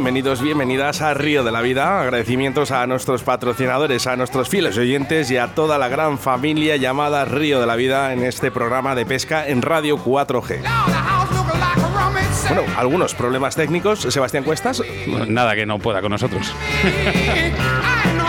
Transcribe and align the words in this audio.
Bienvenidos, 0.00 0.40
bienvenidas 0.40 1.02
a 1.02 1.12
Río 1.12 1.44
de 1.44 1.52
la 1.52 1.60
Vida. 1.60 2.00
Agradecimientos 2.00 2.70
a 2.70 2.86
nuestros 2.86 3.22
patrocinadores, 3.22 4.06
a 4.06 4.16
nuestros 4.16 4.48
fieles 4.48 4.78
oyentes 4.78 5.30
y 5.30 5.36
a 5.36 5.48
toda 5.48 5.76
la 5.76 5.88
gran 5.88 6.18
familia 6.18 6.76
llamada 6.76 7.26
Río 7.26 7.60
de 7.60 7.66
la 7.66 7.76
Vida 7.76 8.14
en 8.14 8.24
este 8.24 8.50
programa 8.50 8.94
de 8.94 9.04
pesca 9.04 9.46
en 9.46 9.60
Radio 9.60 9.98
4G. 9.98 10.22
Lord, 10.26 10.62
the 10.62 10.68
house 10.94 11.30
looking 11.32 11.60
like 11.60 11.80
a 11.82 11.88
rummage 12.06 12.32
set. 12.32 12.56
Bueno, 12.56 12.72
algunos 12.78 13.14
problemas 13.14 13.54
técnicos. 13.54 14.00
Sebastián 14.00 14.42
Cuestas, 14.42 14.82
Nada 15.28 15.54
que 15.54 15.66
no 15.66 15.78
pueda 15.78 16.00
con 16.00 16.12
nosotros. 16.12 16.50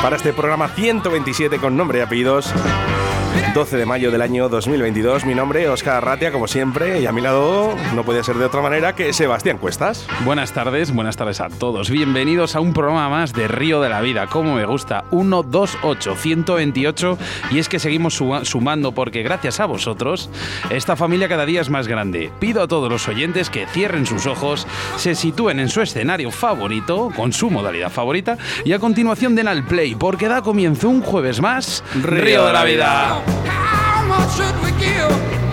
para 0.03 0.17
este 0.17 0.33
programa 0.33 0.67
127 0.67 1.57
con 1.57 1.77
nombre 1.77 1.99
y 1.99 2.01
apellidos. 2.01 2.53
12 3.53 3.75
de 3.77 3.85
mayo 3.85 4.11
del 4.11 4.21
año 4.21 4.47
2022. 4.47 5.25
Mi 5.25 5.35
nombre, 5.35 5.67
Óscar 5.67 5.95
Arratia, 5.97 6.31
como 6.31 6.47
siempre, 6.47 7.01
y 7.01 7.05
a 7.05 7.11
mi 7.11 7.19
lado 7.21 7.75
no 7.93 8.03
podía 8.05 8.23
ser 8.23 8.37
de 8.37 8.45
otra 8.45 8.61
manera 8.61 8.95
que 8.95 9.11
Sebastián 9.11 9.57
Cuestas. 9.57 10.07
Buenas 10.23 10.53
tardes, 10.53 10.93
buenas 10.93 11.17
tardes 11.17 11.41
a 11.41 11.49
todos. 11.49 11.89
Bienvenidos 11.89 12.55
a 12.55 12.61
un 12.61 12.71
programa 12.73 13.09
más 13.09 13.33
de 13.33 13.49
Río 13.49 13.81
de 13.81 13.89
la 13.89 13.99
Vida. 13.99 14.27
Como 14.27 14.55
me 14.55 14.65
gusta, 14.65 15.03
128, 15.11 16.15
128. 16.15 17.17
Y 17.51 17.59
es 17.59 17.67
que 17.67 17.79
seguimos 17.79 18.13
suma- 18.15 18.45
sumando 18.45 18.93
porque 18.93 19.21
gracias 19.21 19.59
a 19.59 19.65
vosotros, 19.65 20.29
esta 20.69 20.95
familia 20.95 21.27
cada 21.27 21.45
día 21.45 21.59
es 21.59 21.69
más 21.69 21.89
grande. 21.89 22.31
Pido 22.39 22.63
a 22.63 22.67
todos 22.69 22.89
los 22.89 23.05
oyentes 23.09 23.49
que 23.49 23.65
cierren 23.67 24.05
sus 24.05 24.27
ojos, 24.27 24.65
se 24.95 25.13
sitúen 25.13 25.59
en 25.59 25.67
su 25.67 25.81
escenario 25.81 26.31
favorito, 26.31 27.11
con 27.17 27.33
su 27.33 27.49
modalidad 27.49 27.89
favorita, 27.91 28.37
y 28.63 28.71
a 28.71 28.79
continuación 28.79 29.35
den 29.35 29.49
al 29.49 29.65
play 29.65 29.93
porque 29.95 30.29
da 30.29 30.41
comienzo 30.41 30.87
un 30.87 31.01
jueves 31.01 31.41
más. 31.41 31.83
Río 32.01 32.45
de 32.45 32.53
la 32.53 32.63
Vida. 32.63 33.20
How 33.45 34.05
much 34.07 34.35
should 34.35 34.55
we 34.63 34.71
give? 34.79 35.50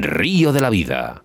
Río 0.00 0.52
de 0.52 0.60
la 0.60 0.70
Vida 0.70 1.24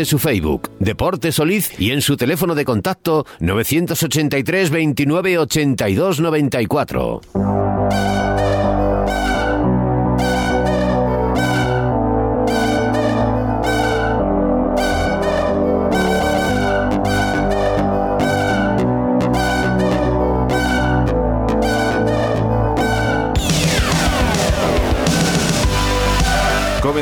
su 0.05 0.19
Facebook, 0.19 0.71
Deportes 0.79 1.35
Soliz, 1.35 1.79
y 1.79 1.91
en 1.91 2.01
su 2.01 2.17
teléfono 2.17 2.55
de 2.55 2.65
contacto 2.65 3.25
983 3.39 4.69
29 4.69 5.37
82 5.37 6.19
94. 6.19 7.70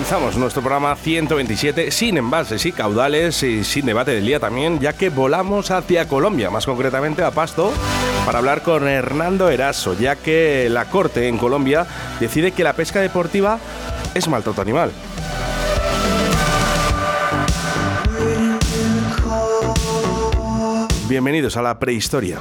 Comenzamos 0.09 0.37
nuestro 0.37 0.63
programa 0.63 0.95
127 0.95 1.91
sin 1.91 2.17
embalses 2.17 2.65
y 2.65 2.71
caudales 2.71 3.43
y 3.43 3.63
sin 3.63 3.85
debate 3.85 4.09
del 4.09 4.25
día 4.25 4.39
también, 4.39 4.79
ya 4.79 4.93
que 4.93 5.11
volamos 5.11 5.69
hacia 5.69 6.07
Colombia, 6.07 6.49
más 6.49 6.65
concretamente 6.65 7.21
a 7.21 7.29
Pasto, 7.29 7.71
para 8.25 8.39
hablar 8.39 8.63
con 8.63 8.87
Hernando 8.87 9.51
Eraso, 9.51 9.93
ya 9.93 10.15
que 10.15 10.67
la 10.67 10.85
Corte 10.85 11.27
en 11.27 11.37
Colombia 11.37 11.85
decide 12.19 12.53
que 12.53 12.63
la 12.63 12.73
pesca 12.73 13.01
deportiva 13.01 13.59
es 14.15 14.27
maltrato 14.27 14.63
animal. 14.63 14.91
Bienvenidos 21.07 21.55
a 21.55 21.61
la 21.61 21.77
prehistoria. 21.77 22.39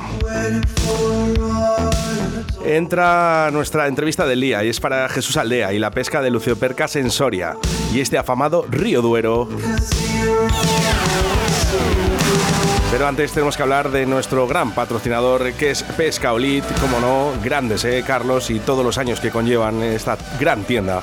Entra 2.68 3.48
nuestra 3.50 3.86
entrevista 3.86 4.26
del 4.26 4.42
día 4.42 4.62
y 4.62 4.68
es 4.68 4.78
para 4.78 5.08
Jesús 5.08 5.38
Aldea 5.38 5.72
y 5.72 5.78
la 5.78 5.90
pesca 5.90 6.20
de 6.20 6.28
Luciopercas 6.28 6.96
en 6.96 7.10
Soria 7.10 7.56
y 7.94 8.00
este 8.00 8.18
afamado 8.18 8.66
Río 8.68 9.00
Duero. 9.00 9.48
Pero 12.90 13.06
antes 13.06 13.32
tenemos 13.32 13.54
que 13.54 13.62
hablar 13.62 13.90
de 13.90 14.06
nuestro 14.06 14.46
gran 14.46 14.72
patrocinador 14.72 15.52
que 15.52 15.70
es 15.70 15.82
Pescaolit, 15.82 16.64
como 16.80 17.00
no, 17.00 17.32
grandes, 17.44 17.84
¿eh, 17.84 18.02
Carlos? 18.06 18.48
Y 18.48 18.60
todos 18.60 18.84
los 18.84 18.96
años 18.96 19.20
que 19.20 19.30
conllevan 19.30 19.82
esta 19.82 20.16
gran 20.40 20.64
tienda. 20.64 21.02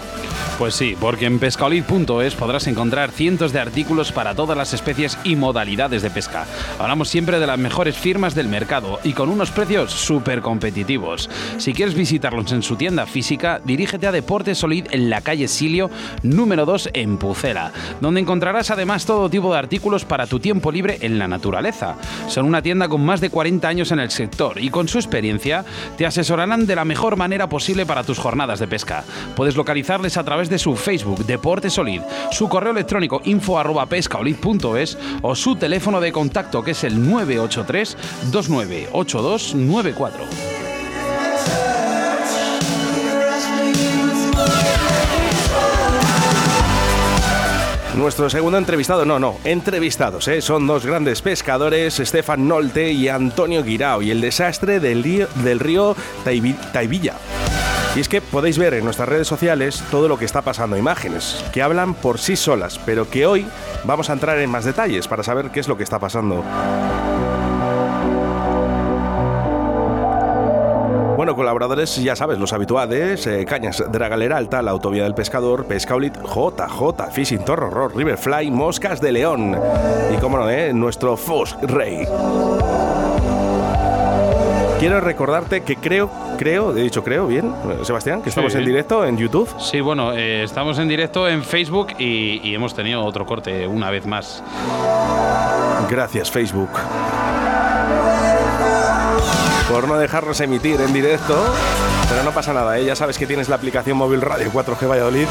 Pues 0.58 0.74
sí, 0.74 0.96
porque 0.98 1.26
en 1.26 1.38
pescaolid.es 1.38 2.34
podrás 2.36 2.68
encontrar 2.68 3.12
cientos 3.12 3.52
de 3.52 3.60
artículos 3.60 4.14
para 4.14 4.34
todas 4.34 4.58
las 4.58 4.74
especies 4.74 5.18
y 5.26 5.36
modalidades 5.36 6.02
de 6.02 6.10
pesca. 6.10 6.46
Hablamos 6.80 7.10
siempre 7.10 7.40
de 7.40 7.48
las 7.48 7.60
mejores 7.60 7.98
firmas 7.98 8.36
del 8.36 8.48
mercado 8.48 9.00
y 9.04 9.12
con 9.12 9.30
unos 9.30 9.52
precios 9.52 9.92
súper 9.92 10.42
competitivos. 10.42 11.30
Si 11.58 11.74
quieres 11.74 11.94
visitarlos 11.94 12.54
en 12.54 12.64
su 12.64 12.78
tienda 12.78 13.06
física, 13.06 13.60
dirígete 13.66 14.08
a 14.08 14.14
Deportes 14.14 14.58
Solid 14.58 14.88
en 14.92 15.10
la 15.10 15.20
calle 15.20 15.50
Silio, 15.50 15.92
número 16.24 16.66
2 16.66 16.92
en 16.94 17.18
Pucela, 17.18 17.74
donde 18.00 18.22
encontrarás 18.22 18.72
además 18.72 19.06
todo 19.06 19.30
tipo 19.30 19.52
de 19.52 19.60
artículos 19.60 20.06
para 20.06 20.26
tu 20.26 20.40
tiempo 20.40 20.72
libre 20.72 21.00
en 21.02 21.20
la 21.20 21.28
naturaleza. 21.28 21.75
Son 22.28 22.46
una 22.46 22.62
tienda 22.62 22.88
con 22.88 23.04
más 23.04 23.22
de 23.22 23.30
40 23.30 23.68
años 23.68 23.92
en 23.92 24.00
el 24.00 24.12
sector 24.12 24.62
y 24.62 24.70
con 24.70 24.88
su 24.88 24.98
experiencia 24.98 25.66
te 25.98 26.06
asesorarán 26.06 26.66
de 26.66 26.76
la 26.76 26.86
mejor 26.86 27.18
manera 27.18 27.50
posible 27.50 27.86
para 27.86 28.04
tus 28.04 28.20
jornadas 28.20 28.60
de 28.60 28.68
pesca. 28.68 29.04
Puedes 29.36 29.56
localizarles 29.56 30.18
a 30.18 30.24
través 30.24 30.50
de 30.50 30.60
su 30.60 30.76
Facebook 30.76 31.26
Deporte 31.26 31.70
Solid, 31.70 32.02
su 32.32 32.50
correo 32.50 32.72
electrónico 32.72 33.22
info 33.26 33.60
arroba 33.60 33.88
o 35.22 35.36
su 35.36 35.56
teléfono 35.56 36.02
de 36.02 36.12
contacto 36.12 36.64
que 36.64 36.72
es 36.72 36.84
el 36.84 37.10
983 37.10 37.98
298294. 38.32 40.65
Nuestro 47.96 48.30
segundo 48.30 48.58
entrevistado, 48.58 49.06
no, 49.06 49.20
no, 49.20 49.38
entrevistados, 49.46 50.28
¿eh? 50.28 50.42
son 50.42 50.68
dos 50.68 50.86
grandes 50.86 51.22
pescadores, 51.22 51.98
Estefan 52.00 52.46
Nolte 52.46 52.92
y 52.92 53.08
Antonio 53.08 53.64
Guirao, 53.64 54.02
y 54.02 54.12
el 54.12 54.20
desastre 54.20 54.82
del 54.82 55.02
río, 55.02 55.28
del 55.36 55.62
río 55.62 55.96
Taibilla. 56.74 57.16
Y 57.96 58.02
es 58.02 58.10
que 58.10 58.20
podéis 58.20 58.58
ver 58.58 58.74
en 58.74 58.84
nuestras 58.84 59.08
redes 59.08 59.28
sociales 59.28 59.82
todo 59.90 60.10
lo 60.10 60.20
que 60.20 60.26
está 60.26 60.42
pasando, 60.42 60.76
imágenes 60.76 61.42
que 61.54 61.62
hablan 61.62 61.94
por 61.94 62.20
sí 62.20 62.36
solas, 62.36 62.82
pero 62.86 63.10
que 63.10 63.26
hoy 63.26 63.48
vamos 63.86 64.10
a 64.10 64.14
entrar 64.14 64.38
en 64.40 64.50
más 64.50 64.66
detalles 64.66 65.08
para 65.08 65.24
saber 65.24 65.52
qué 65.52 65.62
es 65.62 65.70
lo 65.70 65.78
que 65.78 65.84
está 65.84 65.98
pasando. 65.98 66.44
Bueno, 71.26 71.38
colaboradores, 71.38 71.96
ya 72.04 72.16
sabes, 72.16 72.38
los 72.38 72.54
habituales, 72.54 73.26
eh, 73.26 73.46
Cañas 73.46 73.84
de 73.92 73.98
la 73.98 74.08
Galera 74.10 74.38
Alta, 74.38 74.62
la 74.62 74.70
Autovía 74.70 75.06
del 75.06 75.16
Pescador, 75.16 75.66
Pescaulit, 75.66 76.16
JJ, 76.22 77.10
Fishing 77.12 77.44
Torro, 77.44 77.88
Riverfly, 77.88 78.52
Moscas 78.52 79.02
de 79.02 79.12
León 79.12 79.60
y, 80.14 80.18
cómo 80.18 80.38
no, 80.38 80.48
eh, 80.52 80.72
nuestro 80.72 81.18
Fosk 81.18 81.64
Rey. 81.64 82.06
Quiero 84.80 85.02
recordarte 85.02 85.64
que 85.64 85.78
creo, 85.78 86.12
creo, 86.38 86.78
he 86.78 86.84
dicho 86.84 87.04
creo, 87.04 87.26
bien, 87.26 87.52
Sebastián, 87.82 88.22
que 88.22 88.30
estamos 88.30 88.52
Sí. 88.52 88.60
en 88.60 88.66
directo 88.66 89.04
en 89.04 89.18
YouTube. 89.18 89.50
Sí, 89.58 89.82
bueno, 89.82 90.14
eh, 90.14 90.44
estamos 90.44 90.78
en 90.78 90.88
directo 90.88 91.28
en 91.28 91.44
Facebook 91.44 91.88
y, 91.98 92.40
y 92.48 92.54
hemos 92.54 92.76
tenido 92.76 93.04
otro 93.04 93.26
corte 93.26 93.66
una 93.66 93.90
vez 93.90 94.06
más. 94.06 94.44
Gracias, 95.90 96.30
Facebook. 96.30 96.70
Por 99.70 99.88
no 99.88 99.98
dejarnos 99.98 100.40
emitir 100.42 100.82
en 100.82 100.94
directo. 100.94 101.44
Pero 102.10 102.24
no 102.24 102.32
pasa 102.32 102.54
nada, 102.54 102.78
¿eh? 102.78 102.86
ya 102.86 102.96
sabes 102.96 103.18
que 103.18 103.26
tienes 103.26 103.50
la 103.50 103.56
aplicación 103.56 103.98
móvil 103.98 104.22
Radio 104.22 104.52
4G 104.52 104.88
Valladolid. 104.88 105.26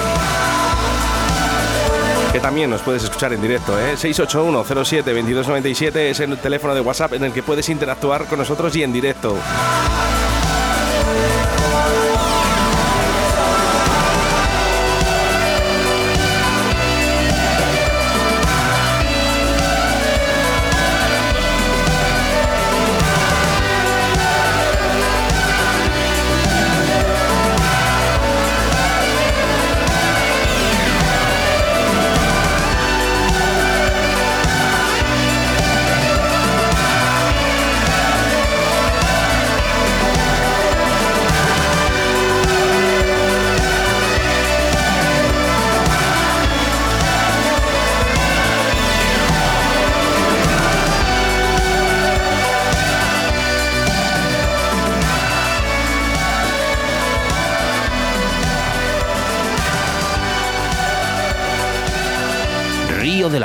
Que 2.32 2.40
también 2.40 2.68
nos 2.68 2.82
puedes 2.82 3.04
escuchar 3.04 3.32
en 3.32 3.40
directo, 3.40 3.78
¿eh? 3.78 3.94
681-07-2297 3.94 5.96
es 5.96 6.18
el 6.18 6.36
teléfono 6.38 6.74
de 6.74 6.80
WhatsApp 6.80 7.12
en 7.12 7.22
el 7.24 7.32
que 7.32 7.44
puedes 7.44 7.68
interactuar 7.68 8.26
con 8.26 8.40
nosotros 8.40 8.74
y 8.74 8.82
en 8.82 8.92
directo. 8.92 9.36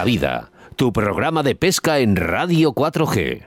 Vida, 0.09 0.49
tu 0.75 0.91
programa 0.91 1.43
de 1.43 1.53
pesca 1.53 1.99
en 1.99 2.15
Radio 2.15 2.73
4G. 2.73 3.45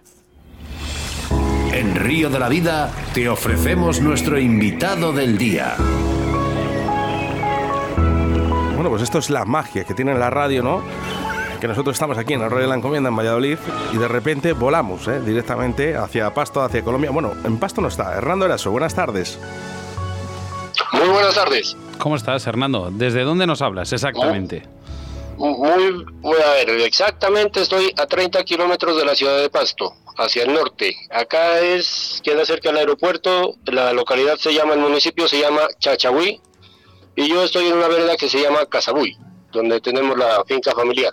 En 1.73 1.97
Río 1.97 2.31
de 2.31 2.39
la 2.39 2.49
Vida 2.49 2.93
te 3.13 3.29
ofrecemos 3.29 4.01
nuestro 4.01 4.39
invitado 4.39 5.13
del 5.13 5.39
día. 5.39 5.75
Bueno, 8.77 8.91
pues 8.91 9.03
esto 9.03 9.19
es 9.19 9.29
la 9.29 9.45
magia 9.45 9.83
que 9.83 9.93
tiene 9.93 10.15
la 10.17 10.31
radio, 10.31 10.63
¿no? 10.63 10.85
Que 11.61 11.67
nosotros 11.67 11.97
estamos 11.97 12.17
aquí 12.17 12.35
en 12.35 12.39
el 12.39 12.47
Arroyo 12.47 12.63
de 12.63 12.69
la 12.69 12.77
Encomienda, 12.77 13.09
en 13.09 13.17
Valladolid, 13.17 13.59
y 13.93 13.97
de 13.97 14.07
repente 14.07 14.53
volamos 14.53 15.09
¿eh? 15.09 15.21
directamente 15.21 15.97
hacia 15.97 16.33
Pasto, 16.33 16.63
hacia 16.63 16.85
Colombia. 16.85 17.11
Bueno, 17.11 17.33
en 17.43 17.59
Pasto 17.59 17.81
no 17.81 17.89
está. 17.89 18.15
Hernando 18.17 18.45
Eraso, 18.45 18.71
buenas 18.71 18.95
tardes. 18.95 19.37
Muy 20.93 21.09
buenas 21.09 21.35
tardes. 21.35 21.77
¿Cómo 21.99 22.15
estás, 22.15 22.47
Hernando? 22.47 22.93
¿Desde 22.93 23.23
dónde 23.25 23.49
nos 23.49 23.63
hablas 23.63 23.93
exactamente? 23.93 24.63
Muy, 25.43 26.41
a 26.41 26.51
ver, 26.53 26.71
exactamente 26.83 27.63
estoy 27.63 27.93
a 27.97 28.07
30 28.07 28.45
kilómetros 28.45 28.97
de 28.97 29.05
la 29.05 29.17
ciudad 29.17 29.41
de 29.41 29.51
Pasto, 29.51 29.93
hacia 30.17 30.45
el 30.45 30.53
norte. 30.53 30.95
Acá 31.11 31.59
es, 31.59 32.21
queda 32.23 32.45
cerca 32.45 32.69
del 32.69 32.79
aeropuerto, 32.79 33.57
la 33.65 33.93
localidad 33.93 34.37
se 34.37 34.55
llama, 34.55 34.75
el 34.75 34.81
municipio 34.81 35.27
se 35.27 35.41
llama 35.41 35.63
Chachahuí, 35.81 36.41
y 37.17 37.29
yo 37.29 37.43
estoy 37.43 37.67
en 37.67 37.73
una 37.73 37.89
vereda 37.89 38.17
que 38.17 38.29
se 38.29 38.41
llama 38.41 38.67
Casabuy, 38.67 39.17
donde 39.51 39.81
tenemos 39.81 40.17
la 40.17 40.45
finca 40.47 40.71
familiar. 40.77 41.11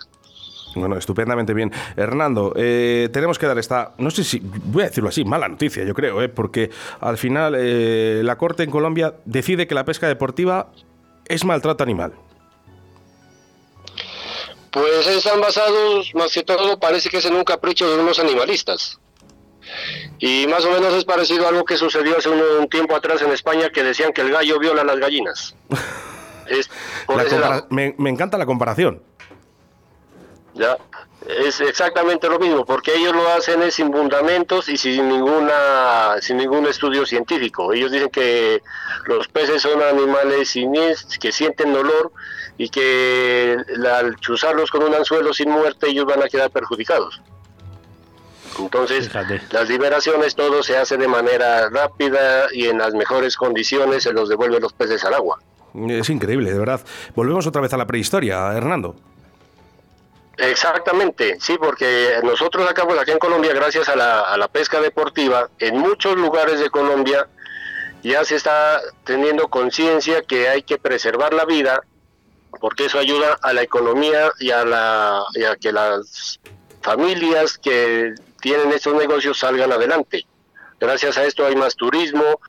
Bueno, 0.76 0.96
estupendamente 0.96 1.52
bien. 1.52 1.72
Hernando, 1.96 2.52
eh, 2.54 3.08
tenemos 3.12 3.36
que 3.36 3.46
dar 3.46 3.58
esta, 3.58 3.94
no 3.98 4.12
sé 4.12 4.22
si, 4.22 4.40
voy 4.40 4.84
a 4.84 4.86
decirlo 4.86 5.08
así, 5.08 5.24
mala 5.24 5.48
noticia, 5.48 5.82
yo 5.82 5.92
creo, 5.92 6.22
¿eh? 6.22 6.28
porque 6.28 6.70
al 7.00 7.18
final 7.18 7.56
eh, 7.58 8.20
la 8.22 8.38
Corte 8.38 8.62
en 8.62 8.70
Colombia 8.70 9.16
decide 9.24 9.66
que 9.66 9.74
la 9.74 9.84
pesca 9.84 10.06
deportiva 10.06 10.70
es 11.26 11.44
maltrato 11.44 11.82
animal. 11.82 12.12
Pues 14.72 15.06
están 15.06 15.40
basados, 15.40 16.12
más 16.14 16.32
que 16.32 16.42
todo, 16.44 16.78
parece 16.78 17.08
que 17.10 17.16
es 17.18 17.24
en 17.24 17.34
un 17.34 17.44
capricho 17.44 17.88
de 17.90 18.00
unos 18.02 18.18
animalistas. 18.18 18.98
Y 20.18 20.46
más 20.46 20.64
o 20.64 20.70
menos 20.70 20.94
es 20.94 21.04
parecido 21.04 21.46
a 21.46 21.48
algo 21.50 21.64
que 21.64 21.76
sucedió 21.76 22.16
hace 22.18 22.28
un, 22.28 22.40
un 22.60 22.68
tiempo 22.68 22.94
atrás 22.94 23.20
en 23.22 23.30
España, 23.32 23.70
que 23.70 23.82
decían 23.82 24.12
que 24.12 24.20
el 24.22 24.30
gallo 24.32 24.58
viola 24.58 24.82
a 24.82 24.84
las 24.84 24.98
gallinas. 24.98 25.54
Es 26.46 26.68
por 27.06 27.16
La 27.16 27.22
ese 27.22 27.36
compara- 27.36 27.54
lado. 27.56 27.66
me, 27.70 27.94
me 27.96 28.10
encanta 28.10 28.36
la 28.36 28.44
comparación. 28.44 29.00
Ya, 30.54 30.76
es 31.28 31.60
exactamente 31.60 32.28
lo 32.28 32.38
mismo, 32.38 32.64
porque 32.64 32.94
ellos 32.96 33.14
lo 33.14 33.28
hacen 33.30 33.62
es 33.62 33.74
sin 33.74 33.92
fundamentos 33.92 34.68
y 34.68 34.76
sin 34.76 35.08
ninguna, 35.08 36.14
sin 36.20 36.38
ningún 36.38 36.66
estudio 36.66 37.04
científico. 37.06 37.72
Ellos 37.72 37.92
dicen 37.92 38.08
que 38.08 38.62
los 39.06 39.28
peces 39.28 39.62
son 39.62 39.82
animales 39.82 40.54
que 41.20 41.30
sienten 41.32 41.72
dolor 41.72 42.12
y 42.56 42.68
que 42.68 43.56
la- 43.76 43.98
al 43.98 44.16
chuzarlos 44.16 44.70
con 44.70 44.82
un 44.82 44.94
anzuelo 44.94 45.32
sin 45.32 45.50
muerte 45.50 45.88
ellos 45.88 46.06
van 46.06 46.22
a 46.22 46.28
quedar 46.28 46.50
perjudicados. 46.50 47.20
Entonces, 48.58 49.06
Fíjate. 49.06 49.40
las 49.52 49.68
liberaciones 49.68 50.34
todo 50.34 50.62
se 50.62 50.76
hace 50.76 50.96
de 50.96 51.06
manera 51.08 51.70
rápida 51.70 52.46
y 52.52 52.66
en 52.66 52.78
las 52.78 52.92
mejores 52.94 53.36
condiciones 53.36 54.02
se 54.02 54.12
los 54.12 54.28
devuelven 54.28 54.60
los 54.60 54.72
peces 54.72 55.04
al 55.04 55.14
agua. 55.14 55.38
Es 55.88 56.10
increíble, 56.10 56.52
de 56.52 56.58
verdad. 56.58 56.80
Volvemos 57.14 57.46
otra 57.46 57.60
vez 57.62 57.72
a 57.72 57.76
la 57.76 57.86
prehistoria, 57.86 58.52
Hernando. 58.52 58.96
Exactamente, 60.40 61.36
sí, 61.38 61.58
porque 61.58 62.14
nosotros 62.22 62.66
acá, 62.66 62.86
pues 62.86 62.98
acá 62.98 63.12
en 63.12 63.18
Colombia, 63.18 63.52
gracias 63.52 63.90
a 63.90 63.96
la, 63.96 64.22
a 64.22 64.38
la 64.38 64.48
pesca 64.48 64.80
deportiva, 64.80 65.50
en 65.58 65.76
muchos 65.76 66.16
lugares 66.16 66.60
de 66.60 66.70
Colombia 66.70 67.28
ya 68.02 68.24
se 68.24 68.36
está 68.36 68.80
teniendo 69.04 69.48
conciencia 69.48 70.22
que 70.22 70.48
hay 70.48 70.62
que 70.62 70.78
preservar 70.78 71.34
la 71.34 71.44
vida, 71.44 71.82
porque 72.58 72.86
eso 72.86 72.98
ayuda 72.98 73.38
a 73.42 73.52
la 73.52 73.60
economía 73.60 74.32
y 74.38 74.50
a, 74.50 74.64
la, 74.64 75.24
y 75.34 75.44
a 75.44 75.56
que 75.56 75.72
las 75.72 76.40
familias 76.80 77.58
que 77.58 78.14
tienen 78.40 78.72
estos 78.72 78.94
negocios 78.94 79.38
salgan 79.38 79.70
adelante. 79.70 80.26
Gracias 80.80 81.18
a 81.18 81.24
esto 81.24 81.44
hay 81.44 81.54
más 81.54 81.76
turismo, 81.76 82.40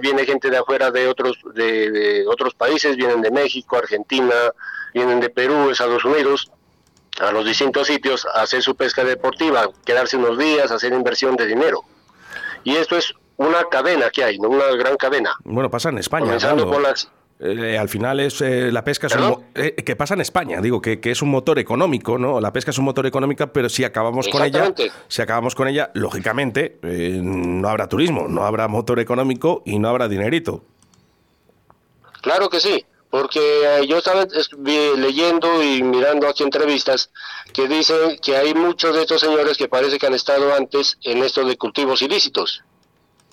viene 0.00 0.26
gente 0.26 0.50
de 0.50 0.56
afuera 0.56 0.90
de 0.90 1.06
otros, 1.06 1.38
de, 1.54 1.88
de 1.92 2.26
otros 2.26 2.52
países, 2.54 2.96
vienen 2.96 3.22
de 3.22 3.30
México, 3.30 3.76
Argentina, 3.76 4.34
vienen 4.92 5.20
de 5.20 5.30
Perú, 5.30 5.70
Estados 5.70 6.04
Unidos 6.04 6.50
a 7.20 7.32
los 7.32 7.44
distintos 7.44 7.86
sitios 7.86 8.26
a 8.26 8.42
hacer 8.42 8.62
su 8.62 8.74
pesca 8.74 9.04
deportiva, 9.04 9.68
quedarse 9.84 10.16
unos 10.16 10.38
días, 10.38 10.70
hacer 10.70 10.92
inversión 10.92 11.36
de 11.36 11.46
dinero. 11.46 11.82
Y 12.64 12.76
esto 12.76 12.96
es 12.96 13.14
una 13.36 13.64
cadena 13.70 14.10
que 14.10 14.24
hay, 14.24 14.38
¿no? 14.38 14.48
una 14.48 14.66
gran 14.76 14.96
cadena. 14.96 15.36
Bueno, 15.44 15.70
pasa 15.70 15.88
en 15.88 15.98
España. 15.98 16.26
Comenzando 16.26 16.62
Hernando. 16.62 16.74
con 16.74 16.82
las... 16.82 17.10
Eh, 17.44 17.76
al 17.76 17.88
final 17.88 18.20
es 18.20 18.40
eh, 18.40 18.70
la 18.70 18.84
pesca 18.84 19.08
es 19.08 19.16
un 19.16 19.44
eh, 19.56 19.74
que 19.74 19.96
pasa 19.96 20.14
en 20.14 20.20
España, 20.20 20.60
digo 20.60 20.80
que, 20.80 21.00
que 21.00 21.10
es 21.10 21.22
un 21.22 21.30
motor 21.30 21.58
económico, 21.58 22.16
¿no? 22.16 22.40
La 22.40 22.52
pesca 22.52 22.70
es 22.70 22.78
un 22.78 22.84
motor 22.84 23.04
económico, 23.04 23.48
pero 23.48 23.68
si 23.68 23.82
acabamos 23.82 24.28
con 24.28 24.44
ella, 24.44 24.72
si 25.08 25.22
acabamos 25.22 25.56
con 25.56 25.66
ella, 25.66 25.90
lógicamente 25.94 26.78
no 26.82 27.68
habrá 27.68 27.88
turismo, 27.88 28.28
no 28.28 28.44
habrá 28.44 28.68
motor 28.68 29.00
económico 29.00 29.62
y 29.66 29.80
no 29.80 29.88
habrá 29.88 30.06
dinerito. 30.06 30.62
Claro 32.20 32.48
que 32.48 32.60
sí, 32.60 32.84
porque 33.12 33.40
eh, 33.40 33.86
yo 33.86 33.98
estaba 33.98 34.26
leyendo 34.96 35.62
y 35.62 35.82
mirando 35.82 36.26
aquí 36.26 36.42
entrevistas 36.42 37.10
que 37.52 37.68
dicen 37.68 38.16
que 38.22 38.38
hay 38.38 38.54
muchos 38.54 38.94
de 38.96 39.02
estos 39.02 39.20
señores 39.20 39.58
que 39.58 39.68
parece 39.68 39.98
que 39.98 40.06
han 40.06 40.14
estado 40.14 40.54
antes 40.54 40.96
en 41.02 41.22
esto 41.22 41.44
de 41.44 41.58
cultivos 41.58 42.00
ilícitos, 42.00 42.62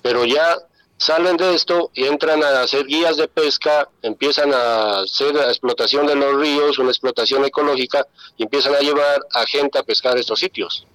pero 0.02 0.26
ya 0.26 0.58
salen 0.98 1.38
de 1.38 1.54
esto 1.54 1.90
y 1.94 2.04
entran 2.04 2.42
a 2.44 2.60
hacer 2.60 2.84
guías 2.84 3.16
de 3.16 3.26
pesca, 3.26 3.88
empiezan 4.02 4.52
a 4.52 5.00
hacer 5.00 5.34
la 5.34 5.48
explotación 5.48 6.06
de 6.06 6.14
los 6.14 6.36
ríos, 6.36 6.78
una 6.78 6.90
explotación 6.90 7.42
ecológica, 7.46 8.06
y 8.36 8.42
empiezan 8.42 8.74
a 8.74 8.80
llevar 8.80 9.22
a 9.32 9.46
gente 9.46 9.78
a 9.78 9.82
pescar 9.82 10.18
estos 10.18 10.40
sitios. 10.40 10.86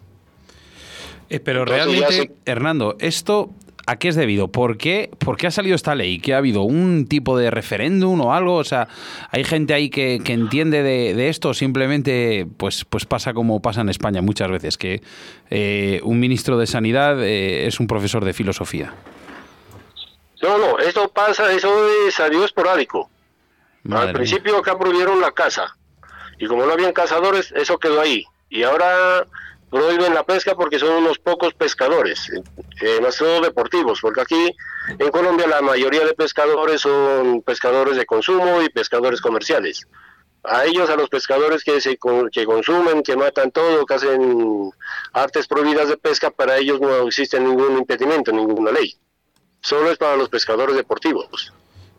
Eh, 1.27 1.39
pero 1.39 1.61
Entonces 1.61 1.87
realmente, 1.87 2.13
se- 2.45 2.51
Hernando, 2.51 2.95
esto 2.99 3.49
¿A 3.87 3.97
qué 3.97 4.07
es 4.07 4.15
debido? 4.15 4.47
¿Por 4.47 4.77
qué, 4.77 5.11
¿Por 5.19 5.37
qué 5.37 5.47
ha 5.47 5.51
salido 5.51 5.75
esta 5.75 5.93
ley? 5.93 6.19
¿Que 6.19 6.33
ha 6.33 6.37
habido 6.37 6.63
un 6.63 7.07
tipo 7.07 7.37
de 7.37 7.51
referéndum 7.51 8.19
o 8.21 8.33
algo? 8.33 8.55
O 8.55 8.63
sea, 8.63 8.87
¿hay 9.29 9.43
gente 9.43 9.75
ahí 9.75 9.89
que, 9.91 10.21
que 10.23 10.33
entiende 10.33 10.81
de, 10.81 11.13
de 11.13 11.29
esto? 11.29 11.49
o 11.49 11.53
Simplemente, 11.53 12.47
pues, 12.57 12.83
pues 12.85 13.05
pasa 13.05 13.33
como 13.33 13.61
pasa 13.61 13.81
en 13.81 13.89
España 13.89 14.23
muchas 14.23 14.49
veces, 14.49 14.77
que 14.77 15.03
eh, 15.51 16.01
un 16.03 16.19
ministro 16.19 16.57
de 16.57 16.65
Sanidad 16.65 17.23
eh, 17.23 17.67
es 17.67 17.79
un 17.79 17.85
profesor 17.85 18.25
de 18.25 18.33
filosofía. 18.33 18.93
No, 20.41 20.57
no, 20.57 20.79
eso 20.79 21.07
pasa, 21.09 21.51
eso 21.51 21.69
es, 22.07 22.15
salió 22.15 22.43
esporádico. 22.43 23.09
Madre 23.83 24.09
Al 24.09 24.13
principio 24.15 24.57
acá 24.57 24.77
prohibieron 24.77 25.21
la 25.21 25.31
caza. 25.31 25.77
Y 26.39 26.47
como 26.47 26.65
no 26.65 26.73
habían 26.73 26.91
cazadores, 26.91 27.53
eso 27.55 27.77
quedó 27.77 28.01
ahí. 28.01 28.25
Y 28.49 28.63
ahora 28.63 29.27
prohíben 29.69 30.13
la 30.13 30.23
pesca 30.23 30.55
porque 30.55 30.79
son 30.79 30.91
unos 30.93 31.19
pocos 31.19 31.53
pescadores, 31.53 32.29
eh, 32.81 32.99
más 33.01 33.17
que 33.17 33.25
todo 33.25 33.41
deportivos, 33.41 33.99
porque 34.01 34.21
aquí 34.21 34.55
en 34.99 35.09
Colombia 35.09 35.47
la 35.47 35.61
mayoría 35.61 36.05
de 36.05 36.13
pescadores 36.13 36.81
son 36.81 37.41
pescadores 37.41 37.97
de 37.97 38.05
consumo 38.05 38.61
y 38.61 38.69
pescadores 38.69 39.21
comerciales. 39.21 39.87
A 40.43 40.65
ellos, 40.65 40.89
a 40.91 40.95
los 40.95 41.09
pescadores 41.09 41.63
que, 41.63 41.81
se, 41.81 41.97
que 42.31 42.45
consumen, 42.45 43.01
que 43.01 43.15
matan 43.17 43.49
todo, 43.51 43.83
que 43.85 43.93
hacen 43.95 44.69
artes 45.11 45.47
prohibidas 45.47 45.89
de 45.89 45.97
pesca, 45.97 46.29
para 46.29 46.57
ellos 46.57 46.79
no 46.79 47.07
existe 47.07 47.39
ningún 47.39 47.79
impedimento, 47.79 48.31
ninguna 48.31 48.71
ley. 48.71 48.95
Solo 49.61 49.89
es 49.89 49.97
para 49.97 50.15
los 50.15 50.29
pescadores 50.29 50.75
deportivos. 50.75 51.51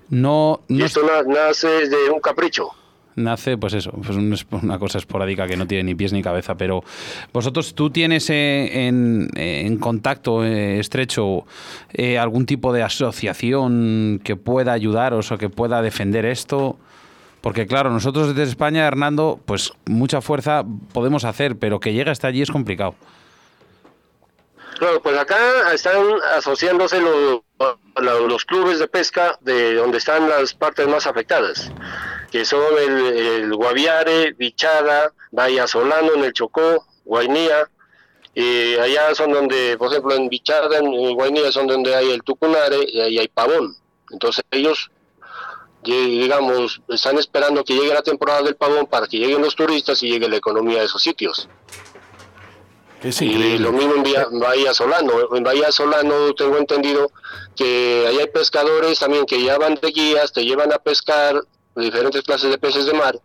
No, 0.09 0.61
Y 0.69 0.75
no 0.75 0.85
esto 0.85 1.03
na- 1.03 1.25
nace 1.25 1.89
de 1.89 2.09
un 2.11 2.21
capricho. 2.21 2.71
Nace, 3.17 3.59
pues 3.59 3.75
eso, 3.75 3.91
pues 3.91 4.11
un- 4.17 4.37
una 4.63 4.79
cosa 4.79 4.99
esporádica 4.99 5.47
que 5.47 5.57
no 5.57 5.67
tiene 5.67 5.85
ni 5.85 5.95
pies 5.95 6.13
ni 6.13 6.23
cabeza. 6.23 6.55
Pero 6.55 6.85
vosotros, 7.33 7.75
¿tú 7.75 7.91
tienes 7.91 8.31
eh, 8.31 8.87
en, 8.87 9.29
en 9.35 9.77
contacto 9.79 10.45
eh, 10.45 10.79
estrecho 10.79 11.45
eh, 11.93 12.19
algún 12.19 12.47
tipo 12.47 12.73
de 12.73 12.83
asociación 12.85 14.21
que 14.23 14.37
pueda 14.37 14.73
ayudaros 14.73 15.33
o 15.33 15.39
que 15.39 15.49
pueda 15.49 15.83
defender 15.83 16.25
esto? 16.25 16.79
Porque 17.41 17.67
claro, 17.67 17.91
nosotros 17.91 18.29
desde 18.35 18.51
España, 18.51 18.87
Hernando, 18.87 19.39
pues 19.45 19.73
mucha 19.85 20.21
fuerza 20.21 20.65
podemos 20.93 21.25
hacer, 21.25 21.57
pero 21.57 21.79
que 21.81 21.93
llegue 21.93 22.11
hasta 22.11 22.29
allí 22.29 22.43
es 22.43 22.51
complicado. 22.51 22.95
Claro, 24.79 25.01
pues 25.01 25.17
acá 25.17 25.37
están 25.73 25.97
asociándose 26.37 27.01
los, 27.01 27.41
lo- 28.03 28.29
los 28.29 28.45
clubes 28.45 28.79
de 28.79 28.87
pesca 28.89 29.39
de 29.41 29.75
donde 29.75 29.97
están 29.99 30.29
las 30.29 30.53
partes 30.53 30.87
más 30.87 31.07
afectadas, 31.07 31.73
que 32.31 32.45
son 32.45 32.63
el, 32.79 33.07
el 33.07 33.55
Guaviare, 33.55 34.33
Bichada, 34.33 35.13
Bahía 35.31 35.67
Solano, 35.67 36.15
en 36.15 36.25
el 36.25 36.33
Chocó, 36.33 36.87
Guainía, 37.05 37.69
y 38.35 38.75
allá 38.77 39.15
son 39.15 39.33
donde, 39.33 39.77
por 39.79 39.91
ejemplo, 39.91 40.15
en 40.15 40.29
Bichada, 40.29 40.79
en 40.79 41.15
Guainía 41.15 41.51
son 41.53 41.67
donde 41.67 41.95
hay 41.95 42.11
el 42.11 42.23
Tucunare 42.23 42.79
y 42.87 43.01
ahí 43.01 43.19
hay 43.19 43.29
Pavón. 43.29 43.75
Entonces 44.11 44.45
ellos, 44.51 44.91
di- 45.83 46.21
digamos, 46.21 46.83
están 46.89 47.19
esperando 47.19 47.65
que 47.65 47.75
llegue 47.75 47.95
la 47.95 48.03
temporada 48.03 48.43
del 48.43 48.57
Pavón 48.57 48.87
para 48.87 49.07
que 49.07 49.17
lleguen 49.19 49.41
los 49.41 49.57
turistas 49.57 50.03
y 50.03 50.11
llegue 50.11 50.29
la 50.29 50.37
economía 50.37 50.81
de 50.81 50.85
esos 50.87 51.03
sitios. 51.03 51.49
Es 53.03 53.23
Y 53.23 53.59
lo 53.59 53.73
mismo 53.73 53.95
en 53.95 54.41
Bahía 54.41 54.75
Solano. 54.75 55.13
En 55.35 55.45
Bahía 55.45 55.71
Solano 55.71 56.35
tengo 56.35 56.59
entendido 56.59 57.13
que 57.55 58.05
ahí 58.09 58.19
hay 58.19 58.27
pescadores 58.29 58.99
también 58.99 59.27
que 59.27 59.43
ya 59.43 59.59
van 59.59 59.77
de 59.77 59.89
guías, 59.93 60.33
te 60.33 60.45
llevan 60.45 60.73
a 60.73 60.79
pescar 60.79 61.41
diferentes 61.85 62.23
clases 62.23 62.51
de 62.51 62.59
peces 62.59 62.87
de 62.87 62.93
mar 62.95 63.19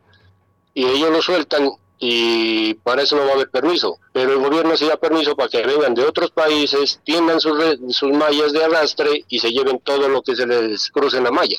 y 0.73 0.85
ellos 0.85 1.09
lo 1.11 1.21
sueltan 1.21 1.69
y 2.03 2.73
para 2.75 3.03
eso 3.03 3.15
no 3.15 3.23
va 3.25 3.31
a 3.31 3.33
haber 3.35 3.49
permiso. 3.49 3.99
Pero 4.11 4.33
el 4.33 4.39
gobierno 4.39 4.75
sí 4.75 4.87
da 4.87 4.97
permiso 4.97 5.35
para 5.35 5.49
que 5.49 5.65
vengan 5.65 5.93
de 5.93 6.03
otros 6.03 6.31
países, 6.31 6.99
tiendan 7.03 7.39
sus, 7.39 7.57
sus 7.89 8.11
mallas 8.11 8.53
de 8.53 8.63
arrastre 8.63 9.23
y 9.29 9.39
se 9.39 9.51
lleven 9.51 9.79
todo 9.83 10.09
lo 10.09 10.21
que 10.23 10.35
se 10.35 10.47
les 10.47 10.89
cruce 10.89 11.17
en 11.17 11.25
la 11.25 11.31
malla. 11.31 11.57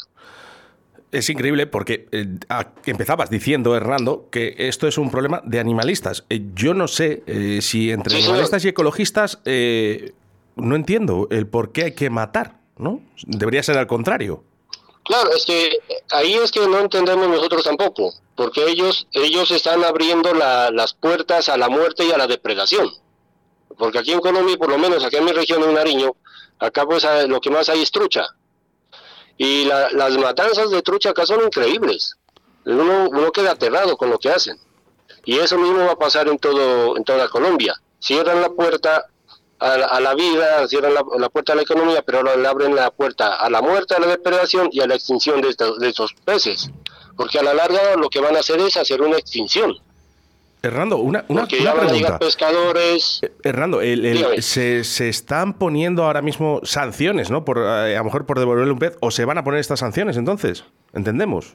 Es 1.12 1.28
increíble 1.28 1.66
porque 1.66 2.08
eh, 2.10 2.26
a- 2.48 2.70
empezabas 2.86 3.28
diciendo, 3.30 3.76
Hernando, 3.76 4.28
que 4.30 4.54
esto 4.58 4.88
es 4.88 4.96
un 4.98 5.10
problema 5.10 5.42
de 5.44 5.60
animalistas. 5.60 6.24
Eh, 6.30 6.40
yo 6.54 6.72
no 6.74 6.88
sé 6.88 7.22
eh, 7.26 7.58
si 7.60 7.90
entre 7.92 8.10
Sí, 8.14 8.16
señor. 8.22 8.30
animalistas 8.30 8.64
y 8.64 8.68
ecologistas 8.68 9.38
no 10.56 10.74
entiendo 10.76 11.28
el 11.30 11.46
por 11.46 11.70
qué 11.72 11.84
hay 11.84 11.92
que 11.92 12.10
matar, 12.10 12.56
¿no? 12.78 13.00
Debería 13.26 13.62
ser 13.62 13.78
al 13.78 13.86
contrario. 13.86 14.42
Claro, 15.04 15.32
es 15.32 15.44
que 15.44 15.78
ahí 16.10 16.34
es 16.34 16.52
que 16.52 16.66
no 16.66 16.78
entendemos 16.78 17.28
nosotros 17.28 17.64
tampoco, 17.64 18.14
porque 18.36 18.64
ellos 18.68 19.06
ellos 19.12 19.50
están 19.50 19.82
abriendo 19.84 20.32
la- 20.32 20.70
las 20.70 20.94
puertas 20.94 21.48
a 21.48 21.56
la 21.56 21.68
muerte 21.68 22.04
y 22.04 22.12
a 22.12 22.18
la 22.18 22.26
depredación. 22.26 22.90
Porque 23.76 23.98
aquí 23.98 24.12
en 24.12 24.20
Colombia, 24.20 24.56
por 24.56 24.68
lo 24.70 24.78
menos 24.78 25.04
aquí 25.04 25.16
en 25.16 25.24
mi 25.24 25.32
región, 25.32 25.62
en 25.64 25.74
Nariño, 25.74 26.14
acá 26.58 26.86
pues 26.86 27.04
lo 27.26 27.40
que 27.40 27.50
más 27.50 27.68
hay 27.68 27.82
es 27.82 27.90
trucha. 27.90 28.26
Y 29.36 29.64
la- 29.64 29.90
las 29.90 30.16
matanzas 30.18 30.70
de 30.70 30.82
trucha 30.82 31.10
acá 31.10 31.26
son 31.26 31.42
increíbles. 31.42 32.16
Uno, 32.64 33.08
uno 33.10 33.32
queda 33.32 33.52
aterrado 33.52 33.96
con 33.96 34.08
lo 34.10 34.18
que 34.18 34.30
hacen. 34.30 34.56
Y 35.24 35.38
eso 35.38 35.58
mismo 35.58 35.78
va 35.84 35.92
a 35.92 35.98
pasar 35.98 36.28
en 36.28 36.38
todo 36.38 36.96
en 36.96 37.02
toda 37.04 37.28
Colombia. 37.28 37.74
Cierran 37.98 38.40
la 38.40 38.50
puerta 38.50 39.06
a 39.62 39.76
la, 39.78 39.86
a 39.86 40.00
la 40.00 40.14
vida, 40.14 40.66
cierran 40.68 40.94
la, 40.94 41.02
la 41.18 41.28
puerta 41.28 41.52
a 41.52 41.56
la 41.56 41.62
economía, 41.62 42.02
pero 42.04 42.18
ahora 42.18 42.36
le 42.36 42.48
abren 42.48 42.74
la 42.74 42.90
puerta 42.90 43.36
a 43.36 43.48
la 43.50 43.62
muerte, 43.62 43.94
a 43.94 44.00
la 44.00 44.06
depredación 44.08 44.68
y 44.72 44.80
a 44.80 44.86
la 44.86 44.94
extinción 44.94 45.40
de 45.40 45.48
estos, 45.50 45.78
de 45.78 45.88
estos 45.88 46.12
peces. 46.24 46.70
Porque 47.16 47.38
a 47.38 47.42
la 47.42 47.54
larga 47.54 47.96
lo 47.96 48.08
que 48.08 48.20
van 48.20 48.34
a 48.36 48.40
hacer 48.40 48.58
es 48.60 48.76
hacer 48.76 49.00
una 49.02 49.16
extinción. 49.18 49.74
Hernando, 50.64 50.98
una, 50.98 51.24
una, 51.28 51.40
Porque 51.42 51.56
una 51.56 51.64
ya 51.64 51.70
van 51.74 51.78
a 51.78 51.88
pregunta. 51.88 52.06
llegar 52.06 52.18
pescadores. 52.20 53.18
Eh, 53.22 53.32
Hernando, 53.42 53.80
el- 53.80 54.04
el- 54.06 54.16
Dígame. 54.18 54.42
se, 54.42 54.84
se 54.84 55.08
están 55.08 55.54
poniendo 55.58 56.04
ahora 56.04 56.22
mismo 56.22 56.60
sanciones, 56.62 57.30
¿no? 57.30 57.44
Por, 57.44 57.58
eh, 57.58 57.96
a 57.96 57.98
lo 57.98 58.04
mejor 58.04 58.26
por 58.26 58.38
devolverle 58.38 58.72
un 58.72 58.78
pez, 58.78 58.96
o 59.00 59.10
se 59.10 59.24
van 59.24 59.38
a 59.38 59.44
poner 59.44 59.58
estas 59.60 59.80
sanciones 59.80 60.16
entonces. 60.16 60.64
¿Entendemos? 60.92 61.54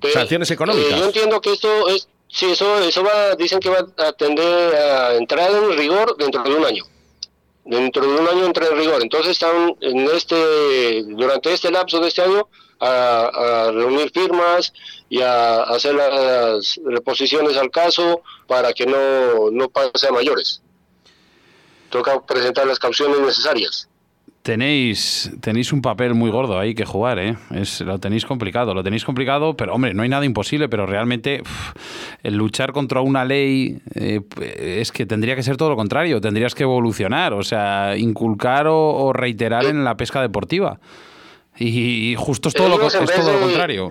que- 0.00 0.10
Sanciones 0.12 0.50
económicas. 0.50 0.92
eh, 0.92 0.98
yo 0.98 1.06
entiendo 1.06 1.40
que 1.40 1.54
esto 1.54 1.88
es, 1.88 2.06
sí, 2.36 2.50
eso, 2.50 2.78
eso 2.80 3.02
va, 3.02 3.34
dicen 3.34 3.58
que 3.58 3.70
va 3.70 3.86
a 3.96 4.12
tender 4.12 4.74
a 4.74 5.14
entrar 5.14 5.50
en 5.50 5.76
rigor 5.76 6.16
dentro 6.16 6.42
de 6.42 6.54
un 6.54 6.64
año. 6.64 6.84
Dentro 7.64 8.02
de 8.02 8.20
un 8.20 8.28
año 8.28 8.44
entra 8.44 8.66
en 8.68 8.76
rigor. 8.76 9.02
Entonces 9.02 9.32
están 9.32 9.74
en 9.80 10.06
este, 10.08 11.02
durante 11.02 11.52
este 11.52 11.70
lapso 11.70 11.98
de 11.98 12.08
este 12.08 12.22
año 12.22 12.48
a, 12.78 13.70
reunir 13.72 14.10
firmas 14.12 14.72
y 15.08 15.20
a, 15.20 15.62
hacer 15.62 15.94
las 15.94 16.78
reposiciones 16.84 17.56
al 17.56 17.70
caso 17.70 18.22
para 18.46 18.72
que 18.72 18.86
no, 18.86 19.50
no 19.50 19.68
pase 19.68 20.06
a 20.06 20.12
mayores. 20.12 20.62
Toca 21.90 22.24
presentar 22.24 22.66
las 22.66 22.78
cauciones 22.78 23.18
necesarias. 23.18 23.88
Tenéis, 24.46 25.32
tenéis 25.40 25.72
un 25.72 25.82
papel 25.82 26.14
muy 26.14 26.30
gordo 26.30 26.56
ahí 26.56 26.72
que 26.76 26.84
jugar, 26.84 27.18
¿eh? 27.18 27.36
Es, 27.50 27.80
lo 27.80 27.98
tenéis 27.98 28.24
complicado, 28.24 28.74
lo 28.74 28.84
tenéis 28.84 29.04
complicado, 29.04 29.56
pero 29.56 29.74
hombre, 29.74 29.92
no 29.92 30.04
hay 30.04 30.08
nada 30.08 30.24
imposible, 30.24 30.68
pero 30.68 30.86
realmente 30.86 31.42
el 32.22 32.36
luchar 32.36 32.70
contra 32.72 33.00
una 33.00 33.24
ley 33.24 33.80
eh, 33.96 34.20
es 34.80 34.92
que 34.92 35.04
tendría 35.04 35.34
que 35.34 35.42
ser 35.42 35.56
todo 35.56 35.70
lo 35.70 35.74
contrario, 35.74 36.20
tendrías 36.20 36.54
que 36.54 36.62
evolucionar, 36.62 37.32
o 37.32 37.42
sea, 37.42 37.96
inculcar 37.96 38.68
o, 38.68 38.78
o 38.94 39.12
reiterar 39.12 39.64
en 39.64 39.82
la 39.82 39.96
pesca 39.96 40.22
deportiva. 40.22 40.78
Y, 41.56 42.12
y 42.12 42.14
justo 42.14 42.48
es 42.48 42.54
todo, 42.54 42.68
lo, 42.68 42.86
es 42.86 43.00
vez 43.00 43.16
todo 43.16 43.32
lo 43.32 43.40
contrario. 43.40 43.90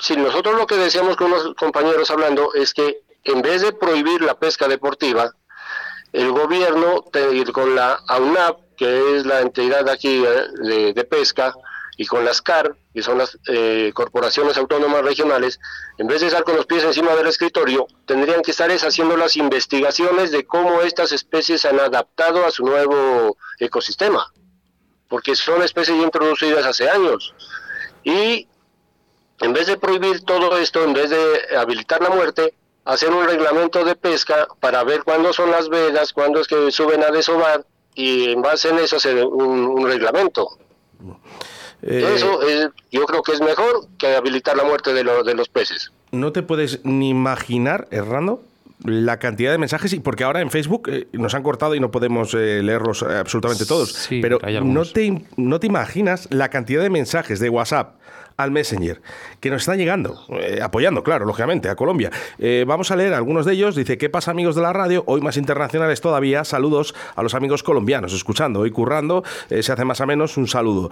si 0.00 0.16
nosotros 0.16 0.56
lo 0.56 0.66
que 0.66 0.76
decíamos 0.76 1.16
con 1.16 1.30
los 1.30 1.54
compañeros 1.56 2.10
hablando 2.10 2.54
es 2.54 2.72
que 2.72 3.00
en 3.24 3.42
vez 3.42 3.60
de 3.60 3.74
prohibir 3.74 4.22
la 4.22 4.32
pesca 4.38 4.66
deportiva, 4.66 5.30
el 6.14 6.30
gobierno 6.30 7.04
te- 7.12 7.44
con 7.52 7.74
la 7.74 7.98
AUNAP, 8.08 8.63
que 8.76 9.16
es 9.16 9.26
la 9.26 9.40
entidad 9.40 9.88
aquí 9.88 10.24
eh, 10.24 10.92
de, 10.92 11.04
pesca, 11.04 11.54
y 11.96 12.06
con 12.06 12.24
las 12.24 12.42
CAR, 12.42 12.74
que 12.92 13.02
son 13.02 13.18
las 13.18 13.38
eh, 13.46 13.92
corporaciones 13.94 14.56
autónomas 14.56 15.02
regionales, 15.02 15.60
en 15.96 16.08
vez 16.08 16.20
de 16.20 16.26
estar 16.26 16.42
con 16.42 16.56
los 16.56 16.66
pies 16.66 16.82
encima 16.82 17.14
del 17.14 17.28
escritorio, 17.28 17.86
tendrían 18.04 18.42
que 18.42 18.50
estar 18.50 18.70
es 18.70 18.82
haciendo 18.82 19.16
las 19.16 19.36
investigaciones 19.36 20.32
de 20.32 20.44
cómo 20.44 20.82
estas 20.82 21.12
especies 21.12 21.64
han 21.64 21.78
adaptado 21.78 22.44
a 22.44 22.50
su 22.50 22.64
nuevo 22.64 23.36
ecosistema, 23.60 24.32
porque 25.08 25.36
son 25.36 25.62
especies 25.62 25.96
ya 25.96 26.04
introducidas 26.04 26.66
hace 26.66 26.88
años. 26.90 27.32
Y 28.02 28.48
en 29.40 29.52
vez 29.52 29.68
de 29.68 29.76
prohibir 29.76 30.24
todo 30.24 30.58
esto, 30.58 30.82
en 30.82 30.94
vez 30.94 31.10
de 31.10 31.56
habilitar 31.56 32.02
la 32.02 32.10
muerte, 32.10 32.54
hacer 32.84 33.10
un 33.10 33.26
reglamento 33.26 33.84
de 33.84 33.96
pesca 33.96 34.46
para 34.60 34.84
ver 34.84 35.04
cuándo 35.04 35.32
son 35.32 35.50
las 35.50 35.68
vedas, 35.68 36.12
cuándo 36.12 36.40
es 36.40 36.46
que 36.48 36.70
suben 36.70 37.02
a 37.02 37.10
desovar 37.10 37.64
y 37.94 38.30
en 38.30 38.42
base 38.42 38.68
en 38.70 38.78
eso 38.78 38.96
hacer 38.96 39.24
un, 39.24 39.66
un 39.66 39.86
reglamento. 39.86 40.48
Eh, 41.82 42.12
eso 42.16 42.42
es, 42.42 42.68
yo 42.90 43.04
creo 43.04 43.22
que 43.22 43.32
es 43.32 43.40
mejor 43.40 43.86
que 43.98 44.14
habilitar 44.16 44.56
la 44.56 44.64
muerte 44.64 44.92
de, 44.94 45.04
lo- 45.04 45.22
de 45.22 45.34
los 45.34 45.48
peces. 45.48 45.92
no 46.12 46.32
te 46.32 46.42
puedes 46.42 46.84
ni 46.84 47.10
imaginar, 47.10 47.86
Hernando, 47.90 48.42
la 48.84 49.18
cantidad 49.18 49.52
de 49.52 49.58
mensajes, 49.58 49.92
y 49.92 50.00
porque 50.00 50.24
ahora 50.24 50.40
en 50.40 50.50
Facebook 50.50 50.88
eh, 50.90 51.06
nos 51.12 51.34
han 51.34 51.42
cortado 51.42 51.74
y 51.74 51.80
no 51.80 51.90
podemos 51.90 52.34
eh, 52.34 52.60
leerlos 52.62 53.02
absolutamente 53.02 53.66
todos. 53.66 53.92
Sí, 53.92 54.20
pero 54.20 54.38
no 54.62 54.84
te, 54.84 55.24
no 55.36 55.60
te 55.60 55.66
imaginas 55.66 56.28
la 56.30 56.48
cantidad 56.48 56.82
de 56.82 56.90
mensajes 56.90 57.38
de 57.38 57.48
WhatsApp 57.50 57.94
al 58.36 58.50
Messenger, 58.50 59.00
que 59.40 59.50
nos 59.50 59.62
están 59.62 59.78
llegando, 59.78 60.24
eh, 60.40 60.60
apoyando, 60.62 61.02
claro, 61.02 61.24
lógicamente, 61.24 61.68
a 61.68 61.76
Colombia. 61.76 62.10
Eh, 62.38 62.64
vamos 62.66 62.90
a 62.90 62.96
leer 62.96 63.14
algunos 63.14 63.46
de 63.46 63.52
ellos. 63.52 63.76
Dice, 63.76 63.98
¿qué 63.98 64.08
pasa 64.08 64.30
amigos 64.30 64.56
de 64.56 64.62
la 64.62 64.72
radio? 64.72 65.04
Hoy 65.06 65.20
más 65.20 65.36
internacionales 65.36 66.00
todavía. 66.00 66.44
Saludos 66.44 66.94
a 67.14 67.22
los 67.22 67.34
amigos 67.34 67.62
colombianos, 67.62 68.12
escuchando, 68.12 68.60
hoy 68.60 68.70
currando, 68.70 69.22
eh, 69.50 69.62
se 69.62 69.72
hace 69.72 69.84
más 69.84 70.00
o 70.00 70.06
menos 70.06 70.36
un 70.36 70.48
saludo. 70.48 70.90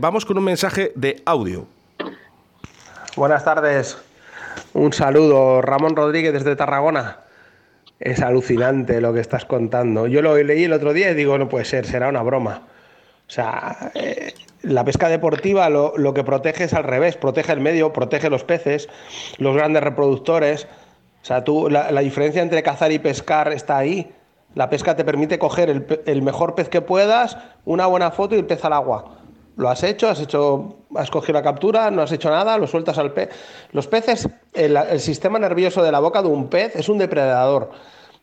Vamos 0.00 0.24
con 0.24 0.38
un 0.38 0.44
mensaje 0.44 0.92
de 0.94 1.22
audio. 1.24 1.66
Buenas 3.16 3.44
tardes. 3.44 3.98
Un 4.72 4.92
saludo, 4.92 5.62
Ramón 5.62 5.96
Rodríguez 5.96 6.32
desde 6.32 6.56
Tarragona. 6.56 7.18
Es 7.98 8.20
alucinante 8.20 9.00
lo 9.00 9.12
que 9.12 9.20
estás 9.20 9.44
contando. 9.44 10.06
Yo 10.06 10.22
lo 10.22 10.36
leí 10.36 10.64
el 10.64 10.72
otro 10.72 10.92
día 10.92 11.10
y 11.10 11.14
digo, 11.14 11.38
no 11.38 11.48
puede 11.48 11.64
ser, 11.64 11.86
será 11.86 12.08
una 12.08 12.22
broma. 12.22 12.62
O 13.30 13.32
sea, 13.32 13.92
la 14.62 14.84
pesca 14.84 15.08
deportiva 15.08 15.68
lo, 15.68 15.94
lo 15.96 16.14
que 16.14 16.24
protege 16.24 16.64
es 16.64 16.74
al 16.74 16.84
revés, 16.84 17.16
protege 17.16 17.52
el 17.52 17.60
medio, 17.60 17.92
protege 17.92 18.30
los 18.30 18.44
peces, 18.44 18.88
los 19.38 19.54
grandes 19.54 19.82
reproductores. 19.82 20.66
O 21.22 21.24
sea, 21.24 21.44
tú, 21.44 21.68
la, 21.68 21.90
la 21.90 22.00
diferencia 22.00 22.42
entre 22.42 22.62
cazar 22.62 22.92
y 22.92 22.98
pescar 22.98 23.52
está 23.52 23.78
ahí. 23.78 24.12
La 24.54 24.68
pesca 24.68 24.96
te 24.96 25.04
permite 25.04 25.38
coger 25.38 25.70
el, 25.70 26.02
el 26.06 26.22
mejor 26.22 26.54
pez 26.54 26.68
que 26.68 26.80
puedas, 26.80 27.36
una 27.64 27.86
buena 27.86 28.10
foto 28.10 28.34
y 28.34 28.38
el 28.38 28.46
pez 28.46 28.64
al 28.64 28.72
agua. 28.72 29.16
Lo 29.56 29.68
has 29.68 29.82
hecho, 29.82 30.08
has 30.08 30.20
hecho, 30.20 30.76
has 30.96 31.10
cogido 31.10 31.34
la 31.34 31.42
captura, 31.42 31.90
no 31.90 32.02
has 32.02 32.12
hecho 32.12 32.30
nada, 32.30 32.56
lo 32.56 32.66
sueltas 32.66 32.98
al 32.98 33.12
pez. 33.12 33.28
Los 33.72 33.86
peces, 33.86 34.28
el, 34.54 34.76
el 34.76 35.00
sistema 35.00 35.38
nervioso 35.38 35.82
de 35.82 35.92
la 35.92 36.00
boca 36.00 36.22
de 36.22 36.28
un 36.28 36.48
pez 36.48 36.74
es 36.76 36.88
un 36.88 36.98
depredador, 36.98 37.70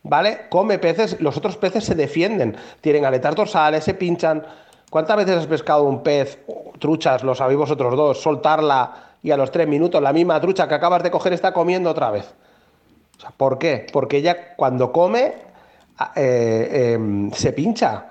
¿vale? 0.02 0.48
Come 0.50 0.78
peces, 0.78 1.20
los 1.20 1.36
otros 1.36 1.56
peces 1.56 1.84
se 1.84 1.94
defienden, 1.94 2.56
tienen 2.80 3.04
aletas 3.04 3.36
dorsales, 3.36 3.84
se 3.84 3.94
pinchan. 3.94 4.44
¿Cuántas 4.90 5.16
veces 5.16 5.36
has 5.36 5.46
pescado 5.46 5.82
un 5.84 6.02
pez, 6.02 6.38
truchas, 6.78 7.22
lo 7.22 7.34
sabéis 7.34 7.58
vosotros 7.58 7.94
dos, 7.96 8.20
soltarla 8.22 8.92
y 9.22 9.30
a 9.30 9.36
los 9.36 9.50
tres 9.50 9.68
minutos 9.68 10.00
la 10.02 10.12
misma 10.12 10.40
trucha 10.40 10.66
que 10.66 10.74
acabas 10.74 11.02
de 11.02 11.10
coger 11.10 11.32
está 11.34 11.52
comiendo 11.52 11.90
otra 11.90 12.10
vez? 12.10 12.32
¿Por 13.36 13.58
qué? 13.58 13.86
Porque 13.92 14.18
ella 14.18 14.54
cuando 14.56 14.92
come 14.92 15.34
a- 15.98 16.12
eh, 16.16 16.92
em, 16.94 17.30
se 17.32 17.52
pincha. 17.52 18.06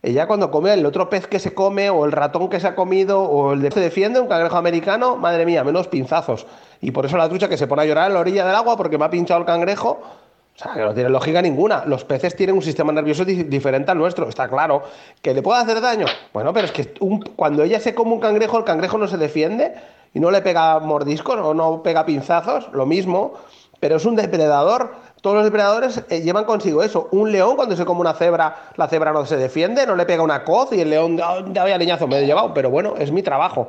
Ella 0.00 0.26
cuando 0.26 0.50
come 0.50 0.72
el 0.72 0.86
otro 0.86 1.08
pez 1.10 1.26
que 1.26 1.38
se 1.38 1.52
come 1.54 1.90
o 1.90 2.04
el 2.04 2.12
ratón 2.12 2.48
que 2.48 2.58
se 2.60 2.66
ha 2.66 2.74
comido 2.74 3.22
o 3.22 3.52
el 3.52 3.60
de 3.62 3.70
se 3.70 3.80
defiende, 3.80 4.18
un 4.20 4.26
cangrejo 4.28 4.56
americano, 4.56 5.16
madre 5.16 5.44
mía, 5.46 5.62
menos 5.64 5.86
pinzazos. 5.88 6.46
Y 6.80 6.90
por 6.92 7.06
eso 7.06 7.16
la 7.16 7.28
trucha 7.28 7.48
que 7.48 7.56
se 7.56 7.66
pone 7.66 7.82
a 7.82 7.84
llorar 7.84 8.08
en 8.08 8.14
la 8.14 8.20
orilla 8.20 8.44
del 8.46 8.54
agua 8.54 8.76
porque 8.76 8.98
me 8.98 9.04
ha 9.04 9.10
pinchado 9.10 9.40
el 9.40 9.46
cangrejo, 9.46 10.00
o 10.54 10.58
sea, 10.58 10.74
que 10.74 10.80
no 10.80 10.92
tiene 10.94 11.08
lógica 11.10 11.40
ninguna. 11.42 11.84
Los 11.86 12.04
peces 12.04 12.36
tienen 12.36 12.54
un 12.56 12.62
sistema 12.62 12.92
nervioso 12.92 13.24
di- 13.24 13.44
diferente 13.44 13.90
al 13.90 13.98
nuestro, 13.98 14.28
está 14.28 14.48
claro. 14.48 14.82
¿Que 15.22 15.32
le 15.34 15.42
puede 15.42 15.60
hacer 15.60 15.80
daño? 15.80 16.06
Bueno, 16.32 16.52
pero 16.52 16.66
es 16.66 16.72
que 16.72 16.94
un- 17.00 17.20
cuando 17.20 17.62
ella 17.62 17.80
se 17.80 17.94
come 17.94 18.12
un 18.12 18.20
cangrejo, 18.20 18.58
el 18.58 18.64
cangrejo 18.64 18.98
no 18.98 19.08
se 19.08 19.16
defiende 19.16 19.74
y 20.14 20.20
no 20.20 20.30
le 20.30 20.42
pega 20.42 20.78
mordiscos 20.78 21.36
o 21.38 21.54
no 21.54 21.82
pega 21.82 22.04
pinzazos, 22.04 22.68
lo 22.72 22.84
mismo, 22.86 23.32
pero 23.80 23.96
es 23.96 24.04
un 24.04 24.14
depredador. 24.14 24.92
Todos 25.22 25.36
los 25.36 25.44
depredadores 25.44 26.02
eh, 26.10 26.20
llevan 26.20 26.44
consigo 26.44 26.82
eso. 26.82 27.08
Un 27.12 27.32
león, 27.32 27.56
cuando 27.56 27.74
se 27.76 27.84
come 27.84 28.00
una 28.00 28.12
cebra, 28.12 28.70
la 28.76 28.88
cebra 28.88 29.12
no 29.12 29.24
se 29.24 29.36
defiende, 29.36 29.86
no 29.86 29.96
le 29.96 30.04
pega 30.04 30.22
una 30.22 30.44
coz 30.44 30.72
y 30.72 30.80
el 30.80 30.90
león, 30.90 31.18
"Ah, 31.22 31.38
ya 31.52 31.62
vaya 31.62 31.78
leñazo, 31.78 32.06
me 32.08 32.18
he 32.18 32.26
llevado, 32.26 32.52
pero 32.52 32.70
bueno, 32.70 32.94
es 32.98 33.10
mi 33.10 33.22
trabajo. 33.22 33.68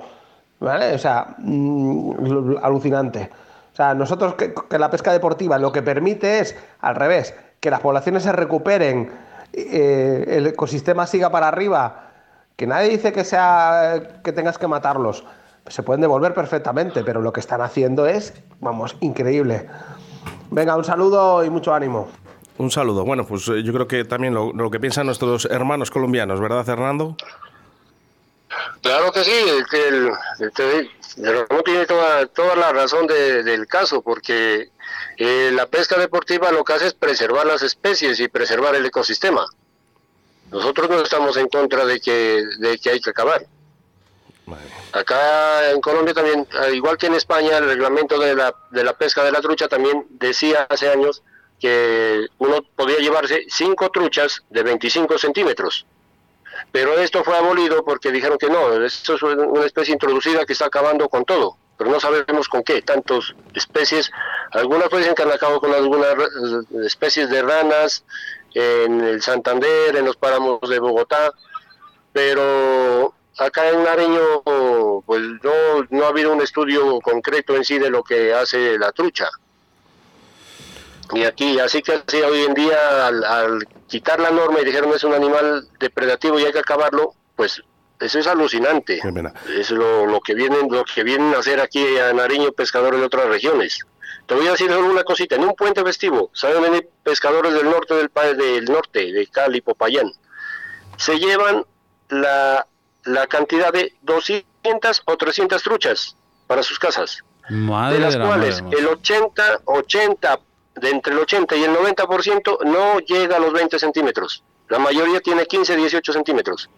¿Vale? 0.59 0.93
O 0.93 0.97
sea, 0.97 1.35
mm, 1.39 2.55
alucinante. 2.61 3.29
O 3.73 3.75
sea, 3.75 3.93
nosotros 3.95 4.35
que, 4.35 4.53
que 4.69 4.77
la 4.79 4.91
pesca 4.91 5.11
deportiva 5.11 5.57
lo 5.57 5.71
que 5.71 5.81
permite 5.81 6.39
es, 6.39 6.55
al 6.79 6.95
revés, 6.95 7.33
que 7.59 7.71
las 7.71 7.79
poblaciones 7.79 8.21
se 8.23 8.31
recuperen, 8.31 9.11
eh, 9.51 10.25
el 10.27 10.47
ecosistema 10.47 11.07
siga 11.07 11.31
para 11.31 11.47
arriba, 11.47 12.11
que 12.55 12.67
nadie 12.67 12.89
dice 12.89 13.11
que 13.11 13.23
sea 13.23 14.19
que 14.23 14.31
tengas 14.31 14.57
que 14.59 14.67
matarlos. 14.67 15.23
Se 15.67 15.81
pueden 15.81 16.01
devolver 16.01 16.33
perfectamente, 16.33 17.03
pero 17.03 17.21
lo 17.21 17.33
que 17.33 17.39
están 17.39 17.61
haciendo 17.61 18.05
es, 18.05 18.33
vamos, 18.59 18.95
increíble. 18.99 19.67
Venga, 20.51 20.75
un 20.75 20.83
saludo 20.83 21.43
y 21.43 21.49
mucho 21.49 21.73
ánimo. 21.73 22.09
Un 22.59 22.69
saludo. 22.69 23.03
Bueno, 23.05 23.25
pues 23.25 23.47
eh, 23.47 23.63
yo 23.63 23.73
creo 23.73 23.87
que 23.87 24.05
también 24.05 24.35
lo, 24.35 24.53
lo 24.53 24.69
que 24.69 24.79
piensan 24.79 25.07
nuestros 25.07 25.45
hermanos 25.45 25.89
colombianos, 25.89 26.39
¿verdad, 26.39 26.63
Fernando? 26.63 27.15
Claro 28.81 29.11
que 29.11 29.23
sí, 29.23 29.31
es 29.31 29.65
que 29.67 29.87
el, 29.87 30.11
este- 30.39 30.89
Ramón 31.17 31.63
tiene 31.63 31.85
toda, 31.85 32.25
toda 32.27 32.55
la 32.55 32.71
razón 32.71 33.05
de- 33.07 33.43
del 33.43 33.67
caso, 33.67 34.01
porque 34.01 34.69
eh, 35.17 35.51
la 35.53 35.67
pesca 35.67 35.97
deportiva 35.99 36.51
lo 36.51 36.63
que 36.63 36.73
hace 36.73 36.87
es 36.87 36.93
preservar 36.93 37.45
las 37.45 37.61
especies 37.61 38.19
y 38.19 38.27
preservar 38.27 38.75
el 38.75 38.85
ecosistema. 38.85 39.45
Nosotros 40.51 40.89
no 40.89 41.01
estamos 41.01 41.37
en 41.37 41.47
contra 41.49 41.85
de 41.85 41.99
que, 41.99 42.43
de 42.59 42.77
que 42.77 42.89
hay 42.91 42.99
que 43.01 43.09
acabar. 43.11 43.45
Acá 44.91 45.71
en 45.71 45.81
Colombia 45.81 46.13
también, 46.13 46.47
al 46.51 46.75
igual 46.75 46.97
que 46.97 47.07
en 47.07 47.15
España, 47.15 47.57
el 47.57 47.65
reglamento 47.65 48.19
de 48.19 48.35
la, 48.35 48.53
de 48.71 48.83
la 48.83 48.93
pesca 48.93 49.23
de 49.23 49.31
la 49.31 49.41
trucha 49.41 49.67
también 49.67 50.05
decía 50.09 50.67
hace 50.69 50.89
años 50.89 51.23
que 51.59 52.27
uno 52.39 52.61
podía 52.75 52.97
llevarse 52.99 53.45
cinco 53.49 53.89
truchas 53.89 54.43
de 54.49 54.63
25 54.63 55.17
centímetros. 55.17 55.85
Pero 56.71 56.99
esto 56.99 57.23
fue 57.23 57.37
abolido 57.37 57.83
porque 57.83 58.11
dijeron 58.11 58.37
que 58.37 58.49
no, 58.49 58.73
esto 58.83 59.15
es 59.15 59.23
una 59.23 59.65
especie 59.65 59.93
introducida 59.93 60.45
que 60.45 60.53
está 60.53 60.65
acabando 60.65 61.09
con 61.09 61.25
todo, 61.25 61.57
pero 61.77 61.89
no 61.89 61.99
sabemos 61.99 62.47
con 62.47 62.63
qué, 62.63 62.81
tantas 62.81 63.33
especies, 63.53 64.11
algunas 64.51 64.89
pues 64.89 65.01
dicen 65.01 65.15
que 65.15 65.23
han 65.23 65.31
acabado 65.31 65.59
con 65.59 65.73
algunas 65.73 66.13
eh, 66.13 66.85
especies 66.85 67.29
de 67.29 67.41
ranas 67.41 68.03
en 68.53 69.01
el 69.01 69.21
Santander, 69.21 69.95
en 69.95 70.05
los 70.05 70.15
páramos 70.15 70.59
de 70.67 70.79
Bogotá, 70.79 71.31
pero 72.11 73.13
acá 73.37 73.69
en 73.69 73.83
Nariño 73.83 74.41
pues 75.05 75.21
no, 75.43 75.87
no 75.89 76.05
ha 76.05 76.09
habido 76.09 76.33
un 76.33 76.41
estudio 76.41 76.99
concreto 77.01 77.55
en 77.55 77.65
sí 77.65 77.79
de 77.79 77.89
lo 77.89 78.03
que 78.03 78.33
hace 78.33 78.77
la 78.77 78.91
trucha. 78.91 79.29
Y 81.13 81.23
aquí, 81.23 81.59
así 81.59 81.81
que 81.81 81.93
así 81.93 82.21
hoy 82.21 82.43
en 82.43 82.53
día, 82.53 83.07
al, 83.07 83.23
al 83.23 83.67
quitar 83.87 84.19
la 84.19 84.31
norma 84.31 84.61
y 84.61 84.65
dijeron 84.65 84.91
es 84.93 85.03
un 85.03 85.13
animal 85.13 85.67
depredativo 85.79 86.39
y 86.39 86.45
hay 86.45 86.53
que 86.53 86.59
acabarlo, 86.59 87.13
pues 87.35 87.61
eso 87.99 88.19
es 88.19 88.27
alucinante. 88.27 89.01
Es 89.57 89.71
lo, 89.71 90.05
lo 90.05 90.21
que 90.21 90.33
vienen, 90.33 90.67
lo 90.69 90.83
que 90.83 91.03
vienen 91.03 91.33
a 91.35 91.39
hacer 91.39 91.59
aquí 91.59 91.97
a 91.97 92.13
Nariño 92.13 92.51
pescadores 92.51 92.99
de 92.99 93.05
otras 93.05 93.27
regiones. 93.27 93.79
Te 94.25 94.35
voy 94.35 94.47
a 94.47 94.51
decir 94.51 94.71
solo 94.71 94.89
una 94.89 95.03
cosita, 95.03 95.35
en 95.35 95.43
un 95.43 95.55
puente 95.55 95.83
festivo, 95.83 96.29
saben 96.33 96.61
venir 96.61 96.89
pescadores 97.03 97.53
del 97.53 97.69
norte 97.69 97.93
del 97.93 98.09
país, 98.09 98.37
del 98.37 98.65
norte, 98.65 99.11
de 99.11 99.27
Cali, 99.27 99.61
Popayán, 99.61 100.11
se 100.97 101.19
llevan 101.19 101.65
la, 102.09 102.65
la 103.03 103.27
cantidad 103.27 103.73
de 103.73 103.93
200 104.01 105.03
o 105.05 105.17
300 105.17 105.61
truchas 105.61 106.15
para 106.47 106.63
sus 106.63 106.79
casas 106.79 107.23
Madre 107.49 107.95
de 107.95 107.99
las 107.99 108.17
cuales 108.17 108.63
el 108.71 108.87
80, 108.87 109.61
80, 109.65 110.39
de 110.75 110.89
entre 110.89 111.13
el 111.13 111.19
80 111.19 111.55
y 111.55 111.63
el 111.63 111.71
90% 111.75 112.63
no 112.65 112.99
llega 112.99 113.37
a 113.37 113.39
los 113.39 113.53
20 113.53 113.77
centímetros. 113.79 114.43
La 114.69 114.79
mayoría 114.79 115.19
tiene 115.19 115.45
15, 115.45 115.75
18 115.75 116.13
centímetros. 116.13 116.69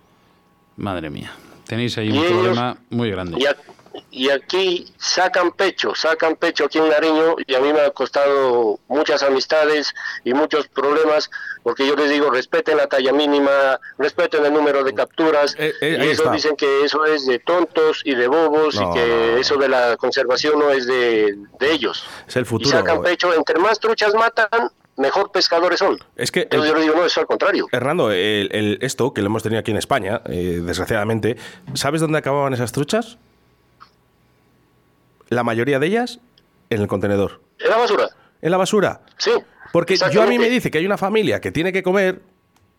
Madre 0.77 1.09
mía. 1.09 1.31
Tenéis 1.65 1.97
ahí 1.97 2.07
Y 2.09 2.11
un 2.11 2.17
ellos- 2.17 2.31
problema 2.31 2.77
muy 2.89 3.09
grande. 3.09 3.37
Y, 3.39 3.45
a- 3.45 3.55
y 4.11 4.29
aquí 4.29 4.91
sacan 4.97 5.51
pecho, 5.51 5.93
sacan 5.95 6.35
pecho 6.35 6.65
aquí 6.65 6.77
en 6.79 6.89
Nariño 6.89 7.35
y 7.45 7.53
a 7.55 7.59
mí 7.59 7.71
me 7.73 7.81
ha 7.81 7.91
costado 7.91 8.79
muchas 8.87 9.23
amistades 9.23 9.93
y 10.23 10.33
muchos 10.33 10.67
problemas 10.67 11.29
porque 11.63 11.87
yo 11.87 11.95
les 11.95 12.09
digo 12.09 12.29
respeten 12.29 12.77
la 12.77 12.87
talla 12.87 13.11
mínima, 13.11 13.79
respeten 13.97 14.45
el 14.45 14.53
número 14.53 14.83
de 14.83 14.93
capturas 14.93 15.55
Eh, 15.57 15.73
eh, 15.81 15.97
y 16.05 16.09
está. 16.11 16.31
dicen 16.31 16.55
que 16.55 16.83
eso 16.83 17.05
es 17.05 17.25
de 17.25 17.39
tontos 17.39 18.01
y 18.05 18.15
de 18.15 18.27
bobos 18.27 18.75
No, 18.75 18.91
y 18.91 18.93
que 18.93 19.07
no, 19.07 19.31
no. 19.33 19.37
eso 19.37 19.57
de 19.57 19.69
la 19.69 19.97
conservación 19.97 20.59
no 20.59 20.69
es 20.71 20.85
de, 20.87 21.35
de 21.59 21.71
ellos. 21.71 22.05
Es 22.27 22.35
el 22.35 22.43
Y 22.43 22.45
futuro. 22.45 22.69
sacan 22.71 23.01
pecho, 23.01 23.33
entre 23.33 23.59
más 23.59 23.79
truchas 23.79 24.13
matan, 24.13 24.47
mejor 24.97 25.31
pescadores 25.31 25.79
son. 25.79 25.97
Es 26.15 26.31
que 26.31 26.41
Entonces 26.41 26.69
el- 26.71 26.75
yo 26.77 26.81
digo, 26.83 26.95
no, 26.95 27.05
es 27.05 27.17
al 27.17 27.25
contrario. 27.25 27.67
Hernando, 27.71 28.11
el- 28.11 28.49
el- 28.53 28.77
esto 28.81 29.13
que 29.13 29.21
lo 29.21 29.27
hemos 29.27 29.43
tenido 29.43 29.59
aquí 29.59 29.71
en 29.71 29.77
España, 29.77 30.21
eh, 30.25 30.61
desgraciadamente, 30.63 31.35
¿sabes 31.73 31.99
dónde 32.01 32.19
acababan 32.19 32.53
esas 32.53 32.71
truchas? 32.71 33.17
La 35.29 35.43
mayoría 35.43 35.79
de 35.79 35.87
ellas 35.87 36.19
en 36.69 36.81
el 36.81 36.87
contenedor. 36.87 37.41
Es 37.59 37.69
la 37.69 37.77
basura. 37.77 38.09
En 38.41 38.51
la 38.51 38.57
basura. 38.57 39.01
Sí. 39.17 39.31
Porque 39.71 39.97
yo 40.11 40.21
a 40.23 40.27
mí 40.27 40.39
me 40.39 40.49
dice 40.49 40.71
que 40.71 40.77
hay 40.77 40.85
una 40.85 40.97
familia 40.97 41.41
que 41.41 41.51
tiene 41.51 41.73
que 41.73 41.83
comer 41.83 42.21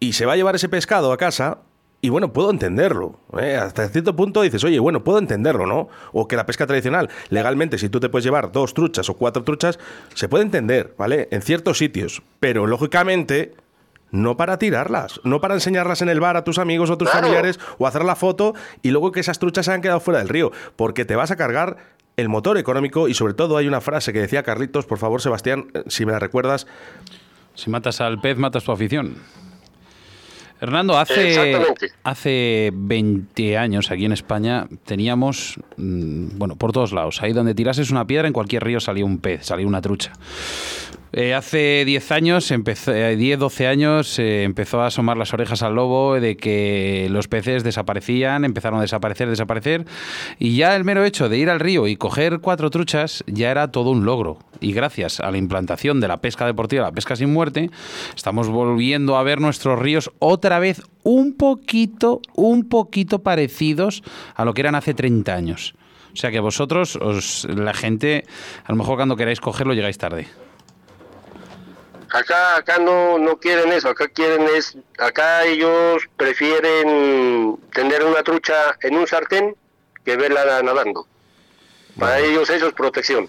y 0.00 0.12
se 0.14 0.26
va 0.26 0.32
a 0.34 0.36
llevar 0.36 0.54
ese 0.54 0.68
pescado 0.68 1.12
a 1.12 1.16
casa. 1.16 1.58
Y 2.02 2.10
bueno, 2.10 2.32
puedo 2.32 2.50
entenderlo. 2.50 3.18
¿eh? 3.40 3.56
Hasta 3.56 3.88
cierto 3.88 4.14
punto 4.14 4.42
dices, 4.42 4.62
oye, 4.64 4.78
bueno, 4.78 5.02
puedo 5.02 5.18
entenderlo, 5.18 5.66
¿no? 5.66 5.88
O 6.12 6.28
que 6.28 6.36
la 6.36 6.46
pesca 6.46 6.66
tradicional, 6.66 7.08
legalmente, 7.30 7.78
si 7.78 7.88
tú 7.88 8.00
te 8.00 8.08
puedes 8.08 8.24
llevar 8.24 8.52
dos 8.52 8.74
truchas 8.74 9.08
o 9.08 9.14
cuatro 9.14 9.42
truchas, 9.44 9.78
se 10.14 10.28
puede 10.28 10.44
entender, 10.44 10.94
¿vale? 10.98 11.26
En 11.32 11.42
ciertos 11.42 11.78
sitios. 11.78 12.22
Pero 12.38 12.66
lógicamente, 12.66 13.54
no 14.10 14.36
para 14.36 14.58
tirarlas, 14.58 15.20
no 15.24 15.40
para 15.40 15.54
enseñarlas 15.54 16.00
en 16.02 16.08
el 16.10 16.20
bar 16.20 16.36
a 16.36 16.44
tus 16.44 16.58
amigos 16.58 16.90
o 16.90 16.92
a 16.92 16.98
tus 16.98 17.08
Claro. 17.10 17.26
familiares 17.26 17.58
o 17.78 17.86
hacer 17.86 18.04
la 18.04 18.14
foto 18.14 18.54
y 18.82 18.90
luego 18.90 19.10
que 19.10 19.20
esas 19.20 19.38
truchas 19.38 19.66
se 19.66 19.72
han 19.72 19.80
quedado 19.80 19.98
fuera 20.00 20.18
del 20.20 20.28
río. 20.28 20.52
Porque 20.76 21.04
te 21.06 21.16
vas 21.16 21.30
a 21.30 21.36
cargar 21.36 21.78
el 22.16 22.28
motor 22.28 22.56
económico 22.56 23.08
y 23.08 23.14
sobre 23.14 23.34
todo 23.34 23.56
hay 23.56 23.66
una 23.66 23.80
frase 23.80 24.12
que 24.12 24.20
decía 24.20 24.42
Carlitos, 24.42 24.86
por 24.86 24.98
favor, 24.98 25.20
Sebastián, 25.20 25.66
eh, 25.74 25.82
si 25.86 26.06
me 26.06 26.12
la 26.12 26.18
recuerdas, 26.18 26.66
Si 27.54 27.70
matas 27.70 28.02
al 28.02 28.20
pez, 28.20 28.36
matas 28.36 28.64
tu 28.64 28.72
afición. 28.72 29.16
Hernando, 30.60 30.98
hace, 30.98 31.56
hace 32.02 32.70
20 32.74 33.58
años 33.58 33.90
aquí 33.90 34.06
en 34.06 34.12
España 34.12 34.66
teníamos, 34.84 35.58
mm, 35.76 36.38
bueno, 36.38 36.56
por 36.56 36.72
todos 36.72 36.92
lados, 36.92 37.22
ahí 37.22 37.32
donde 37.32 37.54
tirases 37.54 37.90
una 37.90 38.06
piedra, 38.06 38.26
en 38.26 38.32
cualquier 38.32 38.64
río 38.64 38.80
salía 38.80 39.04
un 39.04 39.18
pez, 39.18 39.46
salía 39.46 39.66
una 39.66 39.82
trucha. 39.82 40.12
Eh, 41.18 41.32
hace 41.32 41.86
10 41.86 42.12
años, 42.12 42.50
empezó, 42.50 42.92
eh, 42.92 43.16
10, 43.16 43.38
12 43.38 43.66
años, 43.66 44.18
eh, 44.18 44.42
empezó 44.42 44.82
a 44.82 44.88
asomar 44.88 45.16
las 45.16 45.32
orejas 45.32 45.62
al 45.62 45.74
lobo 45.74 46.20
de 46.20 46.36
que 46.36 47.08
los 47.10 47.26
peces 47.26 47.64
desaparecían, 47.64 48.44
empezaron 48.44 48.80
a 48.80 48.82
desaparecer, 48.82 49.26
desaparecer, 49.26 49.86
y 50.38 50.56
ya 50.56 50.76
el 50.76 50.84
mero 50.84 51.06
hecho 51.06 51.30
de 51.30 51.38
ir 51.38 51.48
al 51.48 51.58
río 51.58 51.86
y 51.86 51.96
coger 51.96 52.40
cuatro 52.40 52.68
truchas 52.68 53.24
ya 53.26 53.50
era 53.50 53.72
todo 53.72 53.92
un 53.92 54.04
logro. 54.04 54.40
Y 54.60 54.74
gracias 54.74 55.20
a 55.20 55.30
la 55.30 55.38
implantación 55.38 56.00
de 56.00 56.08
la 56.08 56.18
pesca 56.18 56.44
deportiva, 56.44 56.82
la 56.82 56.92
pesca 56.92 57.16
sin 57.16 57.32
muerte, 57.32 57.70
estamos 58.14 58.50
volviendo 58.50 59.16
a 59.16 59.22
ver 59.22 59.40
nuestros 59.40 59.78
ríos 59.78 60.10
otra 60.18 60.58
vez 60.58 60.82
un 61.02 61.32
poquito, 61.38 62.20
un 62.34 62.68
poquito 62.68 63.22
parecidos 63.22 64.02
a 64.34 64.44
lo 64.44 64.52
que 64.52 64.60
eran 64.60 64.74
hace 64.74 64.92
30 64.92 65.34
años. 65.34 65.76
O 66.12 66.16
sea 66.18 66.30
que 66.30 66.40
vosotros, 66.40 66.96
os, 66.96 67.46
la 67.48 67.72
gente, 67.72 68.24
a 68.64 68.72
lo 68.72 68.76
mejor 68.76 68.96
cuando 68.96 69.16
queráis 69.16 69.40
cogerlo 69.40 69.72
llegáis 69.72 69.96
tarde. 69.96 70.26
Acá, 72.16 72.56
acá 72.56 72.78
no, 72.78 73.18
no 73.18 73.38
quieren 73.38 73.70
eso, 73.72 73.90
acá 73.90 74.08
quieren 74.08 74.48
es, 74.56 74.74
acá 74.98 75.44
ellos 75.44 76.02
prefieren 76.16 77.58
tener 77.74 78.02
una 78.02 78.22
trucha 78.22 78.74
en 78.80 78.96
un 78.96 79.06
sartén 79.06 79.54
que 80.02 80.16
verla 80.16 80.62
nadando. 80.62 81.06
Para 81.98 82.20
ellos 82.20 82.48
eso 82.48 82.68
es 82.68 82.72
protección. 82.72 83.28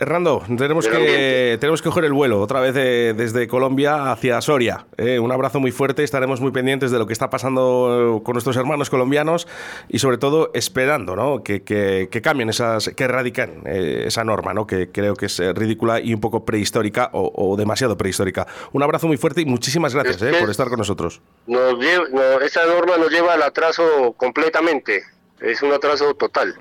Hernando, 0.00 0.42
tenemos 0.58 0.88
que, 0.88 1.56
tenemos 1.60 1.80
que 1.80 1.88
coger 1.88 2.04
el 2.04 2.12
vuelo 2.12 2.40
otra 2.40 2.60
vez 2.60 2.74
de- 2.74 3.14
desde 3.14 3.46
Colombia 3.46 4.10
hacia 4.10 4.40
Soria. 4.40 4.86
Eh, 4.96 5.18
un 5.20 5.30
abrazo 5.30 5.60
muy 5.60 5.70
fuerte, 5.70 6.02
estaremos 6.02 6.40
muy 6.40 6.50
pendientes 6.50 6.90
de 6.90 6.98
lo 6.98 7.06
que 7.06 7.12
está 7.12 7.30
pasando 7.30 8.20
con 8.24 8.32
nuestros 8.32 8.56
hermanos 8.56 8.90
colombianos 8.90 9.46
y 9.88 10.00
sobre 10.00 10.18
todo 10.18 10.50
esperando 10.52 11.14
¿no? 11.14 11.42
que, 11.44 11.62
que- 11.62 12.08
que 12.10 12.22
cambien 12.22 12.50
esas, 12.50 12.88
que 12.88 13.04
erradiquen 13.04 13.62
eh, 13.66 14.04
esa 14.08 14.24
norma, 14.24 14.52
¿no? 14.52 14.66
que 14.66 14.90
creo 14.90 15.14
que 15.14 15.26
es 15.26 15.38
eh, 15.38 15.52
ridícula 15.52 16.00
y 16.00 16.12
un 16.12 16.20
poco 16.20 16.44
prehistórica 16.44 17.10
o, 17.12 17.30
o 17.34 17.56
demasiado 17.56 17.96
prehistórica. 17.96 18.46
Un 18.72 18.82
abrazo 18.82 19.06
muy 19.06 19.16
fuerte 19.16 19.42
y 19.42 19.46
muchísimas 19.46 19.94
gracias 19.94 20.20
Es 20.20 20.34
eh, 20.34 20.40
por 20.40 20.50
estar 20.50 20.68
con 20.68 20.78
nosotros. 20.78 21.20
Nos 21.46 21.74
lle- 21.74 22.08
no, 22.10 22.40
esa 22.44 22.66
norma 22.66 22.96
nos 22.98 23.10
lleva 23.10 23.34
al 23.34 23.42
atraso 23.42 24.12
completamente, 24.16 25.02
es 25.40 25.62
un 25.62 25.72
atraso 25.72 26.14
total. 26.14 26.54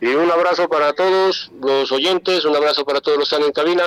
Y 0.00 0.06
un 0.08 0.30
abrazo 0.30 0.68
para 0.68 0.92
todos 0.92 1.50
los 1.60 1.90
oyentes, 1.92 2.44
un 2.44 2.56
abrazo 2.56 2.84
para 2.84 3.00
todos 3.00 3.18
los 3.18 3.28
que 3.28 3.36
están 3.36 3.46
en 3.46 3.52
cabina 3.52 3.84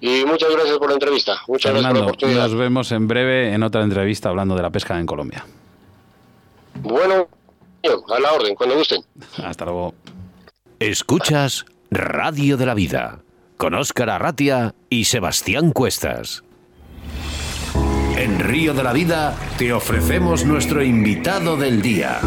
y 0.00 0.24
muchas 0.24 0.50
gracias 0.50 0.78
por 0.78 0.88
la 0.88 0.94
entrevista. 0.94 1.36
Muchas 1.48 1.72
gracias 1.72 1.72
por 1.72 1.74
la 1.74 1.88
Fernando, 1.88 2.00
oportunidad. 2.04 2.42
nos 2.42 2.54
vemos 2.54 2.92
en 2.92 3.08
breve 3.08 3.52
en 3.52 3.62
otra 3.62 3.82
entrevista 3.82 4.28
hablando 4.28 4.54
de 4.54 4.62
la 4.62 4.70
pesca 4.70 4.98
en 4.98 5.06
Colombia. 5.06 5.44
Bueno, 6.82 7.28
a 8.08 8.20
la 8.20 8.32
orden, 8.32 8.54
cuando 8.54 8.76
gusten. 8.76 9.02
Hasta 9.44 9.64
luego. 9.64 9.94
Escuchas 10.78 11.64
Radio 11.90 12.56
de 12.56 12.66
la 12.66 12.74
Vida 12.74 13.20
con 13.56 13.74
Óscar 13.74 14.10
Arratia 14.10 14.74
y 14.90 15.06
Sebastián 15.06 15.72
Cuestas. 15.72 16.42
En 18.16 18.40
Río 18.40 18.74
de 18.74 18.82
la 18.82 18.92
Vida 18.92 19.34
te 19.58 19.72
ofrecemos 19.72 20.44
nuestro 20.44 20.82
invitado 20.82 21.56
del 21.56 21.80
día. 21.80 22.20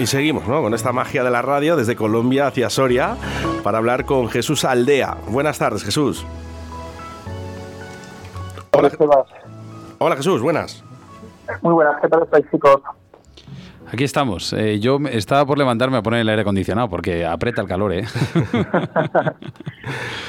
Y 0.00 0.06
seguimos 0.06 0.48
¿no? 0.48 0.62
con 0.62 0.72
esta 0.72 0.92
magia 0.92 1.22
de 1.22 1.30
la 1.30 1.42
radio 1.42 1.76
desde 1.76 1.94
Colombia 1.94 2.46
hacia 2.46 2.70
Soria 2.70 3.18
para 3.62 3.76
hablar 3.76 4.06
con 4.06 4.30
Jesús 4.30 4.64
Aldea. 4.64 5.18
Buenas 5.28 5.58
tardes, 5.58 5.84
Jesús. 5.84 6.24
Hola. 8.70 8.90
Hola 9.98 10.16
Jesús, 10.16 10.40
buenas. 10.40 10.82
Muy 11.60 11.74
buenas, 11.74 12.00
¿qué 12.00 12.08
tal 12.08 12.22
estáis, 12.22 12.46
chicos? 12.50 12.80
Aquí 13.92 14.04
estamos. 14.04 14.52
Eh, 14.52 14.78
yo 14.78 14.98
estaba 15.10 15.44
por 15.44 15.58
levantarme 15.58 15.96
a 15.96 16.02
poner 16.02 16.20
el 16.20 16.28
aire 16.28 16.42
acondicionado 16.42 16.88
porque 16.88 17.24
aprieta 17.24 17.60
el 17.60 17.68
calor, 17.68 17.92
¿eh? 17.92 18.04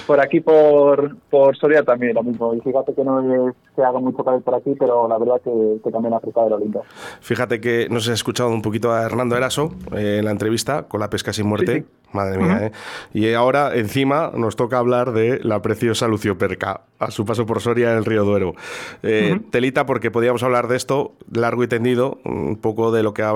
Por 0.08 0.19
aquí, 0.19 0.41
por, 0.41 1.15
por 1.30 1.56
Soria 1.58 1.84
también 1.84 2.13
lo 2.13 2.24
mismo. 2.24 2.54
Y 2.54 2.60
fíjate 2.60 2.93
que 2.93 3.04
no 3.04 3.50
es 3.50 3.56
que 3.76 3.82
haga 3.82 4.00
mucho 4.00 4.24
calor 4.24 4.41
por 4.41 4.56
aquí, 4.56 4.76
pero 4.78 5.08
la 5.08 5.17
verdad 5.17 5.41
que, 5.41 5.80
que 5.84 5.91
también 5.91 6.13
ha 6.13 6.17
apretado 6.17 6.50
lo 6.50 6.60
lindo. 6.60 6.84
Fíjate 7.21 7.62
que 7.62 7.88
nos 7.89 8.10
he 8.10 8.13
escuchado 8.13 8.50
un 8.50 8.62
poquito 8.62 8.91
a 8.91 9.04
Hernando 9.04 9.38
Eraso 9.38 9.71
eh, 9.95 10.17
en 10.19 10.26
la 10.26 10.32
entrevista 10.32 10.84
con 10.84 11.00
la 11.00 11.10
pesca 11.10 11.32
sin 11.32 11.47
muerte. 11.47 11.74
Sí, 11.74 11.80
sí. 11.82 11.86
Madre 12.13 12.39
mía, 12.39 12.65
¿eh? 12.65 12.71
Y 13.13 13.32
ahora 13.34 13.74
encima 13.74 14.34
nos 14.36 14.58
toca 14.58 14.78
hablar 14.78 15.13
de 15.13 15.39
la 15.43 15.62
preciosa 15.62 16.10
Lucioperca 16.10 16.82
a 17.00 17.10
su 17.10 17.24
paso 17.24 17.45
por 17.45 17.62
Soria 17.62 17.91
en 17.91 18.00
el 18.00 18.04
río 18.04 18.26
Duero. 18.26 18.54
Eh, 19.02 19.39
Telita, 19.50 19.86
porque 19.86 20.12
podíamos 20.12 20.43
hablar 20.43 20.67
de 20.67 20.76
esto 20.76 21.13
largo 21.32 21.63
y 21.63 21.67
tendido, 21.67 22.19
un 22.26 22.58
poco 22.58 22.91
de 22.91 23.02
lo 23.02 23.13
que 23.13 23.21
ha 23.21 23.30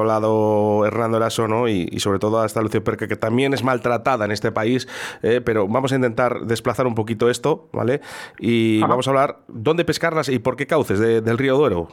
Hernando 0.86 1.18
Eraso, 1.18 1.48
¿no? 1.48 1.68
Y, 1.68 1.88
y 1.92 2.00
sobre 2.00 2.20
todo 2.20 2.40
a 2.42 2.46
esta 2.46 2.62
Lucioperca 2.62 3.08
que 3.08 3.16
también 3.16 3.54
es 3.54 3.64
maltratada 3.64 4.26
en 4.26 4.32
este 4.32 4.52
país, 4.52 4.88
eh, 5.24 5.42
pero 5.44 5.68
vamos 5.68 5.92
a 5.92 5.96
intentar 5.96 6.42
desplazar 6.42 6.88
un 6.88 6.96
poquito 6.96 7.30
esto, 7.30 7.68
¿vale? 7.74 8.02
Y 8.40 8.80
Ajá. 8.80 8.88
vamos 8.88 9.08
a 9.08 9.12
hablar 9.12 9.38
dónde 9.48 9.86
pescarlas 9.86 10.30
y 10.30 10.40
por 10.40 10.56
qué 10.56 10.68
cauces 10.68 11.00
de- 11.00 11.22
del 11.22 11.38
río 11.38 11.56
Duero. 11.58 11.88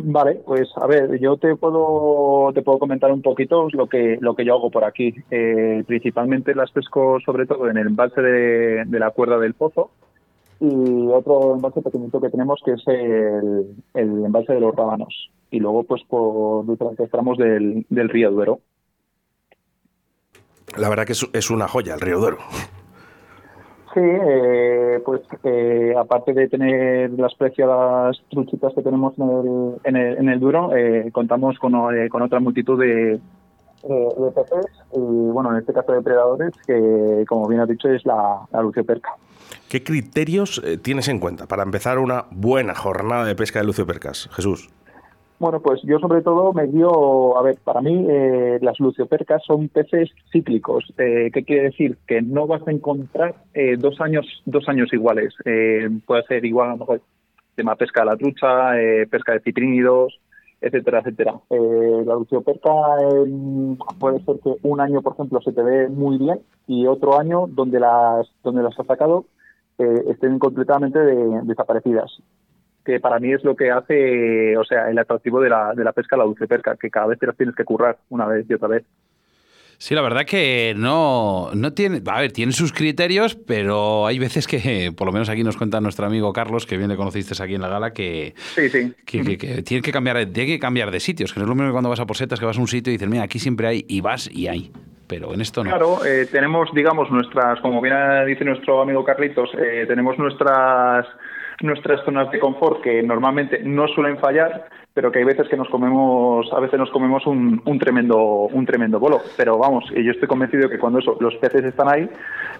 Vale, 0.00 0.40
pues 0.46 0.68
a 0.76 0.86
ver, 0.86 1.18
yo 1.18 1.38
te 1.38 1.56
puedo 1.56 2.52
te 2.54 2.62
puedo 2.62 2.78
comentar 2.78 3.10
un 3.10 3.20
poquito 3.20 3.66
lo 3.72 3.88
que 3.88 4.16
lo 4.20 4.36
que 4.36 4.44
yo 4.44 4.54
hago 4.54 4.70
por 4.70 4.84
aquí. 4.84 5.12
Eh, 5.32 5.82
principalmente 5.88 6.54
las 6.54 6.70
pesco 6.70 7.18
sobre 7.26 7.46
todo 7.46 7.68
en 7.68 7.78
el 7.78 7.88
embalse 7.88 8.20
de, 8.22 8.84
de 8.86 8.98
la 9.00 9.10
cuerda 9.10 9.38
del 9.38 9.54
pozo 9.54 9.90
y 10.60 11.06
otro 11.08 11.54
embalse 11.54 11.82
pequeñito 11.82 12.20
que 12.20 12.30
tenemos 12.30 12.60
que 12.64 12.72
es 12.72 12.82
el, 12.86 13.76
el 13.94 14.24
embalse 14.24 14.54
de 14.54 14.60
los 14.60 14.74
rábanos 14.74 15.30
y 15.50 15.60
luego 15.60 15.84
pues 15.84 16.02
por 16.08 16.66
diferentes 16.66 17.10
tramos 17.10 17.38
del, 17.38 17.86
del 17.88 18.08
río 18.08 18.30
Duero. 18.30 18.60
La 20.76 20.88
verdad 20.88 21.06
que 21.06 21.12
es, 21.12 21.28
es 21.32 21.50
una 21.50 21.68
joya 21.68 21.94
el 21.94 22.00
río 22.00 22.18
Duero. 22.18 22.38
Sí, 23.94 24.00
eh, 24.02 25.00
pues 25.04 25.22
eh, 25.44 25.94
aparte 25.98 26.34
de 26.34 26.48
tener 26.48 27.10
las 27.12 27.34
preciadas 27.34 28.22
truchitas 28.28 28.74
que 28.74 28.82
tenemos 28.82 29.14
en 29.18 29.28
el, 29.30 29.74
en 29.84 29.96
el, 29.96 30.18
en 30.18 30.28
el 30.28 30.38
duro, 30.38 30.76
eh, 30.76 31.10
contamos 31.10 31.58
con, 31.58 31.74
eh, 31.96 32.08
con 32.10 32.20
otra 32.20 32.38
multitud 32.38 32.78
de, 32.78 33.18
de 33.82 34.30
peces 34.34 34.66
y, 34.92 35.00
bueno, 35.00 35.52
en 35.52 35.58
este 35.58 35.72
caso 35.72 35.92
depredadores, 35.92 36.52
que 36.66 37.24
como 37.26 37.48
bien 37.48 37.62
has 37.62 37.68
dicho 37.68 37.88
es 37.88 38.04
la, 38.04 38.46
la 38.52 38.60
lucioperca. 38.60 39.16
¿Qué 39.68 39.82
criterios 39.82 40.62
eh, 40.64 40.78
tienes 40.78 41.08
en 41.08 41.18
cuenta 41.18 41.46
para 41.46 41.62
empezar 41.62 41.98
una 41.98 42.24
buena 42.30 42.74
jornada 42.74 43.24
de 43.24 43.34
pesca 43.34 43.60
de 43.60 43.66
luciopercas, 43.66 44.28
Jesús? 44.32 44.70
Bueno, 45.38 45.60
pues 45.60 45.80
yo 45.84 46.00
sobre 46.00 46.20
todo 46.22 46.52
me 46.52 46.66
guío, 46.66 47.38
a 47.38 47.42
ver, 47.42 47.58
para 47.62 47.80
mí 47.80 48.06
eh, 48.08 48.58
las 48.60 48.80
luciopercas 48.80 49.40
son 49.46 49.68
peces 49.68 50.10
cíclicos. 50.32 50.92
Eh, 50.98 51.30
¿Qué 51.32 51.44
quiere 51.44 51.64
decir? 51.64 51.96
Que 52.08 52.20
no 52.22 52.48
vas 52.48 52.66
a 52.66 52.72
encontrar 52.72 53.36
eh, 53.54 53.76
dos 53.78 54.00
años 54.00 54.26
dos 54.46 54.68
años 54.68 54.92
iguales. 54.92 55.34
Eh, 55.44 55.88
puede 56.06 56.24
ser 56.24 56.44
igual 56.44 56.70
a 56.70 56.72
lo 56.72 56.78
mejor 56.78 57.02
tema 57.54 57.76
pesca 57.76 58.00
de 58.00 58.06
la 58.06 58.16
trucha, 58.16 58.72
pesca 59.10 59.32
de 59.32 59.40
ciprínidos, 59.40 60.18
etcétera, 60.60 61.00
etcétera. 61.00 61.34
La 61.50 62.14
lucioperca 62.14 62.70
puede 63.98 64.20
ser 64.24 64.36
que 64.42 64.54
un 64.62 64.80
año, 64.80 65.02
por 65.02 65.14
ejemplo, 65.14 65.40
se 65.40 65.52
te 65.52 65.62
ve 65.62 65.88
muy 65.88 66.18
bien 66.18 66.40
y 66.66 66.86
otro 66.86 67.18
año 67.18 67.46
donde 67.48 67.80
las 67.80 68.28
donde 68.42 68.62
las 68.62 68.78
has 68.78 68.86
sacado 68.86 69.24
eh, 69.78 70.02
estén 70.10 70.38
completamente 70.38 70.98
de- 70.98 71.40
desaparecidas 71.44 72.20
que 72.84 73.00
para 73.00 73.18
mí 73.18 73.32
es 73.34 73.44
lo 73.44 73.54
que 73.54 73.70
hace, 73.70 74.56
o 74.56 74.64
sea, 74.64 74.88
el 74.90 74.98
atractivo 74.98 75.40
de 75.42 75.50
la, 75.50 75.74
de 75.74 75.84
la 75.84 75.92
pesca 75.92 76.16
la 76.16 76.24
dulce 76.24 76.46
perca, 76.46 76.74
que 76.76 76.88
cada 76.88 77.06
vez 77.08 77.18
te 77.18 77.26
las 77.26 77.36
tienes 77.36 77.54
que 77.54 77.64
currar 77.64 77.98
una 78.08 78.24
vez 78.26 78.46
y 78.48 78.54
otra 78.54 78.68
vez. 78.68 78.84
Sí, 79.76 79.94
la 79.94 80.00
verdad 80.00 80.24
que 80.24 80.72
no, 80.76 81.50
no 81.54 81.72
tiene, 81.74 82.00
a 82.06 82.20
ver, 82.20 82.32
tiene 82.32 82.52
sus 82.52 82.72
criterios, 82.72 83.34
pero 83.36 84.06
hay 84.06 84.18
veces 84.18 84.46
que, 84.46 84.90
por 84.96 85.06
lo 85.06 85.12
menos 85.12 85.28
aquí 85.28 85.44
nos 85.44 85.56
cuenta 85.58 85.80
nuestro 85.82 86.06
amigo 86.06 86.32
Carlos, 86.32 86.64
que 86.64 86.78
bien 86.78 86.88
le 86.88 86.96
conociste 86.96 87.40
aquí 87.42 87.54
en 87.56 87.60
la 87.60 87.68
gala, 87.68 87.92
que, 87.92 88.32
Sí, 88.54 88.70
sí. 88.70 88.92
que, 89.04 89.22
que- 89.22 89.36
que 89.38 89.62
tiene 89.62 89.82
que 89.82 89.92
cambiar, 89.92 90.16
tiene 90.26 90.46
que 90.46 90.58
cambiar 90.58 90.90
de 90.90 90.98
sitios, 91.00 91.32
que 91.34 91.40
no 91.40 91.44
es 91.44 91.48
lo 91.50 91.54
mismo 91.54 91.68
que 91.68 91.72
cuando 91.72 91.90
vas 91.90 92.00
a 92.00 92.06
por 92.06 92.16
setas, 92.16 92.40
que 92.40 92.46
vas 92.46 92.56
a 92.56 92.60
un 92.60 92.68
sitio 92.68 92.90
y 92.90 92.96
dices, 92.96 93.08
mira, 93.08 93.22
aquí 93.24 93.38
siempre 93.38 93.66
hay, 93.68 93.84
y 93.86 94.00
vas 94.00 94.30
y 94.32 94.48
hay, 94.48 94.72
pero 95.08 95.34
en 95.34 95.40
esto 95.40 95.64
no. 95.64 95.70
Claro, 95.70 96.04
eh, 96.04 96.26
tenemos, 96.30 96.72
digamos, 96.74 97.10
nuestras, 97.10 97.60
como 97.60 97.80
bien 97.80 97.96
dice 98.26 98.44
nuestro 98.44 98.82
amigo 98.82 99.04
Carlitos, 99.04 99.50
eh, 99.58 99.84
tenemos 99.88 100.18
nuestras 100.18 101.06
nuestras 101.62 102.04
zonas 102.04 102.30
de 102.30 102.38
confort 102.38 102.80
que 102.82 103.02
normalmente 103.02 103.60
no 103.64 103.88
suelen 103.88 104.18
fallar, 104.18 104.66
pero 104.94 105.10
que 105.12 105.18
hay 105.20 105.24
veces 105.24 105.48
que 105.48 105.56
nos 105.56 105.68
comemos, 105.68 106.52
a 106.52 106.60
veces 106.60 106.78
nos 106.78 106.90
comemos 106.90 107.24
un, 107.26 107.60
un 107.64 107.78
tremendo 107.78 108.16
un 108.52 108.66
tremendo 108.66 108.98
bolo. 108.98 109.20
Pero 109.36 109.56
vamos, 109.58 109.84
yo 109.90 110.10
estoy 110.10 110.26
convencido 110.28 110.68
que 110.68 110.78
cuando 110.78 110.98
eso, 110.98 111.16
los 111.20 111.34
peces 111.36 111.64
están 111.64 111.88
ahí, 111.92 112.08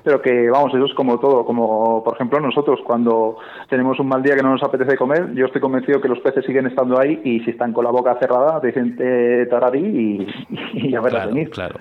pero 0.05 0.21
que 0.23 0.49
vamos, 0.51 0.73
eso 0.75 0.85
es 0.85 0.95
como 0.95 1.19
todo, 1.19 1.45
como 1.45 2.03
por 2.05 2.15
ejemplo 2.15 2.39
nosotros 2.41 2.81
cuando 2.85 3.39
tenemos 3.69 3.99
un 3.99 4.09
mal 4.09 4.23
día 4.23 4.37
que 4.37 4.43
no 4.43 4.51
nos 4.51 4.63
apetece 4.63 4.97
comer, 4.97 5.33
yo 5.35 5.47
estoy 5.47 5.61
convencido 5.61 6.01
que 6.01 6.09
los 6.09 6.21
peces 6.21 6.45
siguen 6.45 6.67
estando 6.67 6.99
ahí 7.01 7.21
y 7.25 7.41
si 7.41 7.51
están 7.51 7.73
con 7.73 7.85
la 7.85 7.91
boca 7.91 8.17
cerrada, 8.21 8.61
te 8.61 8.69
dicen 8.69 8.97
eh, 9.01 9.47
tararí 9.51 9.81
y, 9.81 10.27
y 10.75 10.91
ya 10.91 11.01
verás 11.01 11.23
Claro, 11.23 11.35
venir. 11.35 11.51
claro. 11.51 11.75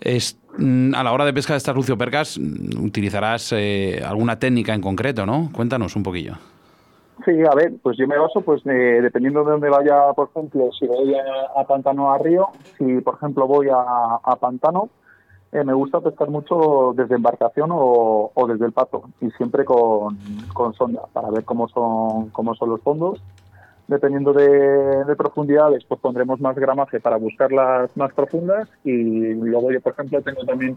Es- 0.00 0.38
A 0.58 1.02
la 1.02 1.12
hora 1.12 1.24
de 1.24 1.32
pesca 1.34 1.52
de 1.52 1.58
estas 1.58 1.74
luciopercas, 1.76 2.38
mm, 2.38 2.84
utilizarás 2.84 3.52
eh, 3.52 4.02
alguna 4.06 4.38
técnica 4.38 4.72
en 4.74 4.80
concreto, 4.80 5.26
¿no? 5.26 5.50
Cuéntanos 5.52 5.94
un 5.96 6.02
poquillo. 6.02 6.34
Sí, 7.24 7.32
a 7.50 7.54
ver, 7.54 7.72
pues 7.82 7.96
yo 7.98 8.06
me 8.06 8.18
baso, 8.18 8.40
pues 8.42 8.62
de- 8.64 9.00
dependiendo 9.02 9.42
de 9.44 9.52
dónde 9.52 9.68
vaya, 9.70 10.12
por 10.14 10.28
ejemplo, 10.30 10.70
si 10.78 10.86
voy 10.86 11.14
a, 11.14 11.64
pantano 11.64 12.12
a 12.12 12.18
río, 12.18 12.48
si 12.78 13.00
por 13.00 13.14
ejemplo 13.16 13.46
voy 13.46 13.68
a, 13.68 14.16
a 14.22 14.36
pantano, 14.36 14.90
eh, 15.52 15.64
me 15.64 15.72
gusta 15.72 16.00
pescar 16.00 16.28
mucho 16.28 16.92
desde 16.94 17.14
embarcación 17.14 17.70
o, 17.72 18.30
o 18.34 18.46
desde 18.46 18.66
el 18.66 18.72
pato 18.72 19.04
y 19.20 19.30
siempre 19.32 19.64
con, 19.64 20.18
con 20.52 20.74
sonda 20.74 21.02
para 21.12 21.30
ver 21.30 21.44
cómo 21.44 21.68
son, 21.68 22.28
cómo 22.30 22.54
son 22.54 22.68
los 22.70 22.80
fondos. 22.82 23.22
Dependiendo 23.88 24.32
de, 24.32 25.04
de 25.04 25.16
profundidades, 25.16 25.84
pues 25.84 26.00
pondremos 26.00 26.40
más 26.40 26.56
gramaje 26.56 26.98
para 26.98 27.16
buscar 27.16 27.52
las 27.52 27.96
más 27.96 28.12
profundas 28.12 28.68
y 28.82 29.34
luego 29.34 29.70
yo, 29.70 29.80
por 29.80 29.92
ejemplo, 29.92 30.20
tengo 30.22 30.44
también 30.44 30.76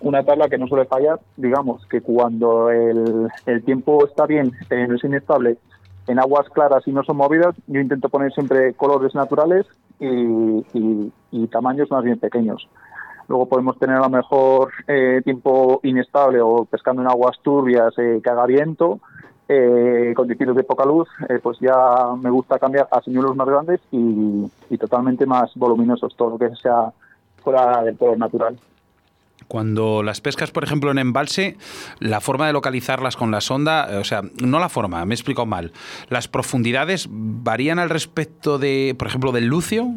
una 0.00 0.24
tabla 0.24 0.48
que 0.48 0.58
no 0.58 0.66
suele 0.66 0.86
fallar, 0.86 1.20
digamos 1.36 1.86
que 1.86 2.00
cuando 2.00 2.70
el, 2.70 3.30
tiempo 3.64 4.04
está 4.04 4.26
bien, 4.26 4.52
eh, 4.70 4.86
no 4.88 4.96
es 4.96 5.04
inestable, 5.04 5.58
en 6.08 6.18
aguas 6.18 6.48
claras 6.48 6.82
y 6.88 6.92
no 6.92 7.04
son 7.04 7.18
movidas, 7.18 7.54
yo 7.68 7.80
intento 7.80 8.08
poner 8.08 8.32
siempre 8.32 8.74
colores 8.74 9.14
naturales 9.14 9.66
y 10.00 11.46
tamaños 11.48 11.90
más 11.90 12.02
bien 12.02 12.18
pequeños. 12.18 12.66
Luego 13.30 13.46
podemos 13.46 13.78
tener 13.78 13.94
a 13.94 14.00
lo 14.00 14.10
mejor 14.10 14.72
eh, 14.88 15.20
tiempo 15.22 15.78
inestable 15.84 16.40
o 16.40 16.64
pescando 16.64 17.00
en 17.00 17.06
aguas 17.06 17.38
turbias 17.44 17.96
eh, 17.96 18.20
que 18.20 18.28
haga 18.28 18.44
viento, 18.44 18.98
eh, 19.52 20.12
condiciones 20.14 20.54
de 20.54 20.62
poca 20.62 20.84
luz, 20.84 21.08
eh, 21.28 21.40
pues 21.42 21.58
ya 21.58 21.74
me 22.22 22.30
gusta 22.30 22.60
cambiar 22.60 22.86
a 22.92 23.02
señuelos 23.02 23.34
más 23.34 23.48
grandes 23.48 23.80
y, 23.90 24.48
y 24.70 24.78
totalmente 24.78 25.26
más 25.26 25.50
voluminosos, 25.56 26.14
todo 26.16 26.30
lo 26.30 26.38
que 26.38 26.54
sea 26.54 26.92
fuera 27.42 27.82
del 27.82 27.98
color 27.98 28.16
natural. 28.16 28.56
Cuando 29.48 30.04
las 30.04 30.20
pescas, 30.20 30.52
por 30.52 30.62
ejemplo, 30.62 30.92
en 30.92 30.98
embalse, 30.98 31.56
la 31.98 32.20
forma 32.20 32.46
de 32.46 32.52
localizarlas 32.52 33.16
con 33.16 33.32
la 33.32 33.40
sonda, 33.40 33.88
eh, 33.90 33.96
o 33.96 34.04
sea, 34.04 34.22
no 34.40 34.60
la 34.60 34.68
forma, 34.68 35.04
me 35.04 35.14
he 35.14 35.16
explicado 35.16 35.46
mal. 35.46 35.72
¿Las 36.08 36.28
profundidades 36.28 37.08
varían 37.10 37.80
al 37.80 37.90
respecto 37.90 38.58
de, 38.58 38.94
por 38.96 39.08
ejemplo, 39.08 39.32
del 39.32 39.46
lucio? 39.46 39.88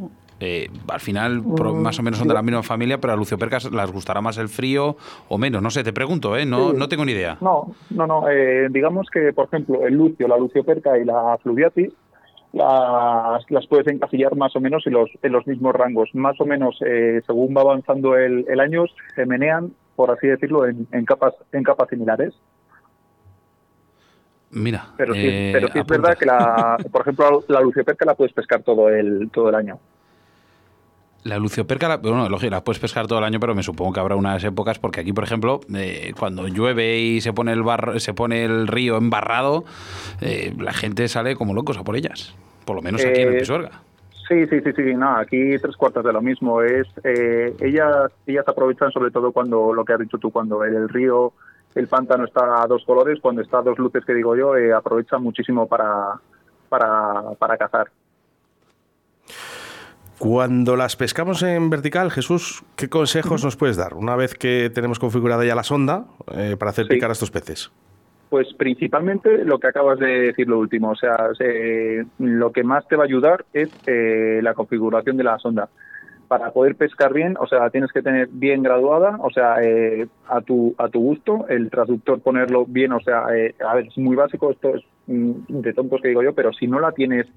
Eh, 0.45 0.69
al 0.89 0.99
final, 0.99 1.41
pro- 1.56 1.73
más 1.73 1.97
o 1.99 2.03
menos 2.03 2.19
son 2.19 2.27
de 2.27 2.34
la 2.34 2.41
misma 2.41 2.63
familia, 2.63 2.97
pero 2.99 3.13
a 3.13 3.15
Lucio 3.15 3.38
Percas 3.38 3.71
las 3.71 3.89
gustará 3.93 4.19
más 4.19 4.38
el 4.38 4.49
frío 4.49 4.97
o 5.29 5.38
menos. 5.38 5.62
No 5.62 5.69
sé, 5.69 5.86
te 5.86 5.93
pregunto, 5.93 6.36
¿eh? 6.36 6.45
No, 6.45 6.71
Sí. 6.71 6.77
no 6.77 6.89
tengo 6.89 7.06
ni 7.06 7.13
idea. 7.13 7.38
No, 7.39 7.73
no, 7.91 8.06
no. 8.08 8.27
eh, 8.29 8.67
digamos 8.69 9.08
que, 9.10 9.32
por 9.32 9.45
ejemplo, 9.45 9.86
el 9.88 9.93
lucio, 9.93 10.27
la 10.27 10.38
lucioperca 10.38 10.97
y 10.97 11.06
la 11.06 11.38
fluviatis 11.41 11.93
las, 12.51 13.49
las 13.49 13.67
puedes 13.67 13.88
encasillar 13.88 14.36
más 14.36 14.53
o 14.58 14.60
menos 14.60 14.86
en 14.86 14.93
los, 14.93 15.10
en 15.21 15.32
los 15.32 15.47
mismos 15.47 15.73
rangos. 15.75 16.10
Más 16.13 16.36
o 16.41 16.45
menos, 16.45 16.77
eh, 16.86 17.21
según 17.25 17.56
va 17.56 17.62
avanzando 17.62 18.17
el, 18.17 18.45
el 18.49 18.60
año, 18.60 18.84
se 19.15 19.25
menean, 19.25 19.71
por 19.95 20.12
así 20.12 20.27
decirlo, 20.27 20.67
en, 20.67 20.88
en 20.91 21.06
capas 21.06 21.34
en 21.53 21.63
capas 21.63 21.88
similares. 21.89 22.34
Mira. 24.51 24.88
Pero 24.97 25.13
sí, 25.13 25.21
eh, 25.23 25.49
pero 25.53 25.67
sí 25.69 25.79
es 25.79 25.86
verdad 25.88 26.17
que, 26.17 26.25
la, 26.25 26.77
por 26.91 27.01
ejemplo, 27.01 27.43
la 27.47 27.62
lucioperca 27.62 28.06
la 28.06 28.13
puedes 28.13 28.34
pescar 28.34 28.62
todo 28.62 28.89
el, 28.89 29.29
todo 29.32 29.49
el 29.49 29.56
año. 29.56 29.79
La 31.23 31.38
lucioperca, 31.38 31.88
la, 31.88 31.97
bueno, 31.97 32.27
lógico, 32.27 32.51
la 32.51 32.63
puedes 32.63 32.79
pescar 32.79 33.07
todo 33.07 33.19
el 33.19 33.25
año, 33.25 33.39
pero 33.39 33.55
me 33.55 33.63
supongo 33.63 33.93
que 33.93 33.99
habrá 34.01 34.15
unas 34.15 34.43
épocas, 34.43 34.77
porque 34.79 34.99
aquí, 35.01 35.13
por 35.13 35.23
ejemplo, 35.23 35.62
eh, 35.73 36.13
cuando 36.19 36.47
llueve 36.47 36.99
y 36.99 37.21
se 37.21 37.31
pone 37.31 37.53
el 37.53 37.63
barro, 37.63 37.99
se 37.99 38.13
pone 38.13 38.43
el 38.43 38.67
río 38.67 38.97
embarrado, 38.97 39.63
eh, 40.19 40.53
la 40.59 40.73
gente 40.73 41.07
sale 41.07 41.36
como 41.36 41.53
locos 41.53 41.77
a 41.77 41.83
por 41.83 41.95
ellas. 41.95 42.36
Por 42.65 42.75
lo 42.75 42.81
menos 42.81 43.03
aquí 43.05 43.21
en 43.21 43.29
el 43.29 43.36
Eh, 43.36 43.39
Pisuerga. 43.39 43.71
Sí, 44.27 44.47
sí, 44.47 44.62
sí, 44.62 44.71
sí, 44.73 44.95
no, 44.95 45.17
aquí 45.17 45.57
tres 45.62 45.75
cuartas 45.75 46.03
de 46.03 46.13
lo 46.13 46.21
mismo. 46.21 46.62
Es 46.62 46.88
eh, 47.03 47.53
ellas, 47.59 48.12
ellas 48.25 48.47
aprovechan 48.47 48.91
sobre 48.91 49.12
todo 49.12 49.31
cuando 49.31 49.73
lo 49.73 49.83
que 49.83 49.93
has 49.93 49.99
dicho 49.99 50.17
tú, 50.17 50.31
cuando 50.31 50.63
el 50.63 50.88
río, 50.89 51.33
el 51.75 51.88
pantano 51.88 52.25
está 52.25 52.63
a 52.63 52.67
dos 52.67 52.83
colores, 52.86 53.19
cuando 53.21 53.41
está 53.41 53.59
a 53.59 53.63
dos 53.63 53.77
luces 53.77 54.05
que 54.05 54.13
digo 54.13 54.36
yo, 54.36 54.55
eh, 54.55 54.73
aprovechan 54.73 55.21
muchísimo 55.21 55.67
para, 55.67 56.19
para, 56.69 57.31
para 57.38 57.57
cazar. 57.57 57.89
Cuando 60.27 60.77
las 60.77 60.95
pescamos 60.95 61.43
en 61.43 61.69
vertical, 61.69 62.09
Jesús, 62.09 62.63
¿qué 62.77 62.88
consejos 62.88 63.43
nos 63.43 63.57
puedes 63.57 63.75
dar 63.75 63.93
una 63.93 64.15
vez 64.15 64.36
que 64.36 64.69
tenemos 64.73 64.97
configurada 64.97 65.43
ya 65.43 65.53
la 65.53 65.63
sonda 65.63 66.05
eh, 66.33 66.55
para 66.57 66.71
hacer 66.71 66.86
Sí. 66.86 66.93
picar 66.93 67.09
a 67.09 67.12
estos 67.12 67.29
peces? 67.29 67.73
Pues 68.29 68.47
principalmente 68.53 69.43
lo 69.43 69.59
que 69.59 69.67
acabas 69.67 69.99
de 69.99 70.07
decir 70.27 70.47
lo 70.47 70.59
último, 70.59 70.91
o 70.91 70.95
sea, 70.95 71.17
se- 71.38 72.05
lo 72.19 72.53
que 72.53 72.63
más 72.63 72.88
te 72.88 72.95
va 72.95 73.03
a 73.03 73.05
ayudar 73.05 73.43
es 73.51 73.69
eh, 73.86 74.39
la 74.41 74.53
configuración 74.53 75.17
de 75.17 75.25
la 75.25 75.38
sonda. 75.39 75.67
Para 76.29 76.51
poder 76.51 76.77
pescar 76.77 77.12
bien, 77.12 77.36
o 77.38 77.45
sea, 77.45 77.69
tienes 77.69 77.91
que 77.91 78.01
tener 78.01 78.29
bien 78.31 78.63
graduada, 78.63 79.17
o 79.19 79.29
sea, 79.29 79.62
eh, 79.62 80.07
a 80.29 80.39
tu 80.39 80.73
a 80.77 80.88
tu 80.88 81.01
gusto, 81.01 81.47
el 81.49 81.69
transductor 81.69 82.21
ponerlo 82.21 82.65
bien, 82.65 82.93
o 82.93 83.01
sea, 83.01 83.25
eh, 83.36 83.55
a 83.59 83.75
ver, 83.75 83.88
es 83.88 83.97
muy 83.97 84.15
básico, 84.15 84.51
esto 84.51 84.73
es 84.73 84.83
mm, 85.07 85.31
de 85.49 85.73
tontos 85.73 85.99
que 86.01 86.07
digo 86.07 86.23
yo, 86.23 86.33
pero 86.33 86.53
si 86.53 86.65
no 86.65 86.79
la 86.79 86.93
tienes 86.93 87.27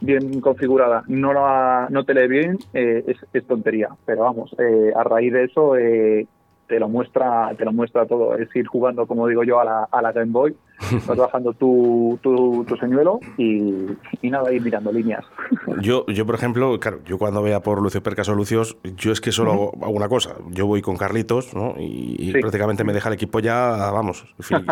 bien 0.00 0.40
configurada, 0.40 1.02
no 1.08 1.32
la 1.32 1.86
no 1.90 2.04
te 2.04 2.14
lee 2.14 2.28
bien, 2.28 2.58
eh, 2.72 3.04
es, 3.06 3.16
es 3.32 3.46
tontería. 3.46 3.88
Pero 4.04 4.22
vamos, 4.22 4.54
eh, 4.58 4.92
a 4.94 5.02
raíz 5.04 5.32
de 5.32 5.44
eso 5.44 5.76
eh, 5.76 6.26
te 6.66 6.78
lo 6.80 6.88
muestra 6.88 7.50
te 7.56 7.64
lo 7.64 7.72
muestra 7.72 8.06
todo. 8.06 8.36
Es 8.36 8.48
ir 8.56 8.66
jugando, 8.66 9.06
como 9.06 9.26
digo 9.28 9.42
yo, 9.44 9.60
a 9.60 9.64
la, 9.64 9.84
a 9.90 10.02
la 10.02 10.12
Game 10.12 10.32
Boy, 10.32 10.54
vas 11.06 11.16
bajando 11.16 11.52
tu, 11.52 12.18
tu, 12.22 12.64
tu 12.66 12.76
señuelo 12.76 13.20
y, 13.36 13.86
y 14.22 14.30
nada, 14.30 14.52
ir 14.52 14.62
mirando 14.62 14.90
líneas. 14.92 15.24
Yo, 15.80 16.06
yo, 16.06 16.24
por 16.24 16.34
ejemplo, 16.36 16.78
claro, 16.78 17.00
yo 17.04 17.18
cuando 17.18 17.42
vea 17.42 17.60
por 17.60 17.82
Lucio 17.82 18.02
Percas 18.02 18.28
o 18.28 18.34
Lucios, 18.34 18.76
yo 18.96 19.12
es 19.12 19.20
que 19.20 19.32
solo 19.32 19.52
hago, 19.52 19.72
hago 19.82 19.90
una 19.92 20.08
cosa. 20.08 20.36
Yo 20.50 20.66
voy 20.66 20.82
con 20.82 20.96
Carlitos, 20.96 21.52
¿no? 21.54 21.74
Y, 21.78 22.16
y 22.18 22.32
Sí. 22.32 22.40
prácticamente 22.40 22.84
me 22.84 22.92
deja 22.92 23.08
el 23.08 23.14
equipo 23.14 23.40
ya, 23.40 23.90
vamos, 23.90 24.24
en 24.38 24.44
fin, 24.44 24.66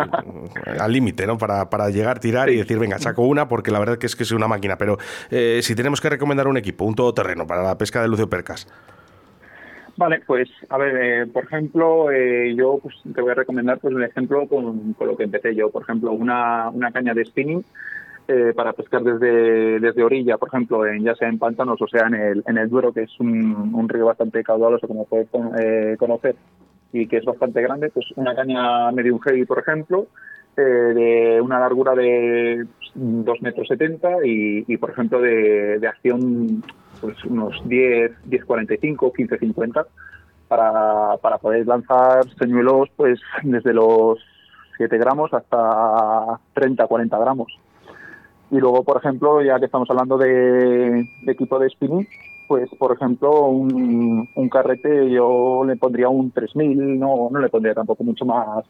al 0.81 0.93
límite, 0.93 1.27
¿no? 1.27 1.39
Para, 1.39 1.69
para 1.71 1.91
llegar, 1.91 2.21
tirar 2.21 2.51
y 2.51 2.57
decir, 2.57 2.79
venga, 2.79 2.99
saco 2.99 3.23
una, 3.23 3.49
porque 3.49 3.71
la 3.71 3.79
verdad 3.79 3.99
que 3.99 4.07
es 4.07 4.17
que 4.17 4.23
es 4.23 4.33
una 4.33 4.49
máquina. 4.49 4.77
Pero 4.79 4.97
eh, 5.31 5.61
si 5.63 5.75
tenemos 5.75 6.01
que 6.01 6.09
recomendar 6.11 6.47
un 6.49 6.57
equipo, 6.57 6.85
un 6.85 6.95
todoterreno 6.95 7.47
para 7.47 7.63
la 7.63 7.77
pesca 7.79 8.01
de 8.03 8.09
Lucio 8.09 8.29
Percas, 8.31 8.67
Vale, 9.97 10.23
pues 10.27 10.49
a 10.71 10.79
ver, 10.79 10.97
eh, 10.97 11.27
por 11.27 11.45
ejemplo, 11.45 12.11
eh, 12.11 12.55
yo 12.57 12.79
pues, 12.83 12.95
te 13.15 13.21
voy 13.21 13.33
a 13.33 13.35
recomendar 13.35 13.79
pues 13.79 13.95
un 13.95 14.03
ejemplo 14.03 14.49
con, 14.49 14.95
con 14.95 15.07
lo 15.07 15.17
que 15.17 15.25
empecé 15.25 15.55
yo. 15.55 15.71
Por 15.71 15.83
ejemplo, 15.83 16.13
una, 16.13 16.71
una 16.71 16.91
caña 16.93 17.13
de 17.15 17.25
spinning 17.25 17.65
eh, 18.29 18.53
para 18.55 18.73
pescar 18.73 19.03
desde, 19.03 19.81
desde 19.81 20.03
orilla, 20.03 20.39
por 20.39 20.49
ejemplo, 20.49 20.87
en, 20.87 21.03
ya 21.03 21.15
sea 21.17 21.29
en 21.29 21.39
pantanos 21.39 21.83
o 21.83 21.89
sea 21.89 22.07
en 22.07 22.15
el, 22.15 22.45
en 22.47 22.57
el 22.57 22.69
Duero, 22.71 22.93
que 22.93 23.03
es 23.03 23.21
un, 23.21 23.75
un 23.75 23.89
río 23.89 24.07
bastante 24.07 24.43
caudaloso, 24.45 24.87
como 24.87 25.07
puedes 25.07 25.29
eh, 25.59 25.97
conocer, 25.99 26.37
y 26.93 27.07
que 27.07 27.17
es 27.17 27.25
bastante 27.25 27.61
grande, 27.61 27.91
pues 27.91 28.07
una 28.17 28.35
caña 28.35 28.93
medium 28.93 29.19
heavy, 29.19 29.45
por 29.45 29.59
ejemplo, 29.59 30.07
eh, 30.57 30.63
de 30.63 31.41
una 31.41 31.59
largura 31.59 31.95
de 31.95 32.65
2 32.95 33.43
metros 33.43 33.67
70 33.69 34.25
y, 34.25 34.65
y, 34.69 34.77
por 34.77 34.91
ejemplo, 34.91 35.21
de, 35.21 35.79
de 35.81 35.89
acción 35.89 36.63
pues 37.03 37.23
unos 37.25 37.61
10, 37.69 38.13
10, 38.25 38.45
45, 38.45 39.13
15, 39.13 39.39
50 39.39 39.87
para, 40.49 41.17
para 41.21 41.39
poder 41.39 41.67
lanzar 41.67 42.25
señuelos 42.39 42.89
pues 42.97 43.21
desde 43.43 43.75
los 43.75 44.19
7 44.79 44.97
gramos 44.97 45.35
hasta 45.35 46.41
30, 46.55 46.87
40 46.87 47.19
gramos. 47.19 47.53
Y 48.51 48.59
luego, 48.59 48.85
por 48.85 48.99
ejemplo, 48.99 49.43
ya 49.43 49.59
que 49.59 49.67
estamos 49.67 49.89
hablando 49.91 50.19
de, 50.19 51.09
de 51.23 51.33
equipo 51.33 51.59
de 51.59 51.71
spinning, 51.71 52.07
pues, 52.49 52.69
por 52.79 52.93
ejemplo, 52.93 53.47
un, 53.47 54.29
un 54.35 54.49
carrete 54.51 55.11
yo 55.11 55.65
le 55.67 55.77
pondría 55.77 56.11
un 56.11 56.31
3000, 56.31 56.99
no, 56.99 57.29
no 57.31 57.39
le 57.39 57.49
pondría 57.49 57.73
tampoco 57.75 58.05
mucho 58.05 58.27
más 58.27 58.65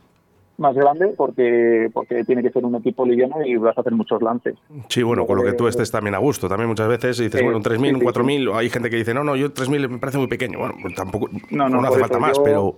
más 0.59 0.75
grande 0.75 1.15
porque 1.17 1.89
porque 1.93 2.25
tiene 2.25 2.43
que 2.43 2.51
ser 2.51 2.65
un 2.65 2.75
equipo 2.77 3.05
liviano 3.07 3.37
y 3.45 3.57
vas 3.57 3.77
a 3.77 3.81
hacer 3.81 3.93
muchos 3.95 4.21
lances. 4.23 4.55
Sí, 4.89 5.03
bueno, 5.03 5.27
con 5.27 5.37
lo 5.39 5.45
que 5.45 5.55
tú 5.55 5.67
estés 5.67 5.91
también 5.91 6.15
a 6.15 6.19
gusto. 6.19 6.49
También 6.49 6.69
muchas 6.69 6.89
veces 6.89 7.19
dices, 7.19 7.41
eh, 7.41 7.45
bueno, 7.45 7.59
un 7.59 7.65
3.000, 7.65 7.79
sí, 7.89 7.95
un 7.95 8.01
sí, 8.01 8.07
4.000. 8.07 8.49
o 8.49 8.57
Hay 8.57 8.69
gente 8.71 8.91
que 8.91 8.97
dice, 8.97 9.15
no, 9.15 9.25
no, 9.25 9.35
yo 9.37 9.53
3.000 9.53 9.89
me 9.89 9.99
parece 9.99 10.19
muy 10.19 10.29
pequeño. 10.29 10.59
Bueno, 10.59 10.75
pues 10.81 10.95
tampoco, 10.95 11.29
No, 11.51 11.69
no, 11.69 11.81
no, 11.81 11.89
hace 11.89 12.01
falta 12.01 12.19
más, 12.19 12.37
yo- 12.37 12.45
pero... 12.45 12.75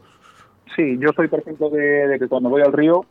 Sí, 0.77 0.97
yo 0.99 1.11
soy, 1.15 1.29
por 1.29 1.41
ejemplo, 1.41 1.69
de, 1.71 2.09
de 2.09 2.19
que 2.19 2.27
cuando 2.27 2.49
voy 2.49 2.63
al 2.63 2.73
río 2.73 3.05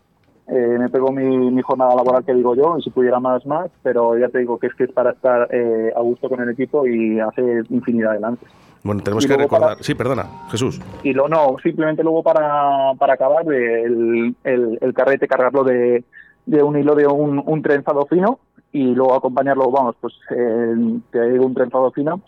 eh, 0.48 0.76
me 0.80 0.90
pego 0.90 1.12
mi, 1.14 1.52
mi 1.52 1.62
jornada 1.62 1.96
laboral 1.96 2.26
que 2.26 2.34
digo 2.34 2.56
yo, 2.56 2.78
y 2.78 2.82
si 2.82 2.90
pudiera 2.90 3.20
más, 3.20 3.46
más, 3.46 3.70
pero 3.84 4.18
ya 4.18 4.28
te 4.28 4.40
digo 4.40 4.58
que 4.58 4.68
es 4.68 4.74
que 4.76 4.84
es 4.86 4.92
para 4.92 5.12
estar 5.12 5.48
eh, 5.52 5.94
a 5.96 6.02
gusto 6.02 6.28
con 6.28 6.42
el 6.42 6.50
equipo 6.50 6.86
y 6.88 7.20
hacer 7.22 7.64
infinidad 7.70 8.14
de 8.14 8.20
lances. 8.20 8.50
Bueno, 8.84 9.02
tenemos 9.02 9.24
Y 9.26 9.28
que 9.28 9.38
recordar... 9.38 9.70
para- 9.76 9.84
Sí, 9.84 9.96
perdona, 9.96 10.26
Jesús. 10.52 10.80
Y 11.04 11.14
lo 11.14 11.28
no, 11.30 11.56
simplemente 11.64 12.04
luego 12.04 12.22
para, 12.22 12.94
para 13.00 13.14
acabar, 13.14 13.46
el, 13.52 14.36
el, 14.44 14.78
el 14.82 14.94
carrete 14.94 15.28
cargarlo 15.28 15.64
de, 15.64 16.04
de 16.46 16.64
un 16.64 16.78
hilo 16.78 16.94
de 16.96 17.08
un, 17.08 17.42
un 17.46 17.62
trenzado 17.62 18.06
fino 18.08 18.40
y 18.72 18.94
luego 18.94 19.14
acompañarlo, 19.16 19.70
vamos, 19.72 19.96
pues 20.02 20.14
eh, 20.36 20.76
te 21.12 21.30
digo 21.30 21.46
un 21.46 21.54
trenzado 21.54 21.92
fino, 21.92 22.22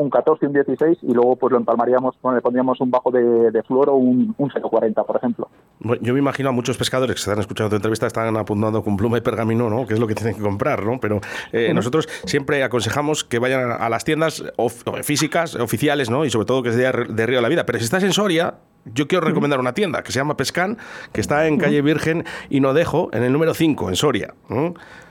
un 0.00 0.10
14, 0.10 0.46
un 0.46 0.52
16 0.52 0.98
y 1.02 1.12
luego 1.12 1.36
pues 1.36 1.52
lo 1.52 1.58
empalmaríamos, 1.58 2.14
bueno, 2.22 2.36
le 2.36 2.42
pondríamos 2.42 2.80
un 2.80 2.90
bajo 2.90 3.10
de, 3.10 3.50
de 3.50 3.62
fluoro, 3.62 3.94
un, 3.94 4.34
un 4.38 4.50
0,40 4.50 5.04
por 5.06 5.16
ejemplo. 5.16 5.48
Bueno, 5.80 6.02
yo 6.02 6.12
me 6.12 6.18
imagino 6.18 6.48
a 6.48 6.52
muchos 6.52 6.76
pescadores 6.76 7.14
que 7.16 7.20
están 7.20 7.38
escuchando 7.38 7.70
tu 7.70 7.76
entrevista 7.76 8.06
están 8.06 8.36
apuntando 8.36 8.82
con 8.82 8.96
pluma 8.96 9.18
y 9.18 9.20
pergamino, 9.20 9.70
¿no? 9.70 9.86
Que 9.86 9.94
es 9.94 10.00
lo 10.00 10.06
que 10.06 10.14
tienen 10.14 10.34
que 10.34 10.42
comprar, 10.42 10.84
¿no? 10.84 10.98
Pero 11.00 11.20
eh, 11.52 11.72
nosotros 11.74 12.08
siempre 12.24 12.62
aconsejamos 12.62 13.24
que 13.24 13.38
vayan 13.38 13.70
a 13.70 13.88
las 13.88 14.04
tiendas 14.04 14.44
of- 14.56 14.82
físicas, 15.02 15.54
oficiales, 15.56 16.10
¿no? 16.10 16.24
Y 16.24 16.30
sobre 16.30 16.46
todo 16.46 16.62
que 16.62 16.72
sea 16.72 16.92
de 16.92 17.26
Río 17.26 17.36
de 17.38 17.42
la 17.42 17.48
Vida. 17.48 17.64
Pero 17.66 17.78
si 17.78 17.84
estás 17.84 18.02
en 18.02 18.12
Soria, 18.12 18.54
Yo 18.86 19.06
quiero 19.06 19.26
recomendar 19.26 19.60
una 19.60 19.74
tienda 19.74 20.02
que 20.02 20.10
se 20.10 20.18
llama 20.18 20.36
Pescan, 20.36 20.78
que 21.12 21.20
está 21.20 21.46
en 21.46 21.58
calle 21.58 21.82
Virgen 21.82 22.24
y 22.48 22.60
no 22.60 22.72
dejo, 22.72 23.10
en 23.12 23.22
el 23.22 23.32
número 23.32 23.52
5, 23.52 23.90
en 23.90 23.96
Soria. 23.96 24.34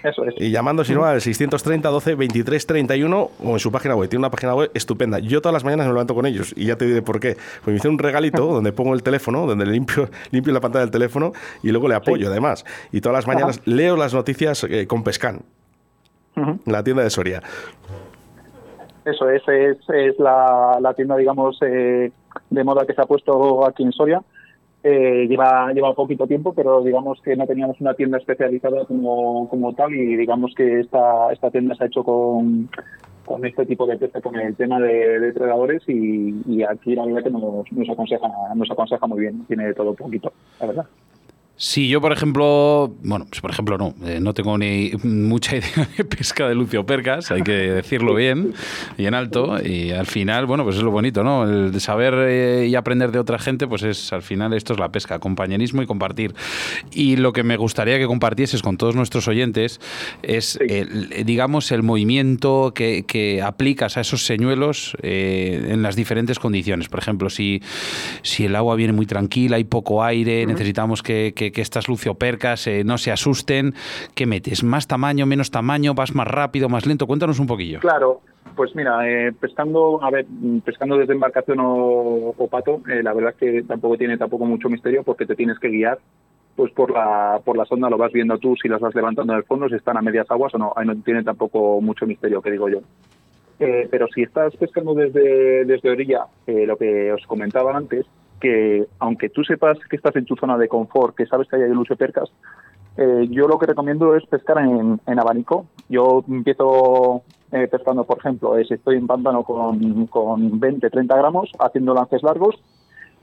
Eso 0.03 0.25
es. 0.25 0.33
Y 0.37 0.49
llamando, 0.49 0.83
si 0.83 0.93
no, 0.93 1.05
al 1.05 1.21
630 1.21 1.87
12 1.87 2.15
23 2.15 2.65
31 2.65 3.29
o 3.43 3.51
en 3.51 3.59
su 3.59 3.71
página 3.71 3.95
web. 3.95 4.09
Tiene 4.09 4.21
una 4.21 4.31
página 4.31 4.55
web 4.55 4.71
estupenda. 4.73 5.19
Yo 5.19 5.41
todas 5.41 5.53
las 5.53 5.63
mañanas 5.63 5.85
me 5.85 5.93
levanto 5.93 6.15
con 6.15 6.25
ellos 6.25 6.53
y 6.57 6.65
ya 6.65 6.77
te 6.77 6.85
diré 6.85 7.03
por 7.03 7.19
qué. 7.19 7.35
Pues 7.63 7.67
me 7.67 7.75
hice 7.75 7.89
un 7.89 7.99
regalito 7.99 8.45
donde 8.45 8.71
pongo 8.71 8.95
el 8.95 9.03
teléfono, 9.03 9.45
donde 9.45 9.65
limpio, 9.67 10.09
limpio 10.31 10.51
la 10.51 10.61
pantalla 10.61 10.85
del 10.85 10.91
teléfono 10.91 11.33
y 11.61 11.69
luego 11.69 11.87
le 11.87 11.95
apoyo 11.95 12.27
además. 12.27 12.65
Y 12.91 13.01
todas 13.01 13.17
las 13.17 13.27
mañanas 13.27 13.61
leo 13.65 13.95
las 13.95 14.13
noticias 14.13 14.63
eh, 14.63 14.87
con 14.87 15.03
Pescan, 15.03 15.41
la 16.65 16.83
tienda 16.83 17.03
de 17.03 17.09
Soria. 17.09 17.43
Eso 19.05 19.29
es, 19.29 19.41
es, 19.47 19.77
es 19.89 20.19
la, 20.19 20.77
la 20.81 20.93
tienda, 20.93 21.17
digamos, 21.17 21.57
eh, 21.61 22.11
de 22.49 22.63
moda 22.63 22.85
que 22.85 22.93
se 22.93 23.01
ha 23.01 23.05
puesto 23.05 23.65
aquí 23.65 23.83
en 23.83 23.91
Soria. 23.91 24.21
Eh, 24.81 25.27
lleva, 25.27 25.73
lleva 25.73 25.93
poquito 25.93 26.25
tiempo, 26.25 26.53
pero 26.53 26.81
digamos 26.81 27.21
que 27.21 27.35
no 27.35 27.45
teníamos 27.45 27.81
una 27.81 27.95
tienda 27.95 28.17
especializada 28.17 28.85
como, 28.85 29.49
como 29.49 29.73
tal 29.73 29.93
y 29.93 30.15
digamos 30.15 30.53
que 30.55 30.79
esta, 30.79 31.33
esta 31.33 31.51
tienda 31.51 31.75
se 31.75 31.83
ha 31.83 31.87
hecho 31.87 32.01
con, 32.01 32.69
con 33.25 33.45
este 33.45 33.65
tipo 33.65 33.85
de 33.85 33.97
pesca, 33.97 34.21
con 34.21 34.35
el 34.37 34.55
tema 34.55 34.79
de, 34.79 35.19
de 35.19 35.81
y, 35.87 36.63
aquí 36.63 36.95
la 36.95 37.05
verdad 37.05 37.23
que 37.23 37.29
nos, 37.29 37.71
nos, 37.71 37.89
aconseja, 37.89 38.27
nos 38.55 38.71
aconseja 38.71 39.05
muy 39.05 39.19
bien, 39.19 39.45
tiene 39.45 39.73
todo 39.73 39.93
poquito, 39.93 40.31
la 40.61 40.67
verdad. 40.67 40.85
Sí, 41.61 41.89
yo 41.89 41.99
por 41.99 42.13
ejemplo, 42.13 42.95
bueno, 43.03 43.25
pues 43.29 43.41
por 43.41 43.51
ejemplo 43.51 43.77
no, 43.77 43.93
eh, 44.05 44.19
no 44.21 44.33
tengo 44.33 44.57
ni 44.57 44.93
mucha 45.03 45.57
idea 45.57 45.89
de 45.97 46.05
pesca 46.05 46.47
de 46.47 46.55
Lucio 46.55 46.85
Percas, 46.85 47.31
hay 47.31 47.41
que 47.43 47.51
decirlo 47.51 48.15
bien 48.15 48.53
y 48.97 49.05
en 49.07 49.13
alto, 49.13 49.57
y 49.61 49.91
al 49.91 50.05
final, 50.05 50.45
bueno, 50.45 50.63
pues 50.63 50.77
es 50.77 50.83
lo 50.83 50.91
bonito, 50.91 51.21
¿no? 51.21 51.43
El 51.43 51.73
de 51.73 51.79
saber 51.81 52.13
eh, 52.29 52.67
y 52.69 52.75
aprender 52.75 53.11
de 53.11 53.19
otra 53.19 53.39
gente, 53.39 53.67
pues 53.67 53.83
es 53.83 54.13
al 54.13 54.21
final 54.21 54.53
esto 54.53 54.71
es 54.71 54.79
la 54.79 54.89
pesca, 54.93 55.19
compañerismo 55.19 55.81
y 55.81 55.85
compartir. 55.85 56.33
Y 56.93 57.17
lo 57.17 57.33
que 57.33 57.43
me 57.43 57.57
gustaría 57.57 57.97
que 57.97 58.07
compartieses 58.07 58.61
con 58.61 58.77
todos 58.77 58.95
nuestros 58.95 59.27
oyentes 59.27 59.81
es, 60.23 60.57
digamos, 61.25 61.73
el 61.73 61.83
movimiento 61.83 62.71
que, 62.73 63.03
que 63.05 63.41
aplicas 63.41 63.97
a 63.97 64.01
esos 64.01 64.25
señuelos 64.25 64.95
eh, 65.01 65.67
en 65.71 65.81
las 65.81 65.97
diferentes 65.97 66.39
condiciones. 66.39 66.87
Por 66.87 66.99
ejemplo, 67.01 67.29
si, 67.29 67.61
si 68.21 68.45
el 68.45 68.55
agua 68.55 68.75
viene 68.77 68.93
muy 68.93 69.05
tranquila, 69.05 69.57
hay 69.57 69.65
poco 69.65 70.01
aire, 70.05 70.45
necesitamos 70.45 71.03
que, 71.03 71.33
que- 71.35 71.48
que 71.51 71.61
estas 71.61 71.87
luciopercas 71.87 72.67
eh, 72.67 72.83
no 72.83 72.97
se 72.97 73.11
asusten. 73.11 73.73
¿Qué 74.15 74.25
metes? 74.25 74.63
¿Más 74.63 74.87
tamaño, 74.87 75.25
menos 75.25 75.51
tamaño? 75.51 75.93
¿Vas 75.93 76.15
más 76.15 76.27
rápido, 76.27 76.69
más 76.69 76.85
lento? 76.85 77.07
Cuéntanos 77.07 77.39
un 77.39 77.47
poquillo. 77.47 77.79
Claro, 77.79 78.21
pues 78.55 78.75
mira, 78.75 79.07
eh, 79.09 79.31
pescando, 79.31 80.03
a 80.03 80.09
ver, 80.11 80.25
pescando 80.65 80.97
desde 80.97 81.13
embarcación 81.13 81.59
o, 81.61 82.33
o 82.37 82.47
pato, 82.47 82.81
eh, 82.89 83.03
la 83.03 83.13
verdad 83.13 83.33
es 83.33 83.37
que 83.37 83.63
tampoco 83.63 83.97
tiene 83.97 84.17
tampoco 84.17 84.45
mucho 84.45 84.69
misterio 84.69 85.03
porque 85.03 85.25
te 85.25 85.35
tienes 85.35 85.59
que 85.59 85.69
guiar 85.69 85.99
pues 86.55 86.73
por 86.73 86.91
la 86.91 87.39
por 87.45 87.55
la 87.55 87.63
sonda 87.63 87.89
lo 87.89 87.97
vas 87.97 88.11
viendo 88.11 88.37
tú 88.37 88.53
si 88.61 88.67
las 88.67 88.81
vas 88.81 88.93
levantando 88.93 89.33
del 89.33 89.45
fondo 89.45 89.69
si 89.69 89.75
están 89.75 89.95
a 89.95 90.01
medias 90.01 90.29
aguas 90.29 90.53
o 90.55 90.57
no 90.57 90.73
ahí 90.75 90.85
no 90.85 90.93
tiene 91.03 91.23
tampoco 91.23 91.79
mucho 91.79 92.05
misterio 92.05 92.41
que 92.41 92.51
digo 92.51 92.67
yo 92.67 92.81
Eh, 93.59 93.87
pero 93.89 94.07
si 94.13 94.23
estás 94.23 94.55
pescando 94.57 94.93
desde 94.93 95.63
desde 95.63 95.89
orilla 95.89 96.25
eh, 96.47 96.65
lo 96.65 96.75
que 96.75 97.13
os 97.13 97.25
comentaba 97.27 97.77
antes 97.77 98.05
que 98.39 98.87
aunque 98.99 99.29
tú 99.29 99.43
sepas 99.43 99.77
que 99.89 99.95
estás 99.95 100.15
en 100.15 100.25
tu 100.25 100.35
zona 100.35 100.57
de 100.57 100.67
confort 100.67 101.15
que 101.15 101.25
sabes 101.25 101.47
que 101.47 101.57
hay 101.57 101.69
lucio 101.69 101.95
percas 101.95 102.31
eh, 103.01 103.27
yo 103.29 103.47
lo 103.47 103.57
que 103.57 103.65
recomiendo 103.65 104.13
es 104.17 104.25
pescar 104.25 104.57
en, 104.57 104.99
en 105.07 105.19
abanico. 105.19 105.67
Yo 105.87 106.21
empiezo 106.27 107.23
eh, 107.49 107.65
pescando, 107.71 108.03
por 108.03 108.17
ejemplo, 108.17 108.61
si 108.61 108.73
estoy 108.73 108.97
en 108.97 109.07
pantano 109.07 109.43
con, 109.43 110.07
con 110.07 110.59
20, 110.59 110.89
30 110.89 111.15
gramos, 111.15 111.49
haciendo 111.59 111.93
lances 111.93 112.21
largos 112.23 112.61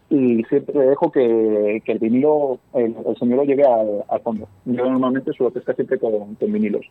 y 0.09 0.45
siempre 0.45 0.81
dejo 0.81 1.13
que, 1.13 1.83
que 1.85 1.93
el 1.93 1.99
vinilo, 1.99 2.59
el, 2.73 2.97
el 3.07 3.17
señuelo 3.19 3.45
llegue 3.45 3.65
al, 3.65 4.03
al 4.09 4.21
fondo. 4.21 4.49
Yo 4.65 4.89
normalmente 4.89 5.35
suelo 5.35 5.53
pescar 5.53 5.75
siempre 5.75 5.99
con, 5.99 6.37
con 6.37 6.53
vinilos. 6.53 6.87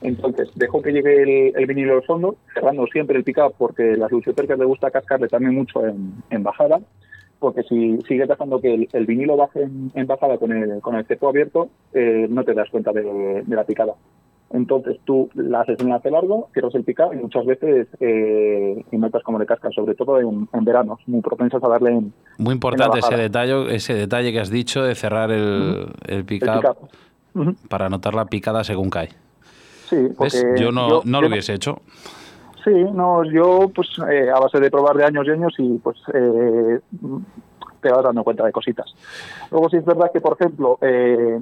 Entonces, 0.00 0.50
dejo 0.56 0.82
que 0.82 0.90
llegue 0.90 1.22
el, 1.22 1.56
el 1.56 1.66
vinilo 1.66 1.94
al 1.94 2.02
fondo, 2.02 2.34
cerrando 2.52 2.84
siempre 2.88 3.16
el 3.16 3.22
pick-up 3.22 3.54
porque 3.56 3.96
las 3.96 4.10
luciopercas 4.10 4.58
le 4.58 4.64
gusta 4.64 4.90
cascarle 4.90 5.28
también 5.28 5.54
mucho 5.54 5.86
en, 5.86 6.14
en 6.30 6.42
bajada 6.42 6.80
porque 7.44 7.62
si 7.64 7.98
sigues 8.08 8.26
dejando 8.26 8.58
que 8.58 8.72
el, 8.72 8.88
el 8.90 9.04
vinilo 9.04 9.36
baje 9.36 9.62
en, 9.64 9.92
en 9.94 10.06
bajada 10.06 10.38
con 10.38 10.50
el, 10.50 10.80
con 10.80 10.94
el 10.96 11.04
cepo 11.04 11.28
abierto, 11.28 11.68
eh, 11.92 12.26
no 12.30 12.42
te 12.42 12.54
das 12.54 12.70
cuenta 12.70 12.90
de, 12.90 13.02
de 13.44 13.54
la 13.56 13.64
picada. 13.64 13.92
Entonces 14.50 14.96
tú 15.04 15.28
la 15.34 15.60
haces 15.60 15.78
en 15.80 15.86
enlace 15.88 16.10
largo, 16.10 16.48
cierras 16.54 16.74
el 16.74 16.84
picado 16.84 17.12
y 17.12 17.16
muchas 17.16 17.44
veces 17.44 17.86
eh, 18.00 18.82
y 18.90 18.96
notas 18.96 19.22
como 19.22 19.38
le 19.38 19.44
cascas, 19.44 19.74
sobre 19.74 19.94
todo 19.94 20.18
en, 20.20 20.48
en 20.54 20.64
verano, 20.64 20.96
muy 21.06 21.20
propensas 21.20 21.62
a 21.62 21.68
darle 21.68 21.90
en, 21.90 22.14
Muy 22.38 22.54
importante 22.54 23.00
ese 23.00 23.16
detalle, 23.16 23.74
ese 23.74 23.92
detalle 23.94 24.32
que 24.32 24.40
has 24.40 24.50
dicho 24.50 24.82
de 24.82 24.94
cerrar 24.94 25.30
el. 25.30 25.88
Ujú. 27.34 27.54
para 27.68 27.88
notar 27.90 28.14
la 28.14 28.24
picada 28.26 28.64
según 28.64 28.88
cae. 28.88 29.08
Sí, 29.90 29.96
¿Ves? 29.96 30.14
porque 30.16 30.38
Yo 30.56 30.72
no, 30.72 30.88
yo- 30.88 31.02
no 31.04 31.18
yo 31.18 31.22
lo 31.22 31.28
hubiese 31.28 31.52
hecho. 31.52 31.82
Sí, 32.64 32.70
no, 32.70 33.24
yo 33.24 33.70
pues 33.74 33.88
eh, 34.10 34.30
a 34.30 34.40
base 34.40 34.58
de 34.58 34.70
probar 34.70 34.96
de 34.96 35.04
años 35.04 35.26
y 35.26 35.30
años 35.30 35.54
y 35.58 35.78
pues 35.78 35.98
eh, 36.14 36.80
te 37.84 37.90
vas 37.90 38.02
dando 38.02 38.24
cuenta 38.24 38.44
de 38.46 38.52
cositas. 38.52 38.94
Luego 39.50 39.68
sí 39.68 39.76
es 39.76 39.84
verdad 39.84 40.10
que, 40.12 40.20
por 40.20 40.36
ejemplo, 40.40 40.78
eh, 40.80 41.38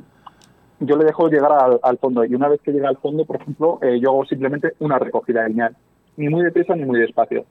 yo 0.81 0.97
le 0.97 1.05
dejo 1.05 1.29
llegar 1.29 1.53
al, 1.81 1.99
fondo 1.99 2.25
y 2.25 2.35
una 2.35 2.49
vez 2.49 2.61
que 2.61 2.73
llega 2.73 2.89
al 2.89 2.97
fondo, 2.97 3.25
por 3.25 3.37
ejemplo, 3.37 3.79
eh, 3.83 4.01
yo 4.01 4.11
hago 4.11 4.25
simplemente 4.25 4.73
una 4.81 4.99
recogida 4.99 5.47
lineal, 5.47 5.77
ni 6.17 6.29
muy 6.29 6.43
deprisa 6.43 6.75
ni 6.75 6.85
muy 6.85 6.99
despacio. 6.99 7.45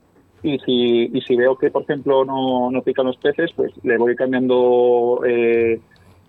Y 0.44 0.60
si, 0.60 1.10
y 1.14 1.22
si 1.22 1.36
veo 1.38 1.56
que, 1.56 1.72
por 1.72 1.84
ejemplo, 1.84 2.26
no, 2.26 2.70
no 2.70 2.82
pican 2.82 3.06
los 3.06 3.18
peces, 3.18 3.52
pues 3.56 3.72
le 3.84 3.98
voy 3.98 4.16
cambiando 4.16 5.22
eh, 5.26 5.80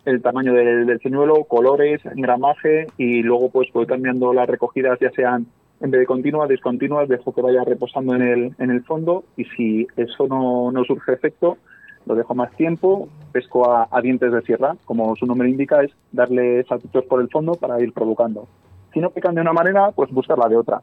el 0.04 0.22
tamaño 0.22 0.52
del, 0.52 0.86
del 0.86 1.00
señuelo, 1.00 1.44
colores, 1.44 2.00
gramaje 2.04 2.86
y 2.98 3.22
luego 3.22 3.50
pues 3.50 3.72
voy 3.72 3.86
cambiando 3.86 4.32
las 4.32 4.48
recogidas 4.48 5.00
ya 5.00 5.10
sean 5.10 5.46
en 5.82 5.90
vez 5.90 6.00
de 6.00 6.06
continuas, 6.06 6.48
discontinuas, 6.48 7.08
dejo 7.08 7.32
que 7.32 7.42
vaya 7.42 7.64
reposando 7.64 8.14
en 8.14 8.22
el, 8.22 8.54
en 8.58 8.70
el 8.70 8.84
fondo 8.84 9.24
y 9.36 9.44
si 9.44 9.86
eso 9.96 10.28
no, 10.28 10.70
no 10.70 10.84
surge 10.84 11.12
efecto, 11.12 11.58
lo 12.06 12.14
dejo 12.14 12.34
más 12.34 12.52
tiempo, 12.52 13.08
pesco 13.32 13.68
a, 13.70 14.00
dientes 14.00 14.32
de 14.32 14.42
sierra, 14.42 14.76
como 14.84 15.14
su 15.16 15.26
nombre 15.26 15.48
indica, 15.48 15.82
es 15.82 15.90
darle 16.12 16.64
saltitos 16.64 17.04
por 17.04 17.20
el 17.20 17.28
fondo 17.28 17.54
para 17.54 17.80
ir 17.80 17.92
provocando. 17.92 18.46
Si 18.92 19.00
no 19.00 19.10
pican 19.10 19.34
de 19.34 19.40
una 19.40 19.52
manera, 19.52 19.90
pues 19.90 20.10
buscarla 20.10 20.48
de 20.48 20.56
otra. 20.56 20.82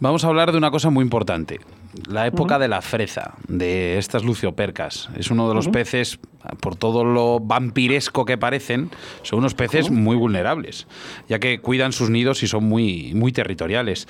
Vamos 0.00 0.24
a 0.24 0.28
hablar 0.28 0.52
de 0.52 0.58
una 0.58 0.70
cosa 0.70 0.90
muy 0.90 1.02
importante. 1.02 1.60
La 2.08 2.26
época 2.26 2.58
de 2.58 2.68
la 2.68 2.82
freza, 2.82 3.34
de 3.48 3.98
estas 3.98 4.24
luciopercas. 4.24 5.08
Es 5.16 5.30
uno 5.30 5.48
de 5.48 5.54
los 5.54 5.68
peces, 5.68 6.18
por 6.60 6.74
todo 6.76 7.04
lo 7.04 7.38
vampiresco 7.40 8.24
que 8.24 8.36
parecen, 8.36 8.90
son 9.22 9.38
unos 9.38 9.54
peces 9.54 9.90
muy 9.90 10.16
vulnerables, 10.16 10.86
ya 11.28 11.38
que 11.38 11.60
cuidan 11.60 11.92
sus 11.92 12.10
nidos 12.10 12.42
y 12.42 12.48
son 12.48 12.64
muy, 12.64 13.12
muy 13.14 13.30
territoriales. 13.32 14.08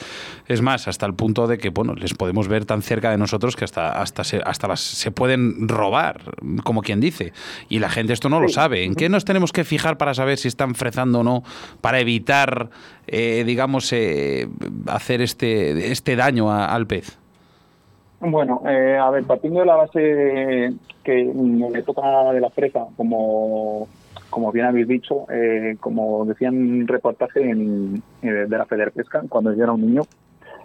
Es 0.49 0.63
más, 0.63 0.89
hasta 0.89 1.05
el 1.07 1.15
punto 1.15 1.47
de 1.47 1.59
que 1.59 1.69
bueno, 1.69 1.95
les 1.95 2.15
podemos 2.15 2.49
ver 2.49 2.65
tan 2.65 2.81
cerca 2.83 3.11
de 3.11 3.19
nosotros 3.19 3.55
que 3.55 3.65
hasta, 3.65 4.01
hasta, 4.01 4.25
se, 4.25 4.41
hasta 4.45 4.67
las, 4.67 4.81
se 4.81 5.11
pueden 5.11 5.69
robar, 5.69 6.35
como 6.65 6.81
quien 6.83 7.01
dice. 7.01 7.33
Y 7.69 7.79
la 7.81 7.91
gente 7.91 8.13
esto 8.15 8.29
no 8.31 8.41
lo 8.41 8.49
sabe. 8.49 8.85
¿En 8.85 8.95
qué 8.95 9.09
nos 9.09 9.25
tenemos 9.25 9.53
que 9.53 9.63
fijar 9.65 9.99
para 9.99 10.15
saber 10.15 10.39
si 10.39 10.49
están 10.49 10.75
frezando 10.75 11.21
o 11.21 11.23
no? 11.23 11.45
Para 11.83 12.01
evitar, 12.01 12.71
eh, 13.07 13.45
digamos, 13.47 13.93
eh, 13.93 14.49
hacer 14.87 15.21
este, 15.21 15.93
este 15.93 16.17
daño 16.17 16.51
a- 16.51 16.75
al 16.75 16.87
pez. 16.87 17.19
Bueno, 18.27 18.63
eh, 18.67 18.97
a 18.97 19.11
ver, 19.11 19.25
partiendo 19.25 19.61
de 19.61 19.67
la 19.67 19.77
base 19.77 20.73
que 21.03 21.33
la 21.35 21.79
época 21.79 22.33
de 22.33 22.41
la 22.41 22.49
fresa, 22.49 22.87
como, 22.97 23.87
como 24.31 24.51
bien 24.51 24.65
habéis 24.65 24.89
dicho, 24.89 25.27
eh, 25.31 25.77
como 25.79 26.25
decía 26.25 26.49
en 26.49 26.81
un 26.81 26.89
reportaje 26.89 27.43
en, 27.43 28.03
eh, 28.23 28.47
de 28.49 28.59
la 28.59 28.65
Feder 28.65 28.93
Pesca, 28.93 29.23
cuando 29.29 29.53
yo 29.53 29.63
era 29.63 29.73
un 29.73 29.83
niño, 29.83 30.03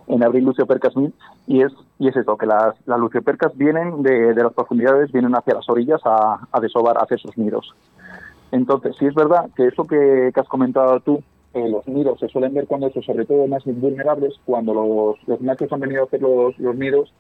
en 0.08 0.24
abril 0.24 0.46
Luciopercas 0.46 0.96
mil, 0.96 1.14
y 1.48 1.62
es, 1.62 1.74
y 2.00 2.08
es 2.08 2.16
eso, 2.16 2.38
que 2.38 2.46
las, 2.46 2.76
las 2.88 3.00
luciopercas 3.00 3.56
vienen 3.58 4.04
de, 4.04 4.34
de 4.34 4.44
las 4.44 4.54
profundidades, 4.54 5.12
vienen 5.12 5.36
hacia 5.36 5.56
las 5.56 5.70
orillas 5.70 6.00
a, 6.06 6.48
a 6.52 6.60
desovar, 6.62 6.98
a 6.98 7.04
hacer 7.04 7.20
sus 7.20 7.38
nidos. 7.38 7.76
Entonces, 8.52 8.96
sí 8.98 9.06
es 9.06 9.14
verdad 9.14 9.50
que 9.56 9.68
eso 9.68 9.84
que, 9.84 10.32
que 10.34 10.40
has 10.40 10.48
comentado 10.48 11.00
tú, 11.02 11.22
eh, 11.54 11.68
los 11.70 11.88
nidos 11.88 12.20
se 12.20 12.30
suelen 12.30 12.54
ver 12.54 12.68
cuando 12.68 12.88
eso, 12.88 13.02
sobre 13.02 13.26
todo 13.26 13.48
más 13.48 13.66
vulnerables, 13.66 14.40
cuando 14.46 14.74
los, 14.74 15.28
los 15.28 15.42
machos 15.42 15.72
han 15.74 15.82
venido 15.82 16.04
a 16.04 16.06
hacer 16.06 16.22
los, 16.22 16.58
los 16.58 16.76
nidos 16.76 17.14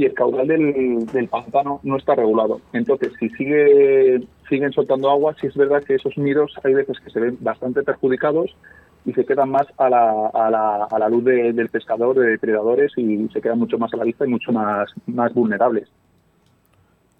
y 0.00 0.06
el 0.06 0.14
caudal 0.14 0.46
del, 0.46 1.04
del 1.12 1.28
pantano 1.28 1.78
no 1.82 1.96
está 1.98 2.14
regulado. 2.14 2.58
Entonces, 2.72 3.12
si 3.20 3.28
sigue 3.30 4.26
siguen 4.48 4.72
soltando 4.72 5.10
agua, 5.10 5.34
sí 5.38 5.46
es 5.46 5.54
verdad 5.54 5.82
que 5.84 5.96
esos 5.96 6.16
nidos 6.16 6.54
hay 6.64 6.72
veces 6.72 6.98
que 7.00 7.10
se 7.10 7.20
ven 7.20 7.36
bastante 7.40 7.82
perjudicados 7.82 8.56
y 9.04 9.12
se 9.12 9.26
quedan 9.26 9.50
más 9.50 9.66
a 9.76 9.90
la, 9.90 10.26
a 10.32 10.50
la, 10.50 10.84
a 10.90 10.98
la 10.98 11.08
luz 11.10 11.24
de- 11.24 11.52
del 11.52 11.68
pescador, 11.68 12.18
de 12.18 12.30
depredadores 12.30 12.92
y 12.96 13.28
se 13.28 13.42
quedan 13.42 13.58
mucho 13.58 13.76
más 13.78 13.92
a 13.92 13.98
la 13.98 14.04
vista 14.04 14.24
y 14.26 14.30
mucho 14.30 14.52
más, 14.52 14.88
más 15.06 15.34
vulnerables. 15.34 15.86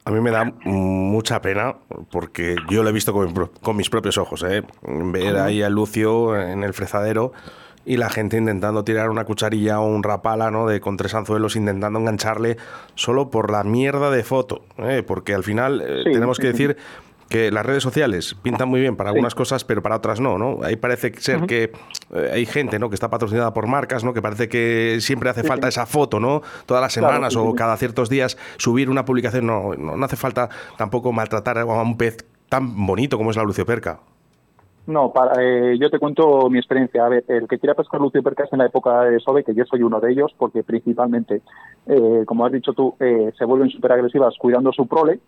A 0.06 0.10
mí 0.10 0.20
me 0.20 0.30
da 0.30 0.50
mucha 0.64 1.42
pena 1.42 1.74
porque 2.10 2.56
yo 2.70 2.82
lo 2.82 2.88
he 2.88 2.92
visto 2.92 3.12
con, 3.12 3.34
con 3.62 3.76
mis 3.76 3.90
propios 3.90 4.16
ojos, 4.16 4.42
¿eh? 4.42 4.62
ver 4.82 5.36
ahí 5.36 5.62
a 5.62 5.68
Lucio 5.68 6.34
en 6.40 6.64
el 6.64 6.72
frezadero 6.72 7.32
y 7.90 7.96
la 7.96 8.08
gente 8.08 8.36
intentando 8.36 8.84
tirar 8.84 9.10
una 9.10 9.24
cucharilla 9.24 9.80
o 9.80 9.86
un 9.88 10.04
rapala, 10.04 10.52
¿no? 10.52 10.68
De 10.68 10.80
con 10.80 10.96
tres 10.96 11.12
anzuelos, 11.12 11.56
intentando 11.56 11.98
engancharle 11.98 12.56
solo 12.94 13.30
por 13.30 13.50
la 13.50 13.64
mierda 13.64 14.12
de 14.12 14.22
foto, 14.22 14.62
¿eh? 14.78 15.02
porque 15.04 15.34
al 15.34 15.42
final 15.42 15.82
eh, 15.84 16.02
Sí, 16.04 16.12
tenemos 16.12 16.36
sí, 16.36 16.42
que 16.42 16.46
sí. 16.46 16.52
decir 16.52 16.76
que 17.28 17.50
las 17.50 17.66
redes 17.66 17.82
sociales 17.82 18.36
pintan 18.42 18.68
muy 18.68 18.80
bien 18.80 18.94
para 18.94 19.10
algunas 19.10 19.34
cosas, 19.34 19.64
pero 19.64 19.82
para 19.82 19.96
otras 19.96 20.20
no, 20.20 20.38
¿no? 20.38 20.60
Ahí 20.62 20.76
parece 20.76 21.12
ser 21.18 21.46
que 21.46 21.72
eh, 22.14 22.30
hay 22.32 22.46
gente, 22.46 22.78
¿no? 22.78 22.90
Que 22.90 22.94
está 22.94 23.10
patrocinada 23.10 23.52
por 23.52 23.66
marcas, 23.66 24.04
¿no? 24.04 24.14
Que 24.14 24.22
parece 24.22 24.48
que 24.48 24.98
siempre 25.00 25.28
hace 25.28 25.42
falta 25.42 25.66
esa 25.66 25.84
foto, 25.84 26.20
¿no? 26.20 26.42
Todas 26.66 26.80
las 26.80 26.92
semanas 26.92 27.34
o 27.34 27.56
cada 27.56 27.76
ciertos 27.76 28.08
días 28.08 28.38
subir 28.56 28.88
una 28.88 29.04
publicación. 29.04 29.46
No, 29.46 29.74
no, 29.74 29.96
no 29.96 30.06
hace 30.06 30.16
falta 30.16 30.48
tampoco 30.78 31.10
maltratar 31.10 31.58
a 31.58 31.64
un 31.64 31.96
pez 31.96 32.18
tan 32.48 32.86
bonito 32.86 33.18
como 33.18 33.32
es 33.32 33.36
la 33.36 33.42
lucioperca. 33.42 33.98
No, 34.90 35.12
para, 35.12 35.40
eh, 35.40 35.78
yo 35.78 35.88
te 35.88 36.00
cuento 36.00 36.50
mi 36.50 36.58
experiencia. 36.58 37.06
A 37.06 37.08
ver, 37.08 37.24
el 37.28 37.46
que 37.46 37.60
quiera 37.60 37.74
pescar 37.76 38.00
lucio 38.00 38.22
percas 38.24 38.52
en 38.52 38.58
la 38.58 38.66
época 38.66 39.02
de 39.04 39.20
SOBE, 39.20 39.44
que 39.44 39.54
yo 39.54 39.64
soy 39.64 39.82
uno 39.84 40.00
de 40.00 40.10
ellos, 40.10 40.34
porque 40.36 40.64
principalmente, 40.64 41.42
eh, 41.86 42.24
como 42.26 42.44
has 42.44 42.50
dicho 42.52 42.72
tú, 42.72 42.96
eh, 42.98 43.30
se 43.38 43.44
vuelven 43.44 43.70
súper 43.70 43.92
agresivas 43.92 44.34
cuidando 44.38 44.72
su 44.72 44.86
prole. 44.88 45.20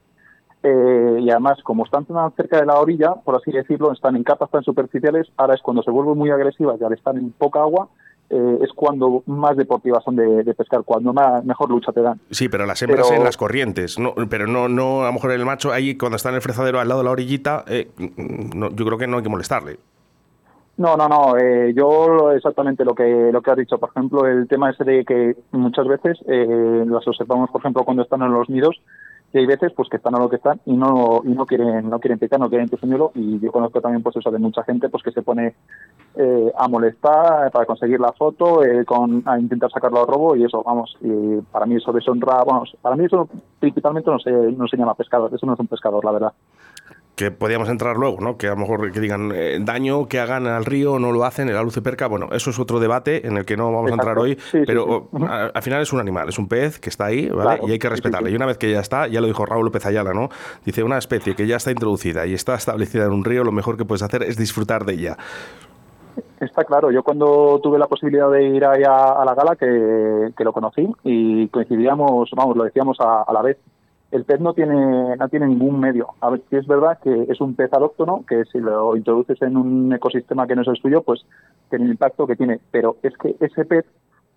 eh, 0.64 1.18
y 1.20 1.30
además, 1.30 1.62
como 1.64 1.84
están 1.84 2.04
tan 2.06 2.32
cerca 2.32 2.60
de 2.60 2.66
la 2.66 2.80
orilla, 2.80 3.14
por 3.24 3.34
así 3.36 3.50
decirlo, 3.52 3.92
están 3.92 4.16
en 4.16 4.24
capas 4.24 4.50
tan 4.50 4.62
superficiales, 4.62 5.28
ahora 5.36 5.54
es 5.54 5.62
cuando 5.62 5.82
se 5.82 5.90
vuelven 5.90 6.16
muy 6.18 6.30
agresivas 6.30 6.80
y 6.80 6.84
al 6.84 6.92
estar 6.92 7.16
en 7.16 7.32
poca 7.32 7.60
agua, 7.60 7.88
eh, 8.32 8.58
es 8.62 8.70
cuando 8.74 9.22
más 9.26 9.56
deportivas 9.56 10.02
son 10.02 10.16
de, 10.16 10.42
de 10.42 10.54
pescar, 10.54 10.82
cuando 10.84 11.12
más, 11.12 11.44
mejor 11.44 11.70
lucha 11.70 11.92
te 11.92 12.00
dan. 12.02 12.18
Sí, 12.30 12.48
pero 12.48 12.66
las 12.66 12.82
hembras 12.82 13.06
Pero- 13.08 13.18
en 13.18 13.24
las 13.24 13.36
corrientes, 13.36 13.98
no, 13.98 14.14
pero 14.28 14.46
no, 14.46 14.68
no, 14.68 15.02
a 15.02 15.06
lo 15.06 15.12
mejor 15.12 15.30
el 15.32 15.44
macho 15.44 15.72
ahí 15.72 15.96
cuando 15.96 16.16
está 16.16 16.30
en 16.30 16.36
el 16.36 16.40
frezadero 16.42 16.80
al 16.80 16.88
lado 16.88 17.00
de 17.00 17.04
la 17.04 17.10
orillita, 17.12 17.64
eh, 17.68 17.90
no, 18.56 18.70
yo 18.70 18.84
creo 18.86 18.98
que 18.98 19.06
no 19.06 19.18
hay 19.18 19.22
que 19.22 19.28
molestarle. 19.28 19.78
No, 20.78 20.96
no, 20.96 21.06
no. 21.06 21.36
eh, 21.36 21.74
yo 21.76 22.32
exactamente 22.32 22.84
lo 22.84 22.94
que 22.94 23.30
lo 23.30 23.42
que 23.42 23.50
has 23.50 23.56
dicho. 23.58 23.78
Por 23.78 23.90
ejemplo, 23.90 24.26
el 24.26 24.48
tema 24.48 24.70
ese 24.70 24.84
de 24.84 25.04
que 25.04 25.36
muchas 25.52 25.86
veces 25.86 26.18
eh, 26.26 26.84
las 26.86 27.06
observamos, 27.06 27.50
por 27.50 27.60
ejemplo, 27.60 27.84
cuando 27.84 28.02
están 28.02 28.22
en 28.22 28.32
los 28.32 28.48
nidos, 28.48 28.80
y 29.34 29.38
hay 29.38 29.46
veces 29.46 29.72
pues 29.76 29.88
que 29.90 29.98
están 29.98 30.14
a 30.14 30.18
lo 30.18 30.30
que 30.30 30.36
están 30.36 30.60
y 30.64 30.72
no 30.74 31.20
y 31.24 31.28
no 31.28 31.44
quieren 31.46 31.88
no 31.90 32.00
quieren 32.00 32.18
picar, 32.18 32.40
no 32.40 32.48
quieren 32.48 32.68
señuelo. 32.68 33.12
Y 33.14 33.38
yo 33.38 33.52
conozco 33.52 33.80
también 33.82 34.02
pues 34.02 34.16
eso 34.16 34.30
de 34.30 34.38
mucha 34.38 34.64
gente 34.64 34.88
pues 34.88 35.02
que 35.02 35.12
se 35.12 35.20
pone 35.22 35.54
eh, 36.16 36.52
a 36.58 36.68
molestar 36.68 37.50
para 37.50 37.64
conseguir 37.66 37.98
la 38.00 38.12
foto, 38.12 38.64
eh, 38.64 38.84
con 38.84 39.22
a 39.26 39.38
intentar 39.38 39.70
sacarlo 39.70 40.00
al 40.00 40.06
robo 40.06 40.36
y 40.36 40.44
eso, 40.44 40.62
vamos. 40.62 40.96
Y 41.00 41.38
para 41.50 41.66
mí 41.66 41.76
eso 41.76 41.92
deshonra, 41.92 42.44
vamos, 42.44 42.76
para 42.82 42.96
mí 42.96 43.04
eso 43.06 43.28
principalmente 43.58 44.10
no 44.10 44.18
se 44.18 44.30
no 44.30 44.66
se 44.68 44.76
llama 44.76 44.94
pescador. 44.94 45.30
Eso 45.34 45.46
no 45.46 45.54
es 45.54 45.60
un 45.60 45.66
pescador, 45.68 46.04
la 46.04 46.12
verdad. 46.12 46.32
Que 47.14 47.30
podíamos 47.30 47.68
entrar 47.68 47.98
luego, 47.98 48.20
¿no? 48.22 48.38
Que 48.38 48.46
a 48.46 48.50
lo 48.52 48.56
mejor 48.56 48.90
que 48.90 48.98
digan 48.98 49.32
eh, 49.34 49.58
daño 49.60 50.08
que 50.08 50.18
hagan 50.18 50.46
al 50.46 50.64
río, 50.64 50.98
no 50.98 51.12
lo 51.12 51.24
hacen, 51.24 51.46
el 51.50 51.56
aluce 51.58 51.82
perca. 51.82 52.06
Bueno, 52.06 52.28
eso 52.32 52.48
es 52.48 52.58
otro 52.58 52.80
debate 52.80 53.26
en 53.26 53.36
el 53.36 53.44
que 53.44 53.54
no 53.54 53.70
vamos 53.70 53.90
a 53.90 53.94
entrar 53.94 54.18
hoy, 54.18 54.38
Sí, 54.50 54.62
pero 54.66 54.84
sí. 55.12 55.16
Ujú. 55.16 55.26
a- 55.28 55.46
al 55.48 55.62
final 55.62 55.82
es 55.82 55.92
un 55.92 56.00
animal, 56.00 56.30
es 56.30 56.38
un 56.38 56.48
pez 56.48 56.78
que 56.80 56.88
está 56.88 57.04
ahí, 57.06 57.28
¿vale? 57.28 57.42
Claro. 57.58 57.68
Y 57.68 57.72
hay 57.72 57.78
que 57.78 57.90
respetarle. 57.90 58.30
Y 58.30 58.34
una 58.34 58.46
vez 58.46 58.56
que 58.56 58.70
ya 58.72 58.80
está, 58.80 59.08
ya 59.08 59.20
lo 59.20 59.26
dijo 59.26 59.44
Raúl 59.44 59.66
López 59.66 59.84
Ayala, 59.84 60.14
¿no? 60.14 60.30
Dice, 60.64 60.82
una 60.82 60.96
especie 60.96 61.34
que 61.34 61.46
ya 61.46 61.56
está 61.56 61.70
introducida 61.70 62.26
y 62.26 62.32
está 62.32 62.54
establecida 62.54 63.04
en 63.04 63.12
un 63.12 63.24
río, 63.24 63.44
lo 63.44 63.52
mejor 63.52 63.76
que 63.76 63.84
puedes 63.84 64.02
hacer 64.02 64.22
es 64.22 64.38
disfrutar 64.38 64.86
de 64.86 64.94
ella. 64.94 65.16
Está 66.40 66.64
claro, 66.64 66.90
yo 66.90 67.02
cuando 67.02 67.60
tuve 67.62 67.78
la 67.78 67.86
posibilidad 67.86 68.30
de 68.30 68.44
ir 68.44 68.64
ahí 68.64 68.82
a, 68.82 69.24
la 69.24 69.34
gala, 69.34 69.56
que, 69.56 70.44
lo 70.44 70.52
conocí 70.52 70.88
y 71.04 71.48
coincidíamos, 71.48 72.30
vamos, 72.36 72.56
lo 72.56 72.64
decíamos 72.64 73.00
a, 73.00 73.22
a 73.22 73.32
la 73.32 73.42
vez, 73.42 73.58
el 74.12 74.24
pez 74.24 74.40
no 74.40 74.52
tiene, 74.52 75.16
no 75.16 75.28
tiene 75.28 75.46
ningún 75.46 75.80
medio. 75.80 76.08
A 76.20 76.30
ver, 76.30 76.42
si 76.50 76.56
es 76.56 76.66
verdad 76.66 76.98
que 77.02 77.26
es 77.28 77.40
un 77.40 77.54
pez 77.54 77.72
alóctono, 77.72 78.24
que 78.28 78.44
si 78.44 78.58
lo 78.58 78.94
introduces 78.94 79.40
en 79.40 79.56
un 79.56 79.92
ecosistema 79.92 80.46
que 80.46 80.54
no 80.54 80.62
es 80.62 80.68
el 80.68 80.76
suyo, 80.76 81.02
pues 81.02 81.24
tiene 81.70 81.86
el 81.86 81.92
impacto 81.92 82.26
que 82.26 82.36
tiene. 82.36 82.60
Pero 82.70 82.96
es 83.02 83.16
que 83.16 83.34
ese 83.40 83.64
pez 83.64 83.86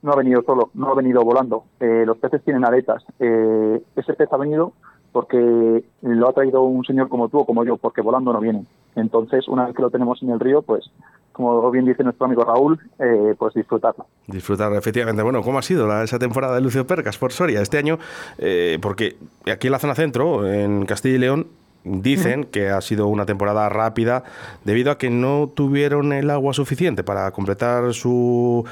no 0.01 0.13
ha 0.13 0.15
venido 0.15 0.43
solo, 0.43 0.69
no 0.75 0.87
ha 0.91 0.95
venido 0.95 1.21
volando. 1.23 1.65
Eh, 1.81 2.03
los 2.05 2.17
peces 2.17 2.41
tienen 2.43 2.63
aletas. 2.63 3.03
Eh, 3.19 3.81
ese 3.97 4.13
pez 4.13 4.31
ha 4.31 4.37
venido 4.37 4.71
porque 5.11 5.83
lo 6.01 6.29
ha 6.29 6.33
traído 6.33 6.63
un 6.63 6.85
señor 6.85 7.09
como 7.09 7.27
tú 7.27 7.39
o 7.39 7.45
como 7.45 7.65
yo, 7.65 7.75
porque 7.75 8.01
volando 8.01 8.31
no 8.31 8.39
vienen. 8.39 8.67
Entonces, 8.95 9.47
una 9.49 9.65
vez 9.65 9.75
que 9.75 9.81
lo 9.81 9.89
tenemos 9.89 10.23
en 10.23 10.29
el 10.29 10.39
río, 10.39 10.61
pues, 10.61 10.89
como 11.35 11.69
bien 11.71 11.85
dice 11.85 12.03
nuestro 12.03 12.25
amigo 12.25 12.43
Raúl, 12.43 12.79
eh, 12.99 13.35
pues 13.37 13.53
disfrutarlo. 13.53 14.07
Disfrutar, 14.27 14.73
efectivamente. 14.73 15.21
Bueno, 15.21 15.41
¿cómo 15.43 15.59
ha 15.59 15.61
sido 15.61 15.85
la- 15.87 16.03
esa 16.03 16.17
temporada 16.17 16.55
de 16.55 16.61
Lucio 16.61 16.87
Percas 16.87 17.17
por 17.17 17.31
Soria 17.31 17.61
este 17.61 17.77
año? 17.77 17.99
Eh, 18.37 18.79
porque 18.81 19.17
aquí 19.51 19.67
en 19.67 19.71
la 19.71 19.79
zona 19.79 19.95
centro, 19.95 20.47
en 20.51 20.85
Castilla 20.85 21.15
y 21.15 21.19
León, 21.19 21.47
dicen 21.87 22.45
que 22.45 22.69
ha 22.69 22.81
sido 22.81 23.05
una 23.05 23.27
temporada 23.27 23.69
rápida 23.69 24.23
debido 24.63 24.89
a 24.89 24.97
que 24.97 25.11
no 25.11 25.51
tuvieron 25.53 26.13
el 26.13 26.31
agua 26.31 26.51
suficiente 26.51 27.03
para 27.03 27.29
completar 27.29 27.93
su 27.93 28.65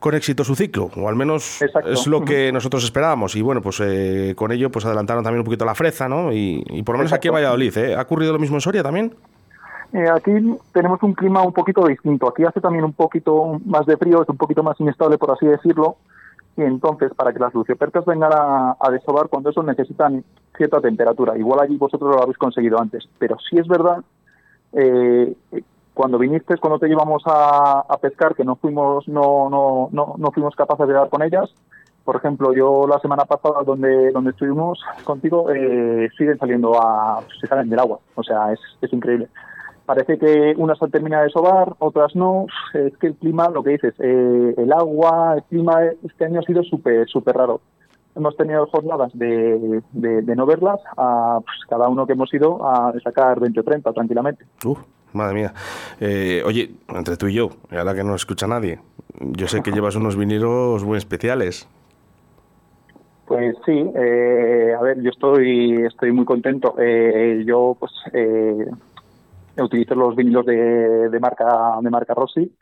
con 0.00 0.14
éxito 0.14 0.44
su 0.44 0.54
ciclo, 0.54 0.90
o 0.96 1.10
al 1.10 1.14
menos 1.14 1.60
Exacto. 1.60 1.90
es 1.92 2.06
lo 2.06 2.24
que 2.24 2.50
nosotros 2.50 2.84
esperábamos. 2.84 3.36
Y 3.36 3.42
bueno, 3.42 3.60
pues 3.60 3.80
eh, 3.84 4.32
con 4.34 4.50
ello 4.50 4.70
pues 4.70 4.86
adelantaron 4.86 5.22
también 5.22 5.40
un 5.40 5.44
poquito 5.44 5.66
la 5.66 5.74
freza, 5.74 6.08
¿no? 6.08 6.32
Y, 6.32 6.64
y 6.70 6.82
por 6.84 6.94
lo 6.94 7.00
menos 7.00 7.12
aquí 7.12 7.28
en. 7.28 7.34
Valladolid, 7.34 7.76
¿eh? 7.76 7.94
¿Ha 7.94 8.00
ocurrido 8.00 8.32
lo 8.32 8.38
mismo 8.38 8.56
en 8.56 8.60
Soria 8.62 8.82
también? 8.82 9.14
Eh, 9.92 10.08
aquí 10.10 10.32
tenemos 10.72 11.02
un 11.02 11.14
clima 11.14 11.42
un 11.42 11.52
poquito 11.52 11.86
distinto. 11.86 12.28
Aquí 12.28 12.44
hace 12.44 12.60
también 12.60 12.84
un 12.84 12.92
poquito 12.92 13.60
más 13.64 13.86
de 13.86 13.96
frío, 13.96 14.22
es 14.22 14.28
un 14.28 14.36
poquito 14.36 14.62
más 14.62 14.78
inestable, 14.80 15.18
por 15.18 15.30
así 15.30 15.46
decirlo. 15.46 15.96
Y 16.56 16.62
entonces, 16.62 17.12
para 17.14 17.32
que 17.32 17.38
las 17.38 17.54
luciopercas 17.54 18.04
vengan 18.04 18.32
a, 18.32 18.90
desovar, 18.90 19.28
cuando 19.28 19.50
eso 19.50 19.62
necesitan 19.62 20.24
cierta 20.56 20.80
temperatura. 20.80 21.38
Igual 21.38 21.60
allí 21.60 21.76
vosotros 21.76 22.14
lo 22.14 22.22
habéis 22.22 22.36
conseguido 22.36 22.80
antes. 22.80 23.08
Pero 23.18 23.36
sí 23.38 23.58
es 23.58 23.68
verdad, 23.68 24.02
eh, 24.72 25.34
cuando 25.94 26.18
viniste, 26.18 26.56
cuando 26.58 26.78
te 26.78 26.88
llevamos 26.88 27.22
a, 27.26 27.84
a 27.88 27.96
pescar, 27.98 28.34
que 28.34 28.44
no 28.44 28.56
fuimos, 28.56 29.06
no, 29.08 29.48
no, 29.48 29.88
no, 29.92 30.14
no 30.18 30.30
fuimos 30.32 30.54
capaces 30.56 30.88
de 30.88 30.94
dar 30.94 31.08
con 31.08 31.22
ellas, 31.22 31.52
por 32.08 32.16
ejemplo, 32.16 32.54
yo 32.54 32.86
la 32.86 32.98
semana 33.00 33.26
pasada 33.26 33.62
donde 33.64 34.10
donde 34.12 34.30
estuvimos 34.30 34.80
contigo 35.04 35.50
eh, 35.50 36.08
siguen 36.16 36.38
saliendo 36.38 36.72
a 36.80 37.22
se 37.38 37.46
salen 37.46 37.68
del 37.68 37.78
agua, 37.78 37.98
o 38.14 38.22
sea 38.22 38.50
es, 38.50 38.58
es 38.80 38.90
increíble. 38.94 39.28
Parece 39.88 40.18
que 40.18 40.52
unas 40.58 40.82
han 40.82 40.90
terminado 40.90 41.24
de 41.24 41.30
sobar, 41.30 41.74
otras 41.78 42.14
no. 42.14 42.44
Es 42.74 42.94
que 42.98 43.06
el 43.06 43.14
clima, 43.14 43.48
lo 43.48 43.62
que 43.62 43.70
dices, 43.70 43.94
eh, 44.00 44.54
el 44.58 44.70
agua, 44.70 45.36
el 45.36 45.42
clima 45.44 45.80
este 46.04 46.26
año 46.26 46.40
ha 46.40 46.42
sido 46.42 46.62
súper 46.62 47.08
súper 47.08 47.34
raro. 47.34 47.62
Hemos 48.14 48.36
tenido 48.36 48.66
jornadas 48.66 49.10
de, 49.14 49.80
de, 49.92 50.20
de 50.20 50.36
no 50.36 50.44
verlas, 50.44 50.78
a 50.94 51.38
pues, 51.42 51.56
cada 51.70 51.88
uno 51.88 52.06
que 52.06 52.12
hemos 52.12 52.34
ido 52.34 52.68
a 52.68 52.92
sacar 53.02 53.40
20 53.40 53.60
o 53.60 53.62
30 53.62 53.90
tranquilamente. 53.94 54.44
Uf, 54.62 54.78
madre 55.14 55.34
mía. 55.34 55.54
Eh, 56.00 56.42
oye, 56.44 56.70
entre 56.88 57.16
tú 57.16 57.28
y 57.28 57.32
yo, 57.32 57.48
ahora 57.70 57.94
que 57.94 58.04
no 58.04 58.14
escucha 58.14 58.46
nadie, 58.46 58.80
yo 59.18 59.48
sé 59.48 59.62
que 59.62 59.72
llevas 59.72 59.96
unos 59.96 60.16
vinilos 60.16 60.84
muy 60.84 60.98
especiales. 60.98 61.66
Pues 63.28 63.56
sí, 63.66 63.90
eh, 63.94 64.74
a 64.78 64.82
ver, 64.82 65.02
yo 65.02 65.10
estoy 65.10 65.82
estoy 65.86 66.12
muy 66.12 66.24
contento. 66.24 66.74
Eh, 66.78 67.42
yo 67.46 67.76
pues 67.78 67.92
eh, 68.14 68.66
utilizo 69.62 69.94
los 69.94 70.16
vinilos 70.16 70.46
de, 70.46 71.08
de 71.08 71.20
marca 71.20 71.78
de 71.80 71.90
marca 71.90 72.14
Rossi 72.14 72.52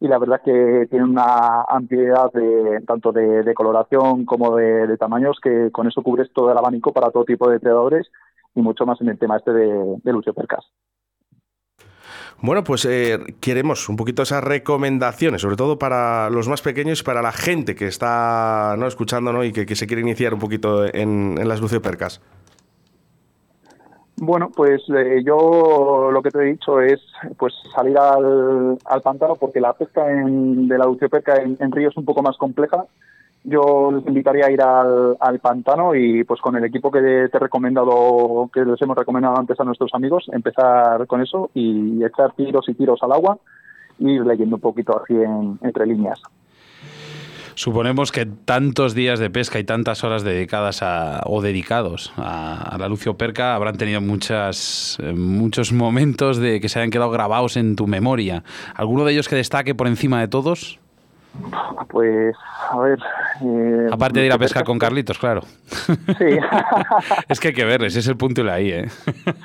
y 0.00 0.08
la 0.08 0.18
verdad 0.18 0.40
que 0.42 0.86
tienen 0.88 1.10
una 1.10 1.62
ampliedad 1.68 2.32
de 2.32 2.80
tanto 2.86 3.12
de, 3.12 3.52
coloración 3.54 4.24
como 4.24 4.56
de, 4.56 4.96
tamaños 4.96 5.38
que 5.42 5.70
con 5.70 5.86
eso 5.86 6.02
cubres 6.02 6.32
todo 6.32 6.50
el 6.50 6.58
abanico 6.58 6.92
para 6.92 7.10
todo 7.10 7.24
tipo 7.24 7.46
de 7.46 7.54
depredadores 7.54 8.10
y 8.54 8.62
mucho 8.62 8.86
más 8.86 9.00
en 9.02 9.10
el 9.10 9.18
tema 9.18 9.36
este 9.36 9.52
de, 9.52 9.96
de 10.02 10.12
Lucio 10.12 10.32
Percas. 10.32 10.64
Bueno, 12.42 12.64
pues 12.64 12.86
eh, 12.86 13.18
queremos 13.40 13.86
un 13.90 13.96
poquito 13.96 14.22
esas 14.22 14.42
recomendaciones, 14.42 15.42
sobre 15.42 15.56
todo 15.56 15.78
para 15.78 16.30
los 16.30 16.48
más 16.48 16.62
pequeños 16.62 17.00
y 17.00 17.04
para 17.04 17.20
la 17.20 17.32
gente 17.32 17.74
que 17.74 17.86
está 17.86 18.76
¿no? 18.78 18.86
escuchando 18.86 19.30
¿no? 19.30 19.44
y 19.44 19.52
que, 19.52 19.76
se 19.76 19.86
quiere 19.86 20.00
iniciar 20.00 20.32
un 20.32 20.40
poquito 20.40 20.86
en, 20.86 21.36
las 21.46 21.60
luciopercas. 21.60 22.22
Bueno, 24.22 24.50
pues 24.54 24.82
eh, 24.90 25.22
yo 25.24 26.10
lo 26.12 26.20
que 26.20 26.30
te 26.30 26.40
he 26.40 26.52
dicho 26.52 26.78
es 26.78 27.00
pues 27.38 27.54
salir 27.74 27.96
al, 27.96 28.76
al 28.84 29.00
pantano 29.00 29.34
porque 29.36 29.62
la 29.62 29.72
pesca 29.72 30.10
en, 30.10 30.68
de 30.68 30.76
la 30.76 30.84
lucioperca 30.84 31.36
en, 31.36 31.56
en 31.58 31.72
río 31.72 31.88
es 31.88 31.96
un 31.96 32.04
poco 32.04 32.20
más 32.20 32.36
compleja. 32.36 32.84
Yo 33.44 33.90
les 33.90 34.06
invitaría 34.06 34.44
a 34.44 34.50
ir 34.50 34.60
al, 34.60 35.16
al 35.18 35.38
pantano 35.38 35.94
y 35.94 36.22
pues 36.24 36.38
con 36.42 36.54
el 36.54 36.64
equipo 36.66 36.90
que 36.90 37.00
te 37.00 37.34
he 37.34 37.40
recomendado, 37.40 38.50
que 38.52 38.62
les 38.62 38.82
hemos 38.82 38.98
recomendado 38.98 39.38
antes 39.38 39.58
a 39.58 39.64
nuestros 39.64 39.94
amigos, 39.94 40.26
empezar 40.30 41.06
con 41.06 41.22
eso 41.22 41.48
y 41.54 42.04
echar 42.04 42.34
tiros 42.34 42.68
y 42.68 42.74
tiros 42.74 43.02
al 43.02 43.12
agua 43.12 43.38
y 43.98 44.16
ir 44.16 44.26
leyendo 44.26 44.56
un 44.56 44.60
poquito 44.60 45.00
así 45.02 45.14
en, 45.14 45.58
entre 45.62 45.86
líneas. 45.86 46.20
Suponemos 47.60 48.10
que 48.10 48.24
tantos 48.24 48.94
días 48.94 49.18
de 49.18 49.28
pesca 49.28 49.58
y 49.58 49.64
tantas 49.64 50.02
horas 50.02 50.22
dedicadas 50.22 50.82
a, 50.82 51.20
o 51.26 51.42
dedicados 51.42 52.10
a, 52.16 52.78
la 52.78 52.88
Lucio 52.88 53.18
Perca 53.18 53.54
habrán 53.54 53.76
tenido 53.76 54.00
muchas, 54.00 54.96
eh, 55.02 55.12
muchos 55.12 55.70
momentos 55.70 56.38
de 56.38 56.58
que 56.58 56.70
se 56.70 56.78
hayan 56.78 56.90
quedado 56.90 57.10
grabados 57.10 57.58
en 57.58 57.76
tu 57.76 57.86
memoria. 57.86 58.44
¿Alguno 58.74 59.04
de 59.04 59.12
ellos 59.12 59.28
que 59.28 59.36
destaque 59.36 59.74
por 59.74 59.88
encima 59.88 60.22
de 60.22 60.28
todos? 60.28 60.80
Pues, 61.88 62.34
a 62.70 62.78
ver. 62.78 62.98
eh, 63.42 63.88
Aparte 63.90 64.20
de 64.20 64.26
ir 64.26 64.32
a 64.32 64.38
pescar 64.38 64.64
con 64.64 64.78
Carlitos, 64.78 65.18
claro. 65.18 65.42
Sí. 65.66 66.38
es 67.28 67.40
que 67.40 67.48
hay 67.48 67.54
que 67.54 67.64
verles, 67.64 67.96
es 67.96 68.06
el 68.08 68.16
punto 68.16 68.40
y 68.40 68.44
la 68.44 68.60
I, 68.60 68.70
¿eh? 68.72 68.88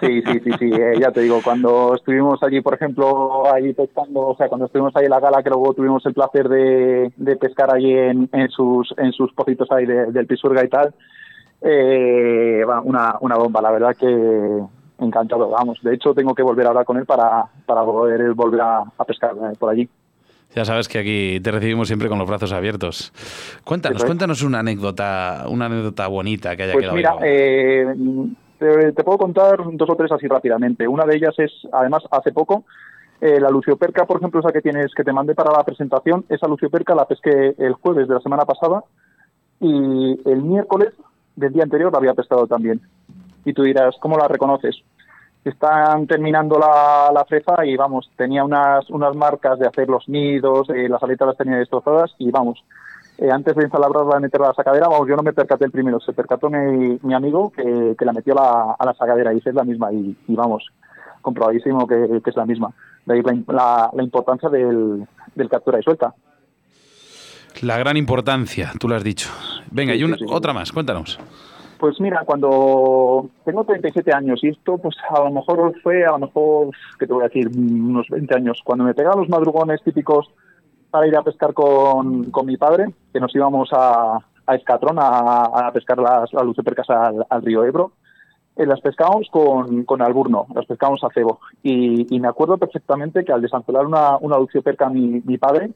Sí, 0.02 0.22
sí, 0.22 0.40
sí, 0.44 0.52
sí, 0.60 0.72
eh, 0.74 1.00
ya 1.00 1.12
te 1.12 1.22
digo, 1.22 1.42
cuando 1.44 1.94
estuvimos 1.96 2.42
allí, 2.44 2.62
por 2.62 2.74
ejemplo, 2.74 3.52
allí 3.52 3.74
pescando, 3.74 4.22
o 4.28 4.36
sea, 4.36 4.48
cuando 4.48 4.66
estuvimos 4.66 4.96
ahí 4.96 5.06
en 5.06 5.12
la 5.12 5.20
gala, 5.20 5.42
que 5.44 5.50
luego 5.50 5.74
tuvimos 5.74 6.06
el 6.06 6.14
placer 6.14 6.50
de, 6.50 7.12
de 7.16 7.36
pescar 7.38 7.74
allí 7.74 7.94
en, 7.94 8.30
en 8.34 8.50
sus 8.50 8.94
en 8.98 9.12
sus 9.14 9.32
pocitos 9.34 9.72
ahí 9.72 9.86
de- 9.86 10.12
del 10.12 10.28
Pisurga 10.28 10.64
y 10.64 10.70
tal, 10.70 10.94
eh, 11.62 12.64
una, 12.84 13.16
una 13.22 13.36
bomba, 13.38 13.62
la 13.62 13.72
verdad 13.72 13.96
que 13.96 14.64
encantado, 15.00 15.50
vamos. 15.50 15.80
De 15.82 15.94
hecho, 15.94 16.14
tengo 16.14 16.34
que 16.36 16.44
volver 16.44 16.66
a 16.66 16.70
hablar 16.70 16.86
con 16.86 16.98
él 16.98 17.06
para, 17.06 17.46
para 17.66 17.84
poder 17.84 18.34
volver 18.34 18.62
a, 18.62 18.80
a 18.98 19.04
pescar 19.06 19.32
eh, 19.32 19.56
por 19.58 19.70
allí. 19.72 19.88
Ya 20.56 20.66
sabes 20.66 20.88
que 20.88 21.00
aquí 21.00 21.40
te 21.42 21.52
recibimos 21.52 21.88
siempre 21.88 22.08
con 22.08 22.18
los 22.18 22.28
brazos 22.28 22.52
abiertos. 22.54 23.12
Cuéntanos, 23.64 23.98
Eso 23.98 24.06
es. 24.06 24.10
cuéntanos 24.10 24.42
una 24.42 24.60
anécdota, 24.60 25.46
una 25.50 25.66
anécdota 25.66 26.08
bonita 26.08 26.56
que 26.56 26.64
haya 26.64 26.74
Pues 26.74 26.84
quedado 26.84 26.96
mira, 26.96 27.16
eh, 27.24 27.94
te, 28.58 28.92
te 28.94 29.04
puedo 29.04 29.18
contar 29.18 29.60
dos 29.74 29.90
o 29.90 29.96
tres 29.96 30.12
así 30.12 30.28
rápidamente. 30.28 30.88
Una 30.88 31.06
de 31.06 31.18
ellas 31.18 31.36
es, 31.38 31.52
además, 31.74 32.04
hace 32.10 32.32
poco, 32.32 32.64
eh, 33.22 33.40
la 33.40 33.50
lucioperca, 33.50 34.06
por 34.06 34.18
ejemplo, 34.18 34.40
esa 34.40 34.52
que 34.52 34.62
tienes 34.62 34.94
que 34.94 35.04
te 35.04 35.14
mandé 35.14 35.36
para 35.36 35.52
la 35.52 35.64
presentación, 35.64 36.26
esa 36.30 36.48
lucioperca 36.48 36.96
la 36.96 37.06
pesqué 37.06 37.56
el 37.58 37.74
jueves 37.74 38.08
de 38.08 38.14
la 38.14 38.20
semana 38.20 38.46
pasada 38.46 38.84
y 39.60 40.20
el 40.26 40.42
miércoles 40.42 40.90
del 41.36 41.54
día 41.54 41.64
anterior 41.64 41.92
la 41.92 42.00
había 42.00 42.14
pescado 42.14 42.48
también. 42.48 42.82
Y 43.46 43.54
tú 43.54 43.64
dirás, 43.64 43.96
¿cómo 44.00 44.18
la 44.18 44.28
reconoces? 44.28 44.76
Están 45.46 46.08
terminando 46.08 46.58
la, 46.58 47.12
la 47.14 47.24
fresa 47.26 47.64
y 47.66 47.78
vamos, 47.78 48.10
tenía 48.18 48.44
unas, 48.44 48.90
unas 48.90 49.16
marcas 49.16 49.60
de 49.60 49.68
hacer 49.68 49.88
los 49.88 50.10
nidos, 50.10 50.68
eh, 50.72 50.90
las 50.90 51.02
aletas 51.04 51.28
las 51.30 51.38
tenía 51.38 51.58
destrozadas 51.58 52.16
y 52.18 52.32
vamos, 52.32 52.64
eh, 53.20 53.30
antes 53.32 53.56
de 53.56 53.64
instalarla, 53.64 54.20
meter 54.20 54.42
a 54.42 54.48
la 54.48 54.54
sacadera, 54.56 54.88
vamos, 54.90 55.08
yo 55.08 55.16
no 55.16 55.22
me 55.22 55.34
percaté 55.34 55.66
el 55.66 55.72
primero, 55.72 56.00
se 56.00 56.14
percató 56.14 56.50
mi, 56.50 56.98
mi 57.04 57.14
amigo 57.14 57.52
que, 57.52 57.96
que 57.98 58.06
la 58.06 58.12
metió 58.12 58.34
a 58.38 58.42
la, 58.44 58.76
a 58.80 58.86
la 58.86 58.94
sacadera 58.96 59.34
y 59.34 59.38
es 59.38 59.54
la 59.54 59.64
misma 59.64 59.94
y, 59.94 60.18
y 60.28 60.36
vamos, 60.36 60.66
comprobadísimo 61.22 61.86
que, 61.88 62.22
que 62.24 62.30
es 62.32 62.36
la 62.36 62.46
misma. 62.46 62.72
De 63.06 63.14
ahí 63.14 63.22
la, 63.22 63.54
la- 63.54 63.90
la 63.94 64.04
importancia 64.04 64.50
del, 64.50 65.08
del 65.36 65.50
captura 65.50 65.80
y 65.80 65.84
suelta. 65.84 66.14
La 67.62 67.78
gran 67.78 67.98
importancia, 67.98 68.72
tú 68.80 68.88
lo 68.90 68.96
has 68.96 69.04
dicho. 69.04 69.30
Venga, 69.72 69.94
Sí, 69.94 70.00
y 70.00 70.04
una, 70.04 70.18
sí, 70.18 70.26
sí. 70.28 70.34
otra 70.34 70.54
más, 70.54 70.72
cuéntanos. 70.72 71.20
Pues 71.80 72.00
mira, 72.00 72.24
cuando 72.26 73.30
tengo 73.44 73.64
37 73.66 74.14
años 74.14 74.44
y 74.44 74.50
esto, 74.50 74.78
pues 74.78 74.96
a 75.10 75.20
lo 75.24 75.32
mejor 75.32 75.74
fue, 75.82 76.06
a 76.06 76.12
lo 76.12 76.20
mejor, 76.20 76.70
¿qué 76.98 77.06
te 77.06 77.14
voy 77.14 77.24
a 77.24 77.28
decir? 77.28 77.50
Unos 77.50 78.08
20 78.10 78.36
años. 78.36 78.62
Cuando 78.64 78.86
me 78.86 78.94
pegaba 78.94 79.18
los 79.18 79.30
madrugones 79.30 79.84
típicos 79.84 80.32
para 80.90 81.08
ir 81.08 81.18
a 81.18 81.24
pescar 81.24 81.54
con, 81.54 82.32
con 82.32 82.46
mi 82.46 82.56
padre, 82.56 82.94
que 83.12 83.20
nos 83.20 83.36
íbamos 83.36 83.70
a, 83.74 84.20
a 84.48 84.56
Escatrón 84.56 84.98
a, 85.00 85.44
a 85.44 85.72
pescar 85.74 85.98
las, 85.98 86.32
las 86.32 86.46
lucepercas 86.46 86.90
al, 86.90 87.42
río 87.42 87.66
Ebro, 87.66 87.92
eh, 88.56 88.66
las 88.66 88.80
pescábamos 88.80 89.28
con, 89.30 89.84
con 89.84 90.02
alburno, 90.02 90.48
las 90.56 90.66
pescábamos 90.66 91.04
a 91.04 91.10
cebo. 91.14 91.40
Y, 91.62 92.16
y 92.16 92.20
me 92.22 92.30
acuerdo 92.30 92.58
perfectamente 92.58 93.26
que 93.26 93.34
al 93.34 93.42
desanzuelar 93.42 93.86
una, 93.86 94.18
una 94.18 94.38
lucioperca 94.38 94.90
mi, 94.90 95.22
mi 95.26 95.38
padre, 95.38 95.72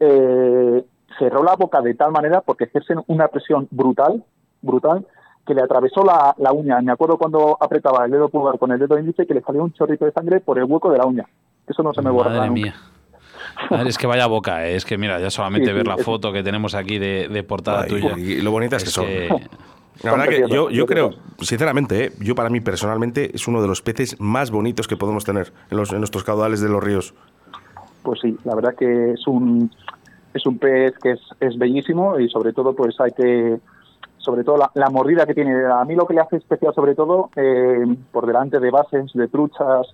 eh, 0.00 0.84
cerró 1.18 1.42
la 1.44 1.54
boca 1.54 1.80
de 1.82 1.94
tal 1.94 2.10
manera 2.10 2.40
porque 2.40 2.64
ejercen 2.64 3.00
una 3.06 3.28
presión 3.28 3.68
brutal, 3.70 4.24
brutal, 4.62 5.06
que 5.46 5.54
le 5.54 5.62
atravesó 5.62 6.04
la, 6.04 6.34
la 6.38 6.52
uña. 6.52 6.80
Me 6.80 6.92
acuerdo 6.92 7.16
cuando 7.18 7.56
apretaba 7.60 8.04
el 8.04 8.10
dedo 8.10 8.28
pulgar 8.28 8.58
con 8.58 8.70
el 8.72 8.78
dedo 8.78 8.98
índice 8.98 9.26
que 9.26 9.34
le 9.34 9.40
salió 9.42 9.62
un 9.64 9.72
chorrito 9.72 10.04
de 10.04 10.12
sangre 10.12 10.40
por 10.40 10.58
el 10.58 10.64
hueco 10.64 10.90
de 10.90 10.98
la 10.98 11.06
uña. 11.06 11.26
Eso 11.66 11.82
no 11.82 11.92
se 11.94 12.02
me 12.02 12.10
borra 12.10 12.30
Madre 12.30 12.48
nunca. 12.48 12.52
mía. 12.60 12.74
Madre, 13.70 13.88
es 13.90 13.98
que 13.98 14.06
vaya 14.06 14.26
boca, 14.26 14.66
¿eh? 14.66 14.76
es 14.76 14.84
que 14.84 14.96
mira, 14.98 15.18
ya 15.20 15.30
solamente 15.30 15.66
Sí, 15.66 15.70
sí, 15.72 15.76
ver 15.76 15.86
la 15.86 15.94
es- 15.96 16.04
foto 16.04 16.32
que 16.32 16.42
tenemos 16.42 16.74
aquí 16.74 16.98
de, 16.98 17.28
de 17.28 17.42
portada 17.42 17.82
Ay, 17.82 17.88
tuya. 17.88 18.18
y 18.18 18.40
lo 18.40 18.50
bonitas 18.52 18.84
que 18.84 18.90
son. 18.90 19.06
La 20.02 20.12
verdad 20.12 20.28
que 20.28 20.48
yo, 20.48 20.70
yo 20.70 20.86
creo, 20.86 21.10
sinceramente, 21.40 22.04
¿eh? 22.06 22.12
yo 22.20 22.34
para 22.34 22.48
mí 22.48 22.60
personalmente 22.60 23.34
es 23.34 23.46
uno 23.48 23.60
de 23.60 23.68
los 23.68 23.82
peces 23.82 24.18
más 24.18 24.50
bonitos 24.50 24.88
que 24.88 24.96
podemos 24.96 25.24
tener 25.26 25.52
en, 25.70 25.76
los, 25.76 25.92
en 25.92 25.98
nuestros 25.98 26.24
caudales 26.24 26.60
de 26.62 26.70
los 26.70 26.82
ríos. 26.82 27.12
Pues 28.02 28.20
sí, 28.20 28.34
la 28.44 28.54
verdad 28.54 28.74
que 28.78 29.12
es 29.12 29.26
un 29.26 29.70
es 30.32 30.46
un 30.46 30.58
pez 30.58 30.94
que 31.02 31.10
es, 31.12 31.20
es 31.40 31.58
bellísimo 31.58 32.18
y 32.18 32.28
sobre 32.30 32.52
todo 32.54 32.74
pues 32.74 32.98
hay 33.00 33.10
que 33.10 33.58
sobre 34.20 34.44
todo 34.44 34.56
la, 34.56 34.70
la 34.74 34.90
mordida 34.90 35.26
que 35.26 35.34
tiene. 35.34 35.64
A 35.66 35.84
mí 35.84 35.94
lo 35.94 36.06
que 36.06 36.14
le 36.14 36.20
hace 36.20 36.36
especial 36.36 36.74
sobre 36.74 36.94
todo 36.94 37.30
eh, 37.36 37.84
por 38.12 38.26
delante 38.26 38.60
de 38.60 38.70
bases, 38.70 39.10
de 39.12 39.28
truchas, 39.28 39.88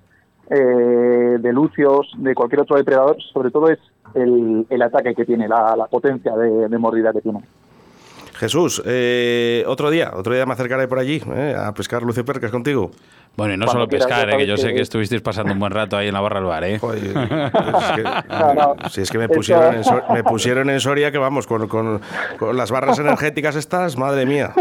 eh, 0.50 1.38
de 1.40 1.52
lucios, 1.52 2.12
de 2.18 2.34
cualquier 2.34 2.60
otro 2.60 2.76
depredador, 2.76 3.16
sobre 3.32 3.50
todo 3.50 3.68
es 3.68 3.78
el, 4.14 4.66
el 4.70 4.82
ataque 4.82 5.14
que 5.14 5.24
tiene, 5.24 5.48
la, 5.48 5.74
la 5.76 5.86
potencia 5.86 6.36
de, 6.36 6.68
de 6.68 6.78
mordida 6.78 7.12
que 7.12 7.20
tiene. 7.20 7.40
Jesús, 8.36 8.82
eh, 8.86 9.64
otro 9.66 9.90
día, 9.90 10.12
otro 10.14 10.34
día 10.34 10.44
me 10.46 10.52
acercaré 10.52 10.86
por 10.88 10.98
allí 10.98 11.22
eh, 11.34 11.54
a 11.58 11.72
pescar 11.74 12.02
lucipercas 12.02 12.50
contigo. 12.50 12.90
Bueno, 13.36 13.52
y 13.54 13.56
no 13.58 13.66
Cuando 13.66 13.80
solo 13.82 13.88
quieras, 13.88 14.06
pescar, 14.06 14.30
eh, 14.30 14.36
que 14.38 14.46
yo 14.46 14.56
sé 14.56 14.72
que- 14.72 14.80
estuvisteis 14.80 15.20
pasando 15.20 15.52
un 15.52 15.58
buen 15.58 15.70
rato 15.72 15.96
ahí 15.96 16.08
en 16.08 16.14
la 16.14 16.20
barra 16.20 16.40
del 16.40 16.48
bar, 16.48 16.64
¿eh? 16.64 16.78
Joder, 16.78 17.02
es 17.04 17.12
que, 17.94 18.02
No, 18.02 18.54
no. 18.54 18.76
si 18.88 19.00
es 19.02 19.10
que 19.10 19.18
me 19.18 19.28
pusieron, 19.28 19.74
en, 19.74 19.84
Sor- 19.84 20.04
me 20.10 20.24
pusieron 20.24 20.70
en 20.70 20.80
Soria 20.80 21.10
que 21.12 21.18
vamos, 21.18 21.46
con, 21.46 21.68
con- 21.68 22.00
con 22.38 22.56
las 22.56 22.70
barras 22.70 22.98
energéticas 23.00 23.56
estas, 23.56 23.96
madre 23.98 24.24
mía. 24.24 24.52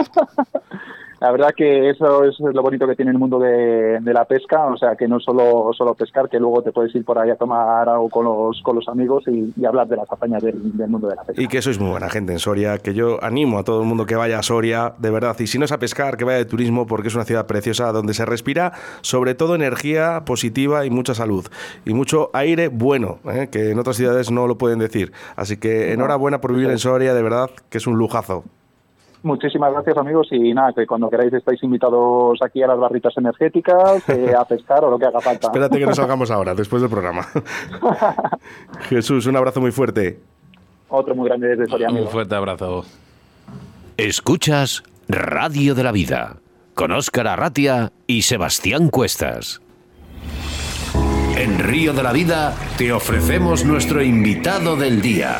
La 1.26 1.32
verdad 1.32 1.56
que 1.58 1.90
eso 1.90 2.24
es 2.24 2.40
lo 2.40 2.62
bonito 2.62 2.86
que 2.86 2.96
tiene 2.96 3.10
el 3.10 3.18
mundo 3.18 3.40
de, 3.40 4.00
de 4.00 4.14
la 4.14 4.26
pesca, 4.26 4.68
o 4.68 4.78
sea 4.78 4.96
que 4.96 5.08
no 5.08 5.20
solo 5.20 5.72
solo 5.76 5.96
pescar, 5.96 6.30
que 6.30 6.40
luego 6.40 6.62
te 6.62 6.72
puedes 6.72 6.94
ir 6.94 7.04
por 7.04 7.18
ahí 7.18 7.32
a 7.32 7.36
tomar 7.36 7.90
algo 7.90 8.10
con 8.10 8.26
los, 8.26 8.62
con 8.62 8.76
los 8.76 8.88
amigos 8.88 9.24
y, 9.26 9.52
y 9.60 9.66
hablar 9.66 9.88
de 9.88 9.96
las 9.96 10.06
hazañas 10.12 10.44
del, 10.44 10.78
del 10.78 10.88
mundo 10.88 11.08
de 11.08 11.16
la 11.16 11.24
pesca. 11.24 11.42
Y 11.42 11.48
que 11.48 11.64
sois 11.64 11.80
muy 11.80 11.90
buena 11.90 12.12
gente 12.12 12.32
en 12.32 12.38
Soria, 12.38 12.78
que 12.78 12.94
yo 12.94 13.18
animo 13.24 13.58
a 13.58 13.64
todo 13.64 13.82
el 13.82 13.88
mundo 13.88 14.06
que 14.06 14.16
vaya 14.16 14.38
a 14.38 14.44
Soria, 14.44 14.94
de 15.00 15.10
verdad. 15.10 15.36
Y 15.40 15.48
si 15.48 15.58
no 15.58 15.66
es 15.66 15.72
a 15.72 15.80
pescar, 15.80 16.16
que 16.16 16.26
vaya 16.26 16.38
de 16.38 16.46
turismo, 16.46 16.86
porque 16.86 17.08
es 17.08 17.16
una 17.16 17.26
ciudad 17.26 17.48
preciosa 17.48 17.92
donde 17.92 18.14
se 18.14 18.24
respira 18.24 18.74
sobre 19.02 19.34
todo 19.34 19.56
energía 19.56 20.26
positiva 20.28 20.86
y 20.86 20.92
mucha 20.92 21.16
salud. 21.16 21.48
Y 21.86 21.96
mucho 21.96 22.30
aire 22.34 22.68
bueno, 22.68 23.18
¿eh? 23.34 23.50
que 23.52 23.72
en 23.72 23.80
otras 23.80 23.96
ciudades 23.96 24.30
no 24.30 24.46
lo 24.46 24.60
pueden 24.60 24.78
decir. 24.78 25.12
Así 25.36 25.58
que 25.58 25.92
enhorabuena 25.92 26.40
por 26.40 26.54
vivir 26.54 26.70
en 26.70 26.78
Soria, 26.78 27.16
de 27.16 27.24
verdad, 27.24 27.50
que 27.72 27.80
es 27.80 27.88
un 27.88 27.98
lujazo. 27.98 28.44
Muchísimas 29.26 29.74
gracias 29.74 29.98
amigos 29.98 30.28
y 30.30 30.54
nada, 30.54 30.72
que 30.72 30.86
cuando 30.86 31.10
queráis 31.10 31.34
estáis 31.34 31.62
invitados 31.64 32.38
aquí 32.46 32.62
a 32.62 32.68
las 32.68 32.78
barritas 32.78 33.12
energéticas, 33.18 34.08
eh, 34.08 34.36
a 34.38 34.46
pescar 34.46 34.86
o 34.86 34.92
lo 34.92 35.00
que 35.00 35.06
haga 35.06 35.20
falta. 35.20 35.48
Espérate 35.48 35.80
que 35.80 35.86
nos 35.88 35.96
salgamos 35.96 36.30
ahora, 36.30 36.54
después 36.54 36.80
del 36.80 36.92
programa. 36.92 37.26
Jesús, 38.82 39.26
un 39.26 39.36
abrazo 39.36 39.62
muy 39.62 39.72
fuerte. 39.72 40.20
Otro 40.90 41.16
muy 41.16 41.28
grande 41.28 41.48
desde 41.48 41.66
Soria, 41.66 41.90
Un 41.90 42.08
fuerte 42.08 42.36
abrazo. 42.36 42.86
Escuchas 43.98 44.84
Radio 45.08 45.74
de 45.74 45.84
la 45.84 45.92
Vida 45.92 46.38
con 46.76 46.92
Óscar 46.92 47.28
Arratia 47.28 47.94
y 48.06 48.22
Sebastián 48.22 48.90
Cuestas. 48.90 49.60
En 51.36 51.58
Río 51.58 51.94
de 51.94 52.04
la 52.04 52.14
Vida 52.14 52.54
te 52.78 52.94
ofrecemos 52.94 53.66
nuestro 53.66 54.04
invitado 54.04 54.76
del 54.76 55.02
día. 55.02 55.40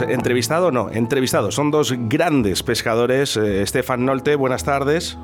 Pues 0.00 0.10
entrevistado 0.14 0.70
no, 0.72 0.88
entrevistado. 0.90 1.50
Son 1.50 1.70
dos 1.70 1.94
grandes 2.08 2.62
pescadores. 2.62 3.36
Eh, 3.36 3.62
Estefan 3.62 4.04
Nolte, 4.06 4.34
buenas 4.36 4.64
tardes. 4.64 5.18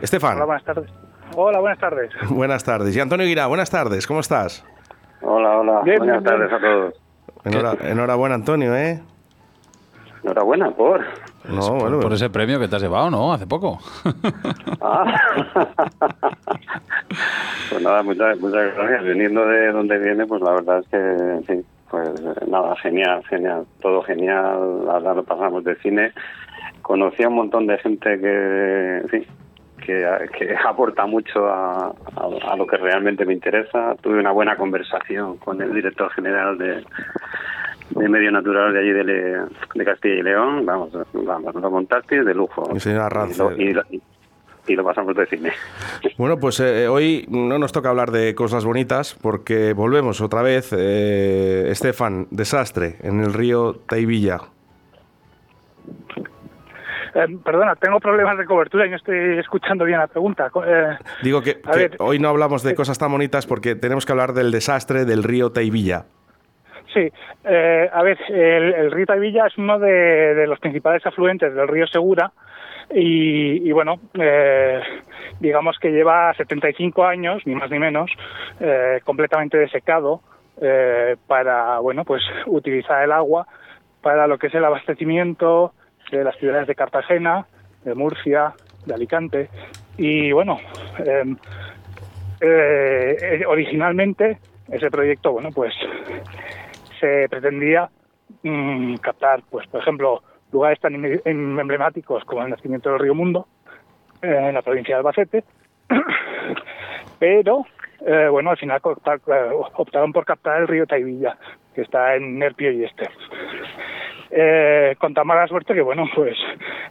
Estefan, 0.00 0.36
Hola, 0.36 0.44
buenas 0.46 0.64
tardes. 0.64 0.90
Hola, 1.36 1.60
buenas 1.60 1.78
tardes. 1.78 2.10
buenas 2.28 2.64
tardes. 2.64 2.96
Y 2.96 3.00
Antonio 3.00 3.24
Guirá, 3.26 3.46
buenas 3.46 3.70
tardes, 3.70 4.06
¿cómo 4.06 4.20
estás? 4.20 4.64
Hola, 5.20 5.58
hola. 5.58 5.80
Bien, 5.84 5.98
Buenas 5.98 6.22
bien, 6.22 6.38
bien. 6.38 6.48
tardes 6.48 6.52
a 6.52 6.60
todos. 6.60 6.94
Enhora- 7.44 7.76
enhorabuena, 7.90 8.34
Antonio, 8.34 8.74
¿eh? 8.76 9.00
Enhorabuena 10.24 10.70
por. 10.72 11.04
No, 11.48 11.74
bueno, 11.74 12.00
Por 12.00 12.12
ese 12.12 12.30
premio 12.30 12.58
que 12.60 12.68
te 12.68 12.76
has 12.76 12.82
llevado, 12.82 13.10
¿no? 13.10 13.32
Hace 13.32 13.46
poco. 13.46 13.78
Ah. 14.84 15.04
pues 17.70 17.82
nada, 17.84 18.02
muchas, 18.02 18.36
muchas 18.40 18.74
gracias. 18.74 19.04
Viniendo 19.04 19.46
de 19.46 19.70
donde 19.70 19.96
viene, 19.98 20.26
pues 20.26 20.42
la 20.42 20.50
verdad 20.54 20.80
es 20.80 20.88
que 20.88 21.42
sí, 21.46 21.64
pues 21.92 22.08
eh, 22.20 22.44
nada, 22.48 22.74
genial, 22.76 23.22
genial. 23.28 23.64
Todo 23.80 24.02
genial. 24.02 24.88
Ahora 24.90 25.14
lo 25.14 25.22
pasamos 25.22 25.62
de 25.62 25.76
cine. 25.76 26.12
Conocí 26.82 27.22
a 27.22 27.28
un 27.28 27.34
montón 27.36 27.66
de 27.68 27.78
gente 27.78 28.18
que, 28.18 29.02
fin, 29.10 29.26
que, 29.84 30.04
que 30.36 30.56
aporta 30.66 31.06
mucho 31.06 31.46
a, 31.46 31.88
a- 31.88 32.52
a 32.52 32.56
lo 32.56 32.66
que 32.66 32.76
realmente 32.78 33.24
me 33.24 33.34
interesa. 33.34 33.94
Tuve 34.00 34.18
una 34.18 34.32
buena 34.32 34.56
conversación 34.56 35.36
con 35.36 35.60
el 35.62 35.72
director 35.72 36.10
general 36.12 36.56
de, 36.58 36.82
de 37.90 38.08
medio 38.08 38.32
natural 38.32 38.72
de 38.72 38.80
allí 38.80 38.92
de, 38.92 39.04
Le- 39.04 39.38
de 39.74 39.84
Castilla 39.84 40.14
y 40.14 40.22
León, 40.22 40.64
vamos, 40.66 40.90
vamos, 41.12 41.54
lo 41.54 41.70
montaste 41.70 42.24
de 42.24 42.34
lujo. 42.34 42.68
Y, 42.74 42.78
Rance. 43.08 43.38
lo, 43.42 43.52
y 43.52 43.72
lo- 43.74 43.82
y 44.66 44.74
lo 44.76 44.84
pasamos 44.84 45.14
de 45.16 45.26
cine. 45.26 45.52
Bueno, 46.16 46.38
pues 46.38 46.60
eh, 46.60 46.86
hoy 46.88 47.26
no 47.28 47.58
nos 47.58 47.72
toca 47.72 47.88
hablar 47.88 48.10
de 48.10 48.34
cosas 48.34 48.64
bonitas 48.64 49.16
porque 49.20 49.72
volvemos 49.72 50.20
otra 50.20 50.42
vez. 50.42 50.72
Eh, 50.76 51.66
Estefan, 51.70 52.26
desastre 52.30 52.96
en 53.02 53.20
el 53.20 53.32
río 53.34 53.74
Taivilla. 53.88 54.38
Eh, 57.14 57.26
perdona, 57.44 57.74
tengo 57.76 58.00
problemas 58.00 58.38
de 58.38 58.46
cobertura 58.46 58.86
y 58.86 58.90
no 58.90 58.96
estoy 58.96 59.38
escuchando 59.38 59.84
bien 59.84 59.98
la 59.98 60.06
pregunta. 60.06 60.50
Eh, 60.66 60.96
Digo 61.22 61.42
que, 61.42 61.60
A 61.64 61.72
que 61.72 61.78
ver, 61.78 61.96
hoy 61.98 62.18
no 62.18 62.28
hablamos 62.28 62.62
de 62.62 62.74
cosas 62.74 62.98
tan 62.98 63.12
bonitas 63.12 63.46
porque 63.46 63.74
tenemos 63.74 64.06
que 64.06 64.12
hablar 64.12 64.32
del 64.32 64.50
desastre 64.50 65.04
del 65.04 65.22
río 65.22 65.50
Taivilla. 65.52 66.04
sí, 66.94 67.10
eh, 67.44 67.90
a 67.92 68.02
ver, 68.02 68.18
el, 68.30 68.72
el 68.74 68.90
río 68.92 69.04
Taivilla 69.06 69.46
es 69.46 69.58
uno 69.58 69.78
de, 69.78 69.90
de 70.34 70.46
los 70.46 70.58
principales 70.60 71.04
afluentes 71.04 71.54
del 71.54 71.68
río 71.68 71.86
Segura 71.86 72.32
y, 72.90 73.68
y 73.68 73.72
bueno, 73.72 74.00
eh, 74.14 74.80
digamos 75.40 75.78
que 75.78 75.90
lleva 75.90 76.34
75 76.34 77.04
años, 77.04 77.42
ni 77.46 77.54
más 77.54 77.70
ni 77.70 77.78
menos, 77.78 78.10
eh, 78.60 79.00
completamente 79.04 79.58
desecado 79.58 80.20
eh, 80.60 81.16
para, 81.26 81.78
bueno, 81.78 82.04
pues 82.04 82.22
utilizar 82.46 83.02
el 83.02 83.12
agua 83.12 83.46
para 84.00 84.26
lo 84.26 84.38
que 84.38 84.48
es 84.48 84.54
el 84.54 84.64
abastecimiento 84.64 85.72
de 86.10 86.24
las 86.24 86.36
ciudades 86.36 86.66
de 86.66 86.74
Cartagena, 86.74 87.46
de 87.84 87.94
Murcia, 87.94 88.52
de 88.86 88.94
Alicante. 88.94 89.48
Y 89.96 90.32
bueno, 90.32 90.58
em, 90.98 91.36
eh, 92.40 93.44
originalmente 93.46 94.38
ese 94.70 94.90
proyecto, 94.90 95.32
bueno, 95.32 95.50
pues 95.54 95.74
se 97.00 97.28
pretendía 97.28 97.88
mm, 98.42 98.96
captar, 98.96 99.42
pues 99.50 99.66
por 99.68 99.80
ejemplo, 99.80 100.22
lugares 100.52 100.78
tan 100.80 100.94
em- 100.94 101.20
em- 101.24 101.58
emblemáticos 101.58 102.24
como 102.24 102.42
el 102.42 102.50
nacimiento 102.50 102.90
del 102.90 103.00
río 103.00 103.14
Mundo 103.14 103.46
eh, 104.22 104.48
en 104.48 104.54
la 104.54 104.62
provincia 104.62 104.94
de 104.94 104.98
Albacete, 104.98 105.44
pero 107.18 107.66
eh, 108.06 108.28
bueno, 108.28 108.50
al 108.50 108.56
final 108.58 108.80
eh, 108.84 109.50
optaron 109.74 110.12
por 110.12 110.24
captar 110.24 110.60
el 110.60 110.68
río 110.68 110.86
Taivilla, 110.86 111.36
que 111.74 111.82
está 111.82 112.14
en 112.14 112.38
Nerpio 112.38 112.70
y 112.70 112.84
este. 112.84 113.08
Con 114.98 115.12
tan 115.12 115.26
mala 115.26 115.46
suerte 115.46 115.74
que, 115.74 115.82
bueno, 115.82 116.08
pues 116.14 116.34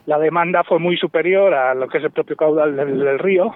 la 0.05 0.19
demanda 0.19 0.63
fue 0.63 0.77
muy 0.77 0.95
superior 0.97 1.53
a 1.55 1.73
lo 1.73 1.87
que 1.87 1.97
es 1.97 2.03
el 2.03 2.11
propio 2.11 2.35
caudal 2.35 2.75
del, 2.75 3.17
río 3.17 3.51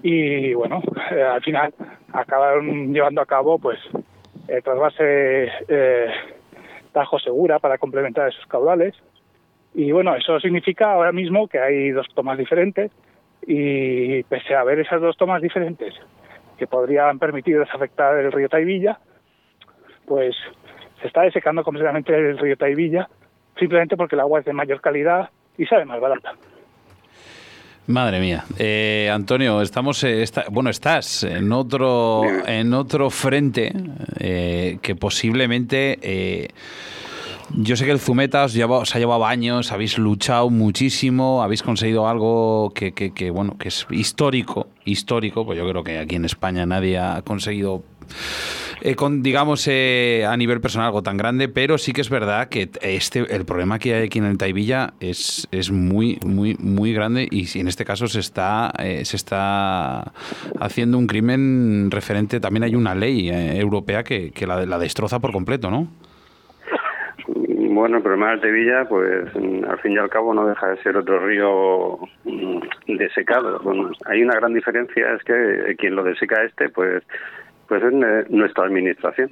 y, 0.00 0.54
bueno, 0.54 0.80
al 1.10 1.42
final 1.42 1.74
acabaron 2.12 2.92
llevando 2.92 3.20
a 3.20 3.26
cabo, 3.26 3.58
pues, 3.58 3.80
el 4.46 4.62
trasvase 4.62 5.50
Tajo 6.94 7.18
Segura 7.18 7.58
para 7.58 7.76
complementar 7.76 8.28
esos 8.28 8.46
caudales. 8.46 8.94
Y, 9.74 9.92
bueno, 9.92 10.14
eso 10.14 10.40
significa 10.40 10.92
ahora 10.92 11.12
mismo 11.12 11.48
que 11.48 11.58
hay 11.58 11.90
dos 11.90 12.06
tomas 12.14 12.38
diferentes 12.38 12.90
y, 13.46 14.22
pese 14.22 14.54
a 14.54 14.60
haber 14.60 14.78
esas 14.78 15.02
dos 15.02 15.16
tomas 15.18 15.42
diferentes 15.42 15.92
que 16.56 16.66
podrían 16.66 17.18
permitir 17.18 17.58
desafectar 17.58 18.16
el 18.16 18.32
río 18.32 18.48
Taivilla, 18.48 18.98
pues 20.06 20.34
se 21.02 21.08
está 21.08 21.22
desecando 21.22 21.64
completamente 21.64 22.14
el 22.14 22.38
río 22.38 22.56
Taivilla 22.56 23.08
simplemente 23.58 23.96
porque 23.96 24.14
el 24.14 24.20
agua 24.20 24.40
es 24.40 24.46
de 24.46 24.52
mayor 24.52 24.80
calidad 24.80 25.30
y 25.58 25.66
sabe 25.66 25.84
más 25.84 26.00
barata. 26.00 26.34
Madre 27.86 28.18
mía, 28.18 28.44
Eh, 28.58 29.10
Antonio, 29.12 29.60
estamos, 29.60 30.02
eh, 30.04 30.22
está- 30.22 30.46
bueno, 30.50 30.70
estás 30.70 31.22
en 31.24 31.52
otro, 31.52 32.22
en 32.46 32.72
otro 32.72 33.10
frente 33.10 33.72
eh, 34.18 34.78
que 34.80 34.94
posiblemente, 34.96 35.98
eh, 36.00 36.48
yo 37.56 37.76
sé 37.76 37.84
que 37.84 37.90
el 37.90 37.98
Zumeta 38.00 38.44
os, 38.44 38.54
lleva- 38.54 38.78
os 38.78 38.94
ha 38.96 38.98
llevado 38.98 39.26
años, 39.26 39.70
habéis 39.70 39.98
luchado 39.98 40.48
muchísimo, 40.48 41.42
habéis 41.42 41.62
conseguido 41.62 42.08
algo 42.08 42.72
que, 42.74 42.92
que- 42.92 43.12
que, 43.12 43.30
bueno, 43.30 43.58
que 43.58 43.68
es 43.68 43.86
histórico, 43.90 44.68
histórico, 44.86 45.44
pues 45.44 45.58
yo 45.58 45.68
creo 45.68 45.84
que 45.84 45.98
aquí 45.98 46.14
en 46.16 46.24
España 46.24 46.64
nadie 46.64 46.96
ha 46.98 47.20
conseguido 47.20 47.82
eh, 48.82 48.96
con, 48.96 49.22
digamos, 49.22 49.66
eh, 49.66 50.26
a 50.28 50.36
nivel 50.36 50.60
personal 50.60 50.88
algo 50.88 51.02
tan 51.02 51.16
grande, 51.16 51.48
pero 51.48 51.78
sí 51.78 51.92
que 51.92 52.02
es 52.02 52.10
verdad 52.10 52.48
que 52.48 52.68
este, 52.82 53.20
el 53.34 53.44
problema 53.46 53.78
que 53.78 53.94
hay 53.94 54.06
aquí 54.06 54.18
en 54.18 54.26
el 54.26 54.36
Taivilla 54.36 54.92
es, 55.00 55.48
es 55.52 55.70
muy, 55.70 56.18
muy, 56.24 56.56
muy 56.58 56.92
grande 56.92 57.26
y 57.30 57.58
en 57.58 57.68
este 57.68 57.84
caso 57.84 58.06
se 58.08 58.20
está, 58.20 58.72
eh, 58.78 59.04
se 59.04 59.16
está 59.16 60.12
haciendo 60.60 60.98
un 60.98 61.06
crimen 61.06 61.90
referente, 61.90 62.40
también 62.40 62.64
hay 62.64 62.74
una 62.74 62.94
ley 62.94 63.30
eh, 63.30 63.58
europea 63.58 64.02
que, 64.02 64.32
la, 64.46 64.78
destroza 64.78 65.18
por 65.18 65.32
completo, 65.32 65.70
¿no? 65.70 65.88
Bueno, 67.26 67.96
el 67.96 68.02
problema 68.02 68.30
del 68.30 68.40
Tevilla, 68.40 68.84
pues 68.86 69.34
al 69.34 69.78
fin 69.80 69.92
y 69.92 69.98
al 69.98 70.10
cabo 70.10 70.34
no 70.34 70.46
deja 70.46 70.68
de 70.68 70.82
ser 70.82 70.96
otro 70.96 71.26
río 71.26 71.98
mm, 72.24 72.96
desecado. 72.98 73.58
Bueno, 73.60 73.90
hay 74.04 74.22
una 74.22 74.34
gran 74.34 74.52
diferencia, 74.52 75.14
es 75.14 75.24
que 75.24 75.74
quien 75.76 75.96
lo 75.96 76.04
deseca 76.04 76.44
este, 76.44 76.68
pues, 76.68 77.02
pues 77.68 77.82
es 77.82 77.92
ne- 77.92 78.24
nuestra 78.28 78.64
administración. 78.64 79.30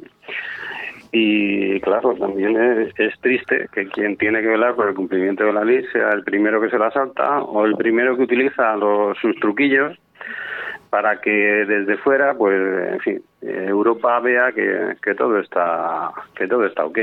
Y 1.14 1.78
claro, 1.80 2.14
también 2.14 2.56
es, 2.56 2.98
es 2.98 3.18
triste 3.20 3.68
que 3.72 3.86
quien 3.88 4.16
tiene 4.16 4.40
que 4.40 4.48
velar 4.48 4.74
por 4.74 4.88
el 4.88 4.94
cumplimiento 4.94 5.44
de 5.44 5.52
la 5.52 5.64
ley 5.64 5.84
sea 5.92 6.10
el 6.10 6.24
primero 6.24 6.60
que 6.60 6.70
se 6.70 6.78
la 6.78 6.90
salta 6.90 7.42
o 7.42 7.66
el 7.66 7.76
primero 7.76 8.16
que 8.16 8.22
utiliza 8.22 8.76
los, 8.76 9.18
sus 9.18 9.36
truquillos 9.36 9.98
para 10.92 11.22
que 11.22 11.30
desde 11.30 11.96
fuera, 11.96 12.34
pues, 12.34 12.54
en 12.92 13.00
fin, 13.00 13.22
Europa 13.40 14.20
vea 14.20 14.52
que, 14.52 14.94
que 15.02 15.14
todo 15.14 15.38
está 15.38 16.12
que 16.36 16.46
todo 16.46 16.66
está 16.66 16.84
ok. 16.84 16.98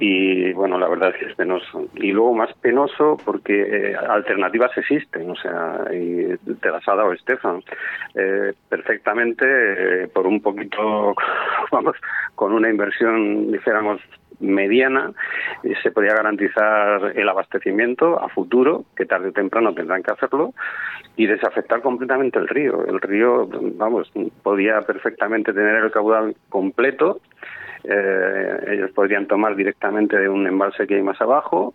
Y 0.00 0.52
bueno, 0.52 0.80
la 0.80 0.88
verdad 0.88 1.10
es 1.10 1.16
que 1.16 1.30
es 1.30 1.36
penoso. 1.36 1.86
Y 1.94 2.10
luego 2.10 2.34
más 2.34 2.52
penoso 2.54 3.16
porque 3.24 3.62
eh, 3.62 3.94
alternativas 3.94 4.76
existen, 4.76 5.30
o 5.30 5.36
sea, 5.36 5.84
y 5.92 6.36
te 6.56 6.70
las 6.70 6.86
ha 6.88 6.96
dado 6.96 7.12
Estefan 7.12 7.62
eh, 8.16 8.52
perfectamente 8.68 9.44
eh, 9.46 10.08
por 10.08 10.26
un 10.26 10.42
poquito, 10.42 11.14
vamos, 11.70 11.94
con 12.34 12.52
una 12.52 12.68
inversión, 12.68 13.52
dijéramos, 13.52 14.00
mediana, 14.42 15.12
eh, 15.62 15.74
se 15.82 15.90
podía 15.90 16.14
garantizar 16.14 17.12
el 17.16 17.28
abastecimiento 17.28 18.20
a 18.22 18.28
futuro, 18.28 18.84
que 18.96 19.06
tarde 19.06 19.28
o 19.28 19.32
temprano 19.32 19.72
tendrán 19.74 20.02
que 20.02 20.12
hacerlo, 20.12 20.52
y 21.16 21.26
desafectar 21.26 21.80
completamente 21.80 22.38
el 22.38 22.48
río. 22.48 22.84
El 22.86 23.00
río, 23.00 23.48
vamos, 23.76 24.10
podía 24.42 24.80
perfectamente 24.82 25.52
tener 25.52 25.76
el 25.76 25.90
caudal 25.90 26.34
completo, 26.48 27.20
eh, 27.84 28.64
ellos 28.68 28.90
podrían 28.92 29.26
tomar 29.26 29.56
directamente 29.56 30.18
de 30.18 30.28
un 30.28 30.46
embalse 30.46 30.86
que 30.86 30.96
hay 30.96 31.02
más 31.02 31.20
abajo, 31.20 31.74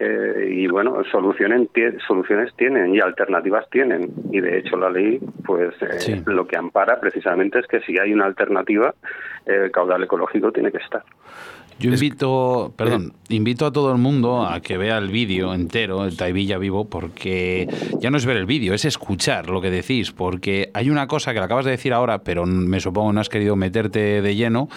eh, 0.00 0.48
y 0.48 0.68
bueno, 0.68 1.02
soluciones, 1.10 1.68
soluciones 2.06 2.54
tienen 2.54 2.94
y 2.94 3.00
alternativas 3.00 3.68
tienen. 3.68 4.10
Y 4.30 4.40
de 4.40 4.58
hecho 4.58 4.76
la 4.76 4.90
ley, 4.90 5.18
pues 5.44 5.74
eh, 5.82 5.98
Sí. 5.98 6.22
lo 6.26 6.46
que 6.46 6.56
ampara 6.56 7.00
precisamente 7.00 7.58
es 7.58 7.66
que 7.66 7.80
si 7.80 7.98
hay 7.98 8.12
una 8.12 8.26
alternativa, 8.26 8.94
el 9.44 9.70
caudal 9.72 10.04
ecológico 10.04 10.52
tiene 10.52 10.70
que 10.70 10.78
estar. 10.78 11.02
Yo 11.78 11.92
invito, 11.92 12.72
perdón, 12.76 13.12
invito 13.28 13.64
a 13.66 13.72
todo 13.72 13.92
el 13.92 13.98
mundo 13.98 14.44
a 14.44 14.60
que 14.60 14.76
vea 14.76 14.98
el 14.98 15.08
vídeo 15.10 15.54
entero, 15.54 16.04
el 16.04 16.16
Taivilla 16.16 16.58
vivo, 16.58 16.86
porque 16.88 17.68
ya 18.00 18.10
no 18.10 18.16
es 18.16 18.26
ver 18.26 18.36
el 18.36 18.46
vídeo, 18.46 18.74
es 18.74 18.84
escuchar 18.84 19.48
lo 19.48 19.60
que 19.60 19.70
decís, 19.70 20.10
porque 20.10 20.70
hay 20.74 20.90
una 20.90 21.06
cosa 21.06 21.32
que 21.32 21.38
lo 21.38 21.44
acabas 21.44 21.64
de 21.64 21.70
decir 21.70 21.92
ahora, 21.92 22.18
pero 22.24 22.46
me 22.46 22.80
supongo 22.80 23.12
no 23.12 23.20
has 23.20 23.28
querido 23.28 23.54
meterte 23.54 24.20
de 24.22 24.34
lleno, 24.34 24.68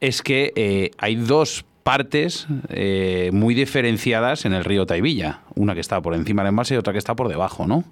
es 0.00 0.22
que 0.22 0.52
eh, 0.56 0.92
hay 0.96 1.16
dos 1.16 1.66
partes 1.82 2.46
eh, 2.70 3.28
muy 3.34 3.54
diferenciadas 3.54 4.46
en 4.46 4.54
el 4.54 4.64
río 4.64 4.86
Taivilla, 4.86 5.40
una 5.56 5.74
que 5.74 5.80
está 5.80 6.00
por 6.00 6.14
encima 6.14 6.42
del 6.42 6.50
embalse 6.50 6.74
y 6.74 6.78
otra 6.78 6.94
que 6.94 6.98
está 6.98 7.14
por 7.14 7.28
debajo, 7.28 7.66
¿no? 7.66 7.84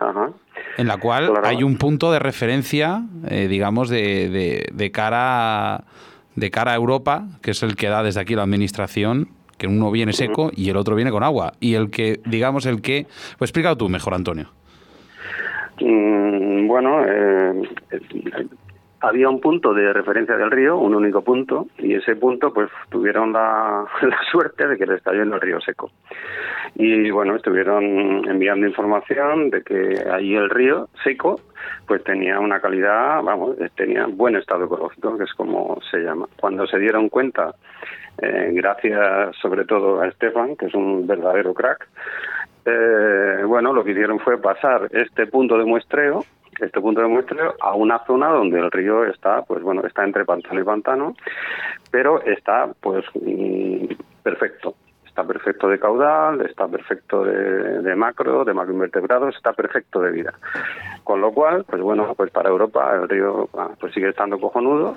Ajá. 0.00 0.30
En 0.78 0.86
la 0.86 0.96
cual 0.96 1.26
Claro. 1.28 1.46
hay 1.46 1.62
un 1.64 1.76
punto 1.76 2.12
de 2.12 2.18
referencia, 2.18 3.02
eh, 3.28 3.46
digamos, 3.48 3.90
de, 3.90 4.28
de- 4.30 4.68
de 4.72 4.90
cara 4.90 5.74
a- 5.76 5.84
de 6.38 6.50
cara 6.50 6.72
a 6.72 6.76
Europa, 6.76 7.26
que 7.42 7.50
es 7.52 7.62
el 7.62 7.76
que 7.76 7.88
da 7.88 8.02
desde 8.02 8.20
aquí 8.20 8.34
la 8.34 8.42
administración, 8.42 9.28
que 9.56 9.66
uno 9.66 9.90
viene 9.90 10.12
seco 10.12 10.50
y 10.54 10.70
el 10.70 10.76
otro 10.76 10.94
viene 10.94 11.10
con 11.10 11.22
agua. 11.22 11.54
Y 11.60 11.74
el 11.74 11.90
que, 11.90 12.20
digamos, 12.24 12.64
el 12.66 12.80
que... 12.80 13.06
Pues 13.38 13.50
explícalo 13.50 13.76
tú 13.76 13.88
mejor, 13.88 14.14
Antonio. 14.14 14.50
Mm, 15.80 16.66
bueno, 16.66 17.04
eh, 17.04 17.62
había 19.00 19.28
un 19.28 19.40
punto 19.40 19.72
de 19.74 19.92
referencia 19.92 20.36
del 20.36 20.50
río, 20.50 20.76
un 20.76 20.94
único 20.94 21.22
punto, 21.22 21.66
y 21.78 21.94
ese 21.94 22.16
punto 22.16 22.52
pues 22.52 22.70
tuvieron 22.90 23.32
la, 23.32 23.86
suerte 24.30 24.66
de 24.66 24.76
que 24.76 24.86
les 24.86 25.02
cayó 25.02 25.22
en 25.22 25.32
el 25.32 25.40
río 25.40 25.60
seco. 25.60 25.90
Y 26.74 27.10
bueno, 27.10 27.36
estuvieron 27.36 28.28
enviando 28.28 28.66
información 28.66 29.50
de 29.50 29.62
que 29.62 30.04
allí 30.10 30.34
el 30.34 30.50
río 30.50 30.88
seco 31.02 31.40
pues 31.86 32.04
tenía 32.04 32.38
una 32.38 32.60
calidad, 32.60 33.22
vamos, 33.22 33.56
tenía 33.74 34.06
buen 34.06 34.36
estado 34.36 34.64
ecológico, 34.64 35.16
que 35.16 35.24
es 35.24 35.32
como 35.32 35.78
se 35.90 35.98
llama. 35.98 36.26
Cuando 36.38 36.66
se 36.66 36.78
dieron 36.78 37.08
cuenta, 37.08 37.54
eh, 38.20 38.50
gracias 38.52 39.36
sobre 39.36 39.64
todo 39.64 40.00
a 40.00 40.08
Estefan, 40.08 40.56
que 40.56 40.66
es 40.66 40.74
un 40.74 41.06
verdadero 41.06 41.54
crack, 41.54 41.88
eh, 42.64 43.44
bueno, 43.46 43.72
lo 43.72 43.82
que 43.82 43.92
hicieron 43.92 44.18
fue 44.20 44.38
pasar 44.38 44.88
este 44.92 45.26
punto 45.26 45.56
de 45.56 45.64
muestreo, 45.64 46.24
este 46.60 46.80
punto 46.80 47.00
de 47.00 47.08
muestreo, 47.08 47.54
a 47.60 47.74
una 47.74 48.04
zona 48.06 48.28
donde 48.28 48.58
el 48.58 48.70
río 48.70 49.04
está, 49.04 49.42
pues 49.42 49.62
bueno, 49.62 49.82
está 49.86 50.04
entre 50.04 50.24
pantano 50.24 50.60
y 50.60 50.64
pantano, 50.64 51.14
pero 51.90 52.22
está 52.22 52.68
pues 52.80 53.04
mm, 53.14 53.86
perfecto. 54.22 54.74
Está 55.06 55.26
perfecto 55.26 55.68
de 55.68 55.80
caudal, 55.80 56.42
está 56.42 56.68
perfecto 56.68 57.24
de, 57.24 57.82
de 57.82 57.96
macro, 57.96 58.44
de 58.44 58.54
macroinvertebrados, 58.54 59.34
está 59.34 59.52
perfecto 59.52 60.00
de 60.00 60.12
vida. 60.12 60.32
Con 61.02 61.20
lo 61.20 61.32
cual, 61.32 61.64
pues 61.68 61.82
bueno, 61.82 62.14
pues 62.16 62.30
para 62.30 62.50
Europa 62.50 62.94
el 62.94 63.08
río 63.08 63.48
ah, 63.58 63.70
pues 63.80 63.92
sigue 63.94 64.10
estando 64.10 64.38
cojonudo, 64.38 64.94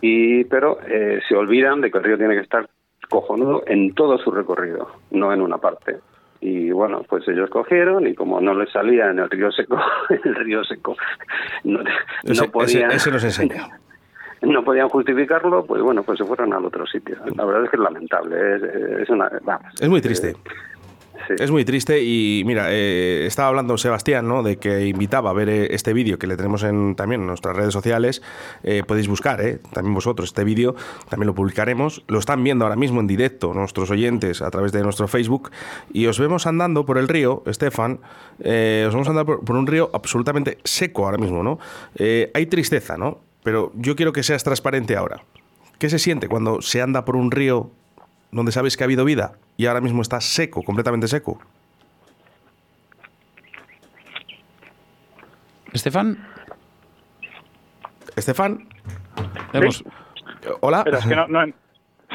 y 0.00 0.42
pero 0.44 0.78
eh, 0.88 1.20
se 1.28 1.36
olvidan 1.36 1.80
de 1.80 1.90
que 1.90 1.98
el 1.98 2.04
río 2.04 2.18
tiene 2.18 2.34
que 2.34 2.40
estar 2.40 2.68
cojonudo 3.08 3.62
en 3.66 3.94
todo 3.94 4.18
su 4.18 4.32
recorrido, 4.32 4.88
no 5.12 5.32
en 5.32 5.40
una 5.40 5.58
parte. 5.58 5.98
Y 6.40 6.70
bueno, 6.70 7.02
pues 7.08 7.26
ellos 7.28 7.50
cogieron 7.50 8.06
y 8.06 8.14
como 8.14 8.40
no 8.40 8.54
les 8.54 8.70
salía 8.70 9.10
en 9.10 9.18
el 9.18 9.28
río 9.28 9.50
seco, 9.50 9.78
el 10.24 10.34
río 10.36 10.62
seco 10.64 10.96
no, 11.64 11.80
no 11.82 11.90
Ese, 12.24 12.48
podían, 12.48 12.90
ese- 12.92 12.96
ese 12.96 13.10
nos 13.10 13.24
enseña. 13.24 13.68
no 14.42 14.62
podían 14.62 14.88
justificarlo, 14.88 15.64
pues 15.66 15.82
bueno, 15.82 16.02
pues 16.04 16.18
se 16.18 16.24
fueron 16.24 16.52
al 16.52 16.64
otro 16.64 16.86
sitio. 16.86 17.16
La 17.36 17.44
verdad 17.44 17.64
es 17.64 17.70
que 17.70 17.76
es 17.76 17.82
lamentable, 17.82 18.36
es, 18.56 18.62
es 19.02 19.10
una, 19.10 19.28
vamos, 19.42 19.72
Es 19.80 19.88
muy 19.88 20.00
triste. 20.00 20.36
Es 21.36 21.50
muy 21.50 21.64
triste 21.64 22.02
y 22.02 22.42
mira, 22.46 22.68
eh, 22.70 23.26
estaba 23.26 23.48
hablando 23.48 23.76
Sebastián, 23.76 24.26
¿no? 24.26 24.42
De 24.42 24.56
que 24.56 24.86
invitaba 24.86 25.30
a 25.30 25.32
ver 25.34 25.48
eh, 25.50 25.74
este 25.74 25.92
vídeo 25.92 26.18
que 26.18 26.26
le 26.26 26.36
tenemos 26.36 26.62
en, 26.62 26.94
también 26.94 27.20
en 27.20 27.26
nuestras 27.26 27.54
redes 27.54 27.72
sociales. 27.72 28.22
Eh, 28.62 28.82
podéis 28.86 29.08
buscar, 29.08 29.40
¿eh? 29.42 29.60
También 29.72 29.94
vosotros 29.94 30.30
este 30.30 30.44
vídeo, 30.44 30.74
también 31.08 31.26
lo 31.26 31.34
publicaremos. 31.34 32.02
Lo 32.08 32.18
están 32.18 32.42
viendo 32.42 32.64
ahora 32.64 32.76
mismo 32.76 33.00
en 33.00 33.06
directo 33.06 33.52
nuestros 33.52 33.90
oyentes 33.90 34.40
a 34.40 34.50
través 34.50 34.72
de 34.72 34.82
nuestro 34.82 35.06
Facebook 35.06 35.50
y 35.92 36.06
os 36.06 36.18
vemos 36.18 36.46
andando 36.46 36.86
por 36.86 36.96
el 36.96 37.08
río, 37.08 37.42
Estefan, 37.46 38.00
os 38.38 38.44
vemos 38.44 39.08
andando 39.08 39.26
por, 39.26 39.44
por 39.44 39.56
un 39.56 39.66
río 39.66 39.90
absolutamente 39.92 40.58
seco 40.64 41.04
ahora 41.04 41.18
mismo, 41.18 41.42
¿no? 41.42 41.58
Hay 42.34 42.46
tristeza, 42.46 42.96
¿no? 42.96 43.20
Pero 43.42 43.72
yo 43.74 43.96
quiero 43.96 44.12
que 44.12 44.22
seas 44.22 44.44
transparente 44.44 44.96
ahora. 44.96 45.22
¿Qué 45.78 45.90
se 45.90 45.98
siente 45.98 46.28
cuando 46.28 46.60
se 46.62 46.82
anda 46.82 47.04
por 47.04 47.16
un 47.16 47.30
río 47.30 47.70
donde 48.30 48.52
sabes 48.52 48.76
que 48.76 48.84
ha 48.84 48.86
habido 48.86 49.04
vida 49.04 49.32
y 49.56 49.66
ahora 49.66 49.80
mismo 49.80 50.02
está 50.02 50.20
seco, 50.20 50.62
completamente 50.62 51.08
seco? 51.08 51.38
Estefan, 55.72 56.16
Estefan, 58.16 58.66
hemos- 59.52 59.84
hola. 60.60 60.82
Pero 60.84 60.98
es 60.98 61.06
que 61.06 61.14
no, 61.14 61.26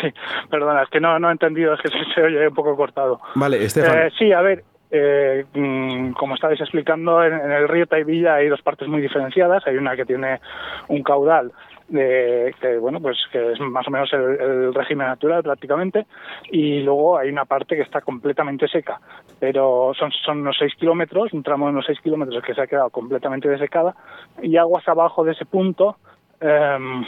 sí, 0.02 0.08
perdona, 0.50 0.84
es 0.84 0.90
que 0.90 1.00
no, 1.00 1.20
no 1.20 1.30
he 1.30 1.32
entendido, 1.32 1.74
es 1.76 1.82
que 1.82 1.90
se, 1.90 1.98
se 2.16 2.22
oye 2.24 2.48
un 2.48 2.54
poco 2.56 2.76
cortado. 2.76 3.22
Vale, 3.36 3.64
Estefan. 3.64 3.98
Eh, 4.08 4.12
sí, 4.18 4.32
a 4.34 4.42
ver, 4.42 4.64
eh, 4.92 5.46
mm, 5.54 6.12
como 6.14 6.36
estabais 6.36 6.60
explicando, 6.62 7.24
en, 7.24 7.34
en 7.34 7.52
el 7.52 7.68
río 7.68 7.86
Taivilla 7.88 8.36
hay 8.36 8.50
dos 8.50 8.62
partes 8.64 8.88
muy 8.88 9.02
diferenciadas. 9.02 9.66
Hay 9.68 9.78
una 9.78 9.96
que 9.96 10.06
tiene 10.06 10.42
un 10.88 11.04
caudal 11.04 11.52
de, 11.88 12.54
que, 12.60 12.78
bueno, 12.78 13.00
pues 13.02 13.18
que 13.32 13.52
es 13.52 13.60
más 13.60 13.88
o 13.88 13.92
menos 13.92 14.12
el, 14.14 14.22
el 14.22 14.74
régimen 14.74 15.08
natural 15.08 15.44
prácticamente, 15.44 16.06
y 16.52 16.82
luego 16.82 17.18
hay 17.18 17.30
una 17.30 17.46
parte 17.46 17.76
que 17.76 17.82
está 17.82 18.02
completamente 18.02 18.68
seca. 18.68 19.00
Pero 19.40 19.94
son, 19.98 20.12
son 20.26 20.42
unos 20.42 20.56
6 20.58 20.74
kilómetros, 20.76 21.34
un 21.34 21.44
tramo 21.44 21.66
de 21.66 21.74
unos 21.74 21.86
6 21.86 22.00
kilómetros 22.02 22.44
que 22.44 22.54
se 22.54 22.62
ha 22.62 22.68
quedado 22.68 22.90
completamente 22.90 23.50
desecada, 23.50 23.96
y 24.42 24.58
aguas 24.58 24.88
abajo 24.88 25.24
de 25.24 25.34
ese 25.34 25.46
punto, 25.46 25.98
em, 26.40 27.06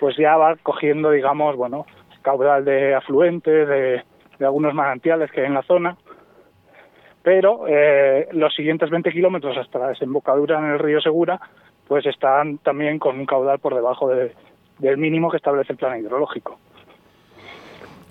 pues 0.00 0.16
ya 0.16 0.36
va 0.36 0.56
cogiendo, 0.56 1.10
digamos, 1.10 1.56
bueno, 1.56 1.86
caudal 2.22 2.64
de 2.64 2.94
afluentes, 2.94 3.68
de, 3.68 4.02
de 4.38 4.44
algunos 4.44 4.74
manantiales 4.74 5.30
que 5.30 5.40
hay 5.40 5.46
en 5.46 5.54
la 5.54 5.62
zona. 5.62 5.96
Pero 7.22 7.66
eh, 7.66 8.28
los 8.32 8.54
siguientes 8.54 8.90
20 8.90 9.10
kilómetros 9.10 9.56
hasta 9.56 9.78
la 9.78 9.88
desembocadura 9.88 10.58
en 10.58 10.66
el 10.66 10.78
río 10.78 11.00
Segura, 11.00 11.40
pues 11.88 12.06
están 12.06 12.58
también 12.58 12.98
con 12.98 13.18
un 13.18 13.26
caudal 13.26 13.58
por 13.58 13.74
debajo 13.74 14.08
de- 14.08 14.34
del 14.78 14.96
mínimo 14.98 15.30
que 15.30 15.38
establece 15.38 15.72
el 15.72 15.78
plan 15.78 15.98
hidrológico. 15.98 16.58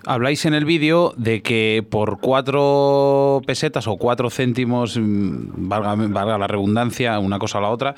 habláis 0.06 0.46
en 0.46 0.54
el 0.54 0.64
vídeo 0.64 1.12
de 1.18 1.42
que 1.42 1.84
por 1.90 2.18
cuatro 2.20 3.42
pesetas 3.46 3.86
o 3.88 3.96
cuatro 3.98 4.30
céntimos, 4.30 4.96
mm, 4.96 5.68
valga, 5.68 5.94
valga 5.96 6.38
la 6.38 6.46
redundancia, 6.46 7.18
una 7.18 7.38
cosa 7.38 7.58
o 7.58 7.60
la 7.60 7.68
otra, 7.68 7.94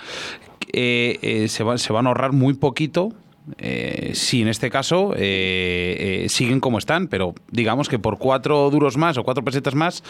eh, 0.73 1.19
eh, 1.23 1.47
se, 1.49 1.63
va- 1.63 1.77
van 1.91 2.07
a 2.07 2.09
ahorrar 2.11 2.33
muy 2.33 2.55
poquito. 2.55 3.11
eh, 3.59 4.11
si 4.15 4.43
en 4.43 4.49
este 4.49 4.71
caso 4.71 5.13
eh, 5.17 6.23
eh, 6.25 6.29
siguen 6.29 6.61
como 6.61 6.79
están, 6.79 7.09
pero 7.09 7.35
digamos 7.51 7.89
que 7.89 7.99
por 7.99 8.19
cuatro 8.19 8.71
duros 8.71 8.97
más 8.97 9.17
o 9.19 9.25
cuatro 9.25 9.43
pesetas 9.43 9.75
más 9.75 10.05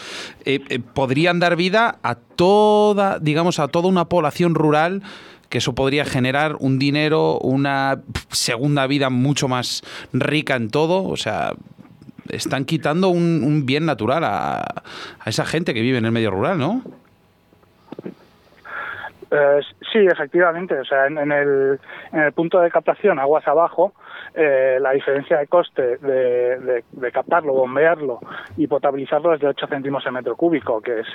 eh, 0.45 0.59
eh, 0.69 0.79
podrían 0.79 1.39
dar 1.39 1.55
vida 1.55 1.97
a 2.03 2.15
toda, 2.15 3.17
digamos, 3.19 3.57
a 3.59 3.67
toda 3.69 3.87
una 3.87 4.05
población 4.05 4.53
rural 4.53 5.01
que 5.51 5.57
eso 5.57 5.75
podría 5.75 6.05
generar 6.05 6.55
un 6.59 6.79
dinero, 6.79 7.37
una 7.39 7.99
segunda 8.29 8.87
vida 8.87 9.09
mucho 9.09 9.49
más 9.49 9.83
rica 10.13 10.55
en 10.55 10.71
todo. 10.71 11.03
O 11.03 11.17
sea, 11.17 11.51
están 12.29 12.63
quitando 12.63 13.09
un, 13.09 13.65
bien 13.65 13.85
natural 13.85 14.23
a, 14.23 14.63
esa 15.25 15.45
gente 15.45 15.73
que 15.73 15.81
vive 15.81 15.97
en 15.97 16.05
el 16.05 16.13
medio 16.13 16.31
rural, 16.31 16.57
¿no? 16.57 16.81
Eh, 19.29 19.59
sí, 19.91 19.99
efectivamente. 19.99 20.79
O 20.79 20.85
sea, 20.85 21.07
en, 21.07 21.17
en 21.17 21.31
el 21.33 21.79
punto 22.33 22.61
de 22.61 22.71
captación, 22.71 23.19
aguas 23.19 23.45
abajo, 23.45 23.93
eh, 24.33 24.77
la 24.79 24.91
diferencia 24.91 25.37
de 25.37 25.47
coste 25.47 25.97
de, 25.97 26.83
de- 26.91 27.11
captarlo, 27.11 27.53
bombearlo 27.53 28.19
y 28.55 28.67
potabilizarlo 28.67 29.33
es 29.33 29.41
de 29.41 29.47
8 29.47 29.67
céntimos 29.67 30.05
el 30.05 30.13
metro 30.13 30.35
cúbico, 30.37 30.79
que 30.81 31.01
es, 31.01 31.07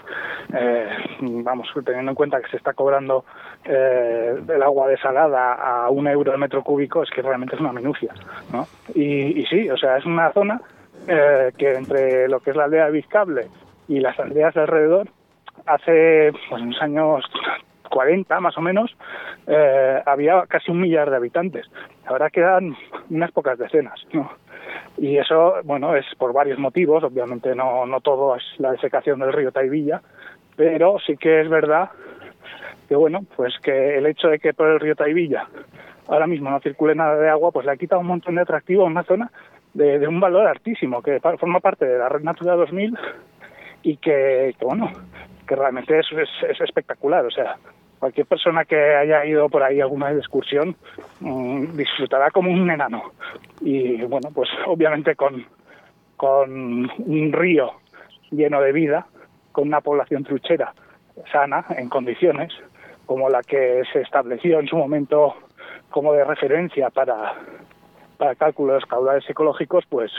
eh, 0.55 0.89
vamos, 1.21 1.69
teniendo 1.85 2.11
en 2.11 2.14
cuenta 2.14 2.41
que 2.41 2.49
se 2.51 2.59
está 2.59 2.75
cobrando 2.75 3.25
eh, 3.64 4.37
el 4.49 4.62
agua 4.62 4.89
desalada 4.89 5.55
a 5.55 5.89
un 5.91 6.07
euro 6.07 6.33
el 6.33 6.39
metro 6.39 6.62
cúbico, 6.62 7.03
es 7.03 7.11
que 7.11 7.23
realmente 7.23 7.55
es 7.55 7.61
una 7.61 7.73
minucia. 7.73 8.12
¿no? 8.53 8.67
Y, 8.95 9.45
sí, 9.47 9.71
o 9.71 9.77
sea, 9.77 9.97
es 9.97 10.05
una 10.05 10.31
zona 10.33 10.61
eh, 11.09 11.53
que 11.57 11.75
entre 11.75 12.29
lo 12.29 12.41
que 12.41 12.51
es 12.51 12.57
la 12.57 12.64
aldea 12.64 12.87
de 12.87 12.93
Vizcable 12.93 13.47
y 13.89 14.01
las 14.01 14.19
aldeas 14.21 14.53
de 14.55 14.61
alrededor, 14.61 15.09
hace 15.64 16.33
pues, 16.51 16.62
unos 16.62 16.81
años 16.83 17.25
40 17.89 18.41
más 18.41 18.57
o 18.59 18.61
menos, 18.61 18.97
eh, 19.47 20.03
había 20.05 20.45
casi 20.49 20.70
un 20.70 20.80
millar 20.80 21.11
de 21.11 21.16
habitantes. 21.16 21.66
Ahora 22.07 22.30
quedan 22.30 22.76
unas 23.11 23.32
pocas 23.32 23.59
decenas. 23.59 24.01
¿no? 24.12 24.30
Y 24.99 25.18
eso, 25.18 25.55
bueno, 25.64 25.95
es 25.95 26.07
por 26.18 26.32
varios 26.32 26.59
motivos. 26.59 27.05
Obviamente 27.05 27.55
no, 27.55 27.87
no 27.87 28.01
todo 28.01 28.37
es 28.37 28.43
la 28.59 28.72
desecación 28.72 29.20
del 29.20 29.32
río 29.32 29.53
Taivilla, 29.53 30.03
pero 30.57 30.99
sí 31.07 31.16
que 31.16 31.41
es 31.41 31.49
verdad 31.49 31.91
que, 32.89 32.97
bueno, 32.97 33.24
pues 33.37 33.55
que 33.62 33.99
el 33.99 34.07
hecho 34.07 34.28
de 34.28 34.39
que 34.39 34.55
por 34.55 34.68
el 34.68 34.80
río 34.80 34.95
Taivilla 34.95 35.49
ahora 36.09 36.26
mismo 36.26 36.51
no 36.51 36.61
circule 36.61 36.95
nada 36.95 37.16
de 37.16 37.28
agua, 37.28 37.51
pues 37.51 37.66
le 37.66 37.72
ha 37.72 37.76
quitado 37.76 38.01
un 38.01 38.07
montón 38.07 38.37
de 38.37 38.43
atractivo 38.43 38.84
a 38.84 38.87
una 38.87 39.03
zona 39.03 39.30
de, 39.74 39.99
de 39.99 40.07
un 40.07 40.20
valor 40.20 40.47
altísimo, 40.47 41.03
que 41.03 41.20
forma 41.20 41.61
parte 41.61 41.84
de 41.84 41.99
la 41.99 42.09
Red 42.09 42.22
Natura 42.22 42.55
2000 42.55 42.97
y 43.82 43.97
que, 43.99 44.55
bueno, 44.61 44.91
que 45.47 45.57
realmente 45.57 45.99
es, 45.99 46.07
es, 46.12 46.28
es 46.49 46.61
espectacular. 46.61 47.24
O 47.24 47.30
sea, 47.30 47.57
cualquier 47.99 48.26
persona 48.26 48.64
que 48.64 48.76
haya 48.76 49.24
ido 49.24 49.49
por 49.49 49.62
ahí 49.62 49.80
alguna 49.80 50.12
excursión 50.12 50.76
mm, 51.20 51.76
disfrutará 51.76 52.30
como 52.30 52.51
un 52.51 52.70
enano. 52.70 53.12
Y 53.61 54.03
bueno, 54.03 54.30
pues 54.34 54.49
obviamente 54.66 55.14
con, 55.14 55.47
con 56.16 56.90
un 56.99 57.32
río 57.32 57.72
lleno 58.30 58.61
de 58.61 58.72
vida, 58.72 59.07
con 59.53 59.68
una 59.68 59.80
población 59.80 60.24
truchera 60.24 60.74
sana, 61.32 61.64
en 61.70 61.88
condiciones, 61.88 62.53
como 63.07 63.30
la 63.30 63.42
que 63.42 63.82
se 63.92 64.03
estableció 64.03 64.61
en 64.61 64.68
su 64.68 64.76
momento 64.76 65.34
como 65.90 66.12
de 66.12 66.24
referencia 66.24 66.90
para, 66.90 67.34
para 68.18 68.32
el 68.32 68.36
cálculo 68.36 68.74
de 68.74 68.80
los 68.80 68.88
caudales 68.88 69.28
ecológicos, 69.30 69.84
pues 69.88 70.11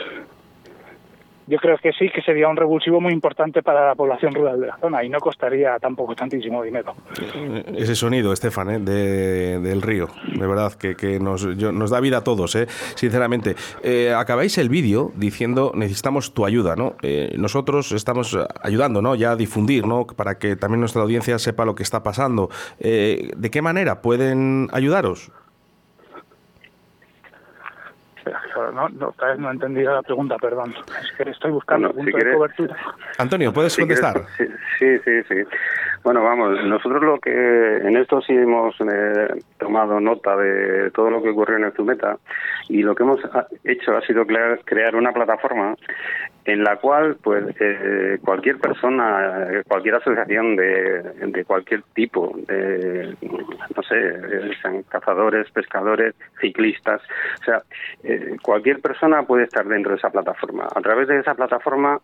yo 1.48 1.58
creo 1.58 1.76
que 1.78 1.92
sí 1.92 2.08
que 2.14 2.22
sería 2.22 2.48
un 2.48 2.56
revulsivo 2.56 3.00
muy 3.00 3.12
importante 3.12 3.62
para 3.62 3.86
la 3.88 3.94
población 3.94 4.34
rural 4.34 4.60
de 4.60 4.66
la 4.68 4.76
zona 4.78 5.02
y 5.04 5.08
no 5.08 5.18
costaría 5.18 5.78
tampoco 5.78 6.14
tantísimo 6.14 6.62
dinero. 6.62 6.94
Ese 7.76 7.94
sonido, 7.94 8.32
Estefan, 8.32 8.70
¿eh? 8.70 8.78
de- 8.78 9.58
del 9.60 9.82
río, 9.82 10.08
de 10.34 10.46
verdad, 10.46 10.72
que, 10.74 10.94
que 10.94 11.18
nos, 11.20 11.44
nos 11.46 11.90
da 11.90 12.00
vida 12.00 12.18
a 12.18 12.24
todos, 12.24 12.54
¿eh? 12.56 12.66
sinceramente. 12.94 13.54
Eh, 13.82 14.12
acabáis 14.16 14.58
el 14.58 14.68
vídeo 14.68 15.12
diciendo 15.16 15.72
necesitamos 15.74 16.34
tu 16.34 16.44
ayuda, 16.46 16.76
¿no? 16.76 16.94
Eh, 17.02 17.34
nosotros 17.38 17.92
estamos 17.92 18.36
ayudando, 18.62 19.02
¿no? 19.02 19.14
Ya 19.14 19.32
a 19.32 19.36
difundir, 19.36 19.86
¿no? 19.86 20.06
Para 20.06 20.38
que 20.38 20.56
también 20.56 20.80
nuestra 20.80 21.02
audiencia 21.02 21.38
sepa 21.38 21.64
lo 21.64 21.74
que 21.74 21.82
está 21.82 22.02
pasando. 22.02 22.50
Eh, 22.78 23.30
¿De 23.36 23.50
qué 23.50 23.62
manera 23.62 24.02
pueden 24.02 24.68
ayudaros? 24.72 25.30
No, 28.74 28.88
no, 28.88 29.08
otra 29.08 29.28
vez 29.28 29.38
no 29.38 29.48
he 29.50 29.52
entendido 29.52 29.94
la 29.94 30.02
pregunta, 30.02 30.36
perdón. 30.38 30.74
Es 31.02 31.12
que 31.16 31.30
estoy 31.30 31.50
buscando 31.52 31.88
Bueno, 31.92 32.04
si 32.04 32.10
punto 32.12 32.16
de 32.16 32.22
quieres- 32.22 32.36
cobertura. 32.36 32.76
Antonio, 33.18 33.52
¿puedes 33.52 33.72
Si 33.72 33.82
contestar? 33.82 34.22
sí, 34.36 34.44
sí, 34.78 34.98
sí, 35.04 35.22
sí. 35.28 35.34
Bueno, 36.04 36.22
vamos, 36.22 36.62
nosotros 36.64 37.02
lo 37.02 37.18
que 37.18 37.30
en 37.78 37.96
esto 37.96 38.20
sí 38.22 38.32
hemos 38.32 38.74
eh, 38.80 39.28
tomado 39.58 39.98
nota 40.00 40.36
de 40.36 40.90
todo 40.92 41.10
lo 41.10 41.22
que 41.22 41.30
ocurrió 41.30 41.56
en 41.56 41.64
el 41.64 41.72
Zumeta 41.72 42.16
y 42.68 42.82
lo 42.82 42.94
que 42.94 43.02
hemos 43.02 43.20
hecho 43.64 43.96
ha 43.96 44.00
sido 44.02 44.24
crear, 44.24 44.60
crear 44.64 44.94
una 44.94 45.12
plataforma 45.12 45.74
en 46.48 46.64
la 46.64 46.76
cual 46.76 47.16
pues 47.22 47.44
eh, 47.60 48.18
cualquier 48.24 48.56
persona, 48.58 49.48
cualquier 49.68 49.96
asociación 49.96 50.56
de, 50.56 51.02
de 51.26 51.44
cualquier 51.44 51.82
tipo, 51.94 52.34
de, 52.48 53.14
no 53.76 53.82
sé, 53.82 53.96
eh, 53.98 54.50
sean 54.62 54.82
cazadores, 54.84 55.50
pescadores, 55.50 56.14
ciclistas, 56.40 57.02
o 57.40 57.44
sea, 57.44 57.62
eh, 58.02 58.36
cualquier 58.42 58.80
persona 58.80 59.22
puede 59.24 59.44
estar 59.44 59.66
dentro 59.66 59.92
de 59.92 59.98
esa 59.98 60.10
plataforma. 60.10 60.66
A 60.74 60.80
través 60.80 61.06
de 61.08 61.18
esa 61.20 61.34
plataforma 61.34 62.00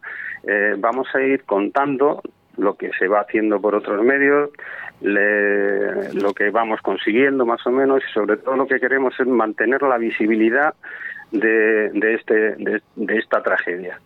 eh, 0.47 0.75
vamos 0.79 1.09
a 1.15 1.23
ir 1.23 1.45
contando 1.45 2.21
lo 2.59 2.75
que 2.77 2.91
se 2.99 3.09
va 3.09 3.21
haciendo 3.21 3.61
por 3.61 3.75
otros 3.75 4.05
medios, 4.05 4.51
le- 5.01 6.13
lo 6.15 6.33
que 6.35 6.51
vamos 6.51 6.81
consiguiendo 6.83 7.45
más 7.47 7.67
o 7.67 7.71
menos 7.71 8.03
y 8.09 8.13
sobre 8.13 8.37
todo 8.37 8.57
lo 8.57 8.67
que 8.67 8.79
queremos 8.79 9.19
es 9.19 9.27
mantener 9.27 9.83
la 9.83 9.99
visibilidad 9.99 10.75
de, 11.31 11.91
de 11.91 12.15
este 12.15 12.35
de, 12.57 12.83
de 12.97 13.17
esta 13.19 13.43
tragedia. 13.43 13.99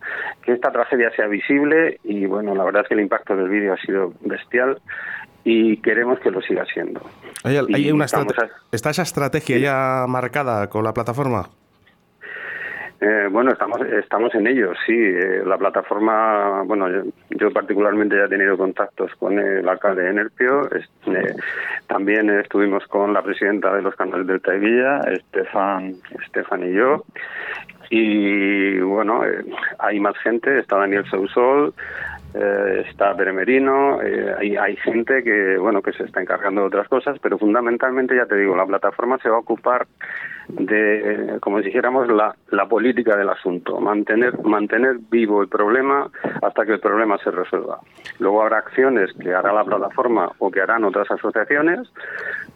Que 0.43 0.53
esta 0.53 0.71
tragedia 0.73 1.11
sea 1.17 1.27
visible 1.27 1.99
y 2.05 2.27
bueno 2.27 2.55
la 2.55 2.65
verdad 2.65 2.83
es 2.83 2.89
que 2.89 2.95
el 2.95 3.01
impacto 3.01 3.37
del 3.37 3.49
vídeo 3.49 3.73
ha 3.75 3.79
sido 3.79 4.13
bestial 4.21 4.81
y 5.45 5.77
queremos 5.79 6.19
que 6.21 6.31
lo 6.31 6.41
siga 6.43 6.65
siendo. 6.67 7.01
¿Hay, 7.45 7.57
hay 7.57 7.89
Y 7.89 7.93
una 7.93 8.05
estamos 8.07 8.29
estrate- 8.33 8.53
¿Está 8.73 8.91
esa 8.91 9.03
estrategia 9.03 9.59
ya 9.59 10.05
marcada 10.09 10.69
con 10.69 10.85
la 10.85 10.93
plataforma? 10.93 11.49
Eh, 13.01 13.29
bueno, 13.31 13.53
estamos 13.53 13.81
estamos 13.83 14.35
en 14.35 14.49
ello, 14.49 14.73
sí. 14.85 14.93
Eh, 14.93 15.43
la 15.47 15.57
plataforma, 15.57 16.63
bueno, 16.65 16.89
yo, 16.91 17.03
yo 17.31 17.53
particularmente 17.53 18.17
ya 18.17 18.25
he 18.25 18.29
tenido 18.29 18.57
contactos 18.59 19.15
con 19.21 19.39
el 19.39 19.69
alcalde 19.69 20.03
de 20.03 20.13
Nerpio. 20.15 20.69
es- 20.73 20.91
eh, 21.07 21.35
también 21.87 22.29
estuvimos 22.31 22.85
con 22.89 23.13
la 23.13 23.23
presidenta 23.23 23.73
de 23.75 23.83
los 23.83 23.95
canales 23.95 24.27
del 24.27 24.41
Taivilla, 24.43 25.01
Estefan, 25.13 25.95
Estefan 26.25 26.65
y 26.69 26.73
yo. 26.75 27.05
Y 27.91 28.81
bueno, 28.81 29.25
eh, 29.25 29.45
hay 29.79 30.01
más 30.01 30.17
gente, 30.19 30.59
está 30.59 30.77
Daniel 30.79 31.05
Sousol, 31.09 31.73
eh, 32.35 32.85
está 32.89 33.15
Beremerino, 33.15 34.03
eh, 34.03 34.35
hay, 34.39 34.57
hay 34.57 34.77
gente 34.77 35.23
que 35.23 35.57
bueno 35.59 35.83
que 35.83 35.93
se 35.93 36.05
está 36.05 36.21
encargando 36.21 36.63
de 36.63 36.67
otras 36.69 36.89
cosas, 36.89 37.19
pero 37.21 37.39
fundamentalmente 37.39 38.17
ya 38.17 38.27
te 38.27 38.37
digo, 38.37 38.57
la 38.57 38.67
plataforma 38.67 39.19
se 39.19 39.29
va 39.29 39.37
a 39.37 39.41
ocupar 39.41 39.87
de, 40.49 41.13
eh, 41.13 41.41
como 41.41 41.61
dijéramos, 41.61 42.09
la, 42.09 42.35
la 42.51 42.67
política 42.67 43.17
del 43.17 43.29
asunto, 43.29 43.81
mantener, 43.81 44.39
mantener 44.43 44.97
vivo 45.11 45.43
el 45.43 45.49
problema 45.49 46.11
hasta 46.43 46.65
que 46.65 46.73
el 46.73 46.81
problema 46.81 47.19
se 47.19 47.31
resuelva. 47.31 47.81
Luego 48.19 48.43
habrá 48.43 48.59
acciones 48.59 49.11
que 49.21 49.35
hará 49.35 49.53
la 49.53 49.65
plataforma 49.65 50.31
o 50.39 50.51
que 50.51 50.61
harán 50.61 50.85
otras 50.85 51.11
asociaciones, 51.11 51.89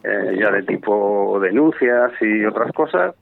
eh, 0.05 0.37
ya 0.39 0.51
de 0.51 0.63
tipo 0.63 1.39
denuncias 1.41 2.13
y 2.21 2.45
otras 2.45 2.73
cosas, 2.73 3.15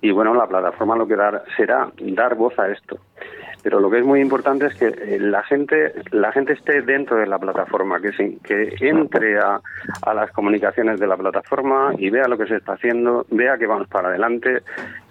y 0.00 0.10
bueno, 0.10 0.34
la 0.34 0.46
plataforma 0.46 0.96
lo 0.96 1.06
que 1.06 1.16
dar, 1.16 1.42
será 1.56 1.88
dar 1.98 2.34
voz 2.34 2.58
a 2.58 2.68
esto 2.68 2.98
pero 3.62 3.80
lo 3.80 3.90
que 3.90 3.98
es 3.98 4.04
muy 4.04 4.20
importante 4.20 4.66
es 4.66 4.74
que 4.74 4.86
eh, 4.86 5.18
la 5.20 5.42
gente 5.42 5.92
la 6.12 6.32
gente 6.32 6.52
esté 6.52 6.82
dentro 6.82 7.16
de 7.16 7.26
la 7.26 7.38
plataforma 7.38 8.00
que 8.00 8.12
se- 8.12 8.38
que 8.42 8.76
entre 8.80 9.38
a, 9.38 9.60
a 10.02 10.14
las 10.14 10.30
comunicaciones 10.32 11.00
de 11.00 11.06
la 11.06 11.16
plataforma 11.16 11.92
y 11.98 12.10
vea 12.10 12.28
lo 12.28 12.38
que 12.38 12.46
se 12.46 12.56
está 12.56 12.74
haciendo 12.74 13.26
vea 13.30 13.58
que 13.58 13.66
vamos 13.66 13.88
para 13.88 14.08
adelante 14.08 14.62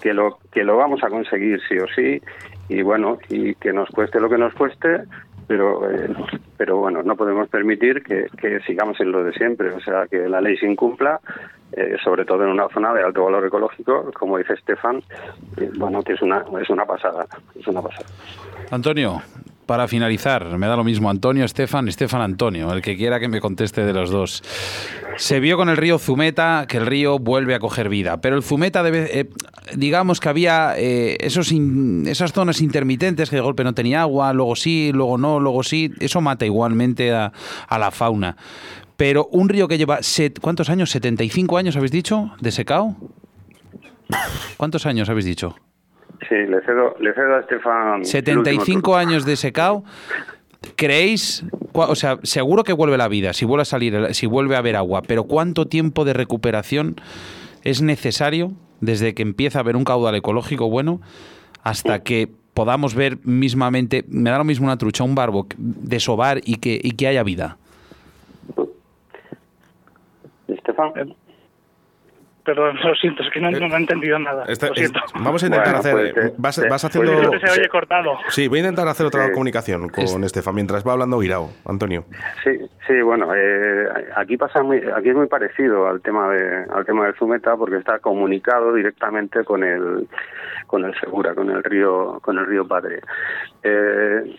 que 0.01 0.13
lo 0.13 0.39
que 0.51 0.63
lo 0.63 0.77
vamos 0.77 1.03
a 1.03 1.09
conseguir 1.09 1.59
sí 1.67 1.77
o 1.77 1.87
sí 1.95 2.21
y 2.69 2.81
bueno 2.81 3.17
y 3.29 3.55
que 3.55 3.73
nos 3.73 3.89
cueste 3.89 4.19
lo 4.19 4.29
que 4.29 4.37
nos 4.37 4.53
cueste 4.53 5.03
pero 5.47 5.89
eh, 5.89 6.09
pero 6.57 6.77
bueno 6.77 7.03
no 7.03 7.15
podemos 7.15 7.47
permitir 7.49 8.03
que, 8.03 8.27
que 8.37 8.59
sigamos 8.61 8.99
en 8.99 9.11
lo 9.11 9.23
de 9.23 9.33
siempre 9.33 9.69
o 9.71 9.79
sea 9.79 10.05
que 10.09 10.27
la 10.27 10.41
ley 10.41 10.57
se 10.57 10.65
incumpla 10.65 11.19
eh, 11.73 11.97
sobre 12.01 12.23
todo 12.23 12.43
en 12.43 12.49
una 12.49 12.69
zona 12.69 12.93
de 12.93 13.03
alto 13.03 13.25
valor 13.25 13.45
ecológico 13.45 14.09
como 14.17 14.37
dice 14.37 14.53
Estefan 14.53 15.03
eh, 15.57 15.69
bueno 15.77 15.99
es 16.05 16.21
una 16.21 16.43
es 16.61 16.69
una 16.69 16.85
pasada 16.85 17.25
es 17.59 17.67
una 17.67 17.81
pasada 17.81 18.05
Antonio, 18.71 19.21
para 19.65 19.87
finalizar, 19.87 20.45
me 20.57 20.67
da 20.67 20.75
lo 20.75 20.83
mismo 20.83 21.09
Antonio, 21.09 21.45
Estefan, 21.45 21.87
Estefan, 21.87 22.21
Antonio, 22.21 22.71
el 22.73 22.81
que 22.81 22.97
quiera 22.97 23.19
que 23.19 23.27
me 23.27 23.39
conteste 23.39 23.85
de 23.85 23.93
los 23.93 24.09
dos. 24.09 24.43
Se 25.17 25.39
vio 25.39 25.55
con 25.57 25.69
el 25.69 25.77
río 25.77 25.99
Zumeta 25.99 26.65
que 26.67 26.77
el 26.77 26.85
río 26.85 27.19
vuelve 27.19 27.55
a 27.55 27.59
coger 27.59 27.87
vida, 27.87 28.19
pero 28.19 28.35
el 28.35 28.43
Zumeta, 28.43 28.83
debe, 28.83 29.19
eh, 29.19 29.29
digamos 29.75 30.19
que 30.19 30.29
había 30.29 30.75
esos 30.77 31.51
esas 31.51 32.33
zonas 32.33 32.61
intermitentes 32.61 33.29
que 33.29 33.37
de 33.37 33.41
golpe 33.41 33.63
no 33.63 33.73
tenía 33.73 34.01
agua, 34.01 34.33
luego 34.33 34.55
sí, 34.55 34.91
luego 34.93 35.17
no, 35.17 35.39
luego 35.39 35.63
sí, 35.63 35.93
eso 35.99 36.21
mata 36.21 36.45
igualmente 36.45 37.13
a 37.13 37.31
la 37.69 37.91
fauna. 37.91 38.35
Pero 38.97 39.27
un 39.31 39.47
río 39.47 39.67
que 39.67 39.77
lleva, 39.77 40.01
set- 40.01 40.39
¿cuántos 40.41 40.69
años? 40.69 40.93
¿75 40.93 41.57
años 41.57 41.75
habéis 41.77 41.91
dicho? 41.91 42.31
¿De 42.41 42.51
secao? 42.51 42.95
¿Cuántos 44.57 44.85
años 44.85 45.09
habéis 45.09 45.25
dicho? 45.25 45.55
sí 46.27 46.35
le 46.35 46.59
cedo 46.65 46.95
le 46.99 47.13
cedo 47.13 47.35
a 47.35 47.39
Estefan 47.41 47.87
el 47.87 47.91
último 47.99 48.05
75 48.05 48.81
turno. 48.81 48.95
años 48.97 49.23
de 49.25 49.35
secao. 49.35 49.83
¿Creéis, 50.75 51.45
o 51.73 51.95
sea, 51.95 52.17
seguro 52.23 52.63
que 52.63 52.73
vuelve 52.73 52.97
la 52.97 53.07
vida, 53.07 53.33
si 53.33 53.45
vuelve 53.45 53.61
a 53.61 53.65
salir, 53.65 54.13
si 54.15 54.25
vuelve 54.25 54.55
a 54.55 54.59
haber 54.59 54.75
agua, 54.75 55.03
pero 55.03 55.25
cuánto 55.25 55.67
tiempo 55.67 56.03
de 56.03 56.13
recuperación 56.13 56.95
es 57.63 57.81
necesario 57.83 58.53
desde 58.81 59.13
que 59.13 59.21
empieza 59.21 59.59
a 59.59 59.61
haber 59.61 59.75
un 59.75 59.83
caudal 59.83 60.15
ecológico 60.15 60.69
bueno 60.69 60.99
hasta 61.61 62.01
que 62.03 62.29
podamos 62.55 62.95
ver 62.95 63.19
mismamente, 63.23 64.03
me 64.09 64.31
da 64.31 64.39
lo 64.39 64.43
mismo 64.43 64.65
una 64.65 64.77
trucha, 64.77 65.03
un 65.03 65.13
barbo, 65.13 65.45
desovar 65.57 66.41
y 66.43 66.55
que, 66.55 66.79
y 66.83 66.91
que 66.91 67.07
haya 67.07 67.21
vida? 67.23 67.57
Estefan 70.67 71.15
Perdón, 72.43 72.77
lo 72.83 72.95
siento, 72.95 73.23
es 73.23 73.29
que 73.31 73.41
no, 73.41 73.51
no 73.51 73.57
he 73.75 73.77
entendido 73.77 74.17
nada. 74.19 74.45
Lo 74.47 74.55
siento. 74.55 74.99
es- 75.05 75.13
vamos 75.21 75.43
a 75.43 75.47
intentar 75.47 75.73
Bueno, 75.75 75.79
hacer. 75.79 76.13
pues, 76.13 76.25
eh, 76.27 76.33
vas, 76.37 76.57
eh, 76.57 76.61
vas 76.61 76.69
pues 76.69 76.85
haciendo. 76.85 77.11
Creo 77.19 77.31
que 77.31 77.39
se 77.45 77.59
oye 77.59 77.67
cortado. 77.67 78.11
Sí, 78.29 78.47
voy 78.47 78.59
a 78.59 78.61
intentar 78.61 78.87
hacer 78.87 79.05
otra 79.05 79.29
comunicación 79.33 79.89
con 79.89 80.03
Es- 80.05 80.15
Estefan 80.15 80.55
mientras 80.55 80.87
va 80.87 80.93
hablando 80.93 81.19
Guirao, 81.19 81.49
Antonio. 81.65 82.05
Sí, 82.45 82.51
sí, 82.87 83.01
bueno, 83.01 83.33
eh, 83.35 83.89
aquí 84.15 84.37
pasa 84.37 84.63
muy, 84.63 84.77
aquí 84.95 85.09
es 85.09 85.15
muy 85.15 85.27
parecido 85.27 85.87
al 85.89 85.99
tema 86.01 86.29
de, 86.29 86.63
al 86.73 86.85
tema 86.85 87.05
del 87.05 87.15
Zumeta 87.15 87.57
porque 87.57 87.77
está 87.79 87.99
comunicado 87.99 88.73
directamente 88.73 89.43
con 89.43 89.65
el, 89.65 90.07
con 90.67 90.85
el 90.85 90.97
Segura, 91.01 91.35
con 91.35 91.49
el 91.49 91.61
río, 91.65 92.19
con 92.21 92.37
el 92.37 92.45
río 92.45 92.65
Padre. 92.65 93.01
Eh, 93.61 94.37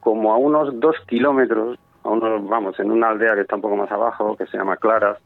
como 0.00 0.32
a 0.34 0.38
unos 0.38 0.80
dos 0.80 0.96
kilómetros, 1.06 1.78
a 2.04 2.08
unos, 2.08 2.46
vamos, 2.48 2.78
en 2.78 2.90
una 2.90 3.08
aldea 3.08 3.34
que 3.34 3.40
está 3.40 3.56
un 3.56 3.62
poco 3.62 3.76
más 3.76 3.90
abajo, 3.90 4.36
que 4.36 4.46
se 4.46 4.56
llama 4.58 4.76
Claras, 4.76 5.18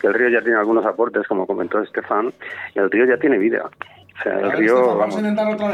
que 0.00 0.08
el 0.08 0.14
río 0.14 0.28
ya 0.28 0.42
tiene 0.42 0.58
algunos 0.58 0.84
aportes, 0.84 1.26
como 1.28 1.46
comentó 1.46 1.80
Estefan, 1.80 2.32
y 2.74 2.78
el 2.78 2.90
río 2.90 3.06
ya 3.06 3.16
tiene 3.16 3.38
vida. 3.38 3.70
O 4.18 4.22
sea, 4.22 4.40
el 4.40 4.52
río, 4.52 4.96
vamos, 4.96 5.16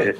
eh, 0.01 0.15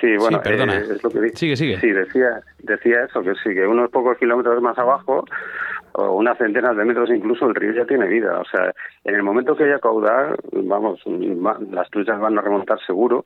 Sí, 0.00 0.16
bueno, 0.18 0.38
Sí, 0.38 0.44
perdona. 0.50 0.76
eh, 0.76 0.84
es 0.94 1.02
lo 1.02 1.10
que 1.10 1.30
Sigue, 1.30 1.56
sigue. 1.56 1.80
Sí, 1.80 1.90
decía, 1.90 2.40
decía 2.58 3.04
eso, 3.04 3.22
que 3.22 3.32
sí, 3.42 3.54
que 3.54 3.66
unos 3.66 3.90
pocos 3.90 4.16
kilómetros 4.18 4.60
más 4.62 4.78
abajo, 4.78 5.24
o 5.96 6.12
unas 6.16 6.36
centenas 6.38 6.76
de 6.76 6.84
metros 6.84 7.10
incluso, 7.10 7.46
el 7.46 7.54
río 7.54 7.72
ya 7.72 7.84
tiene 7.86 8.06
vida. 8.06 8.38
O 8.40 8.44
sea, 8.44 8.72
en 9.04 9.14
el 9.14 9.22
momento 9.22 9.56
que 9.56 9.64
haya 9.64 9.78
caudal, 9.78 10.36
vamos, 10.52 11.00
va- 11.06 11.58
las 11.70 11.88
truchas 11.90 12.18
van 12.20 12.38
a 12.38 12.42
remontar 12.42 12.78
seguro. 12.86 13.24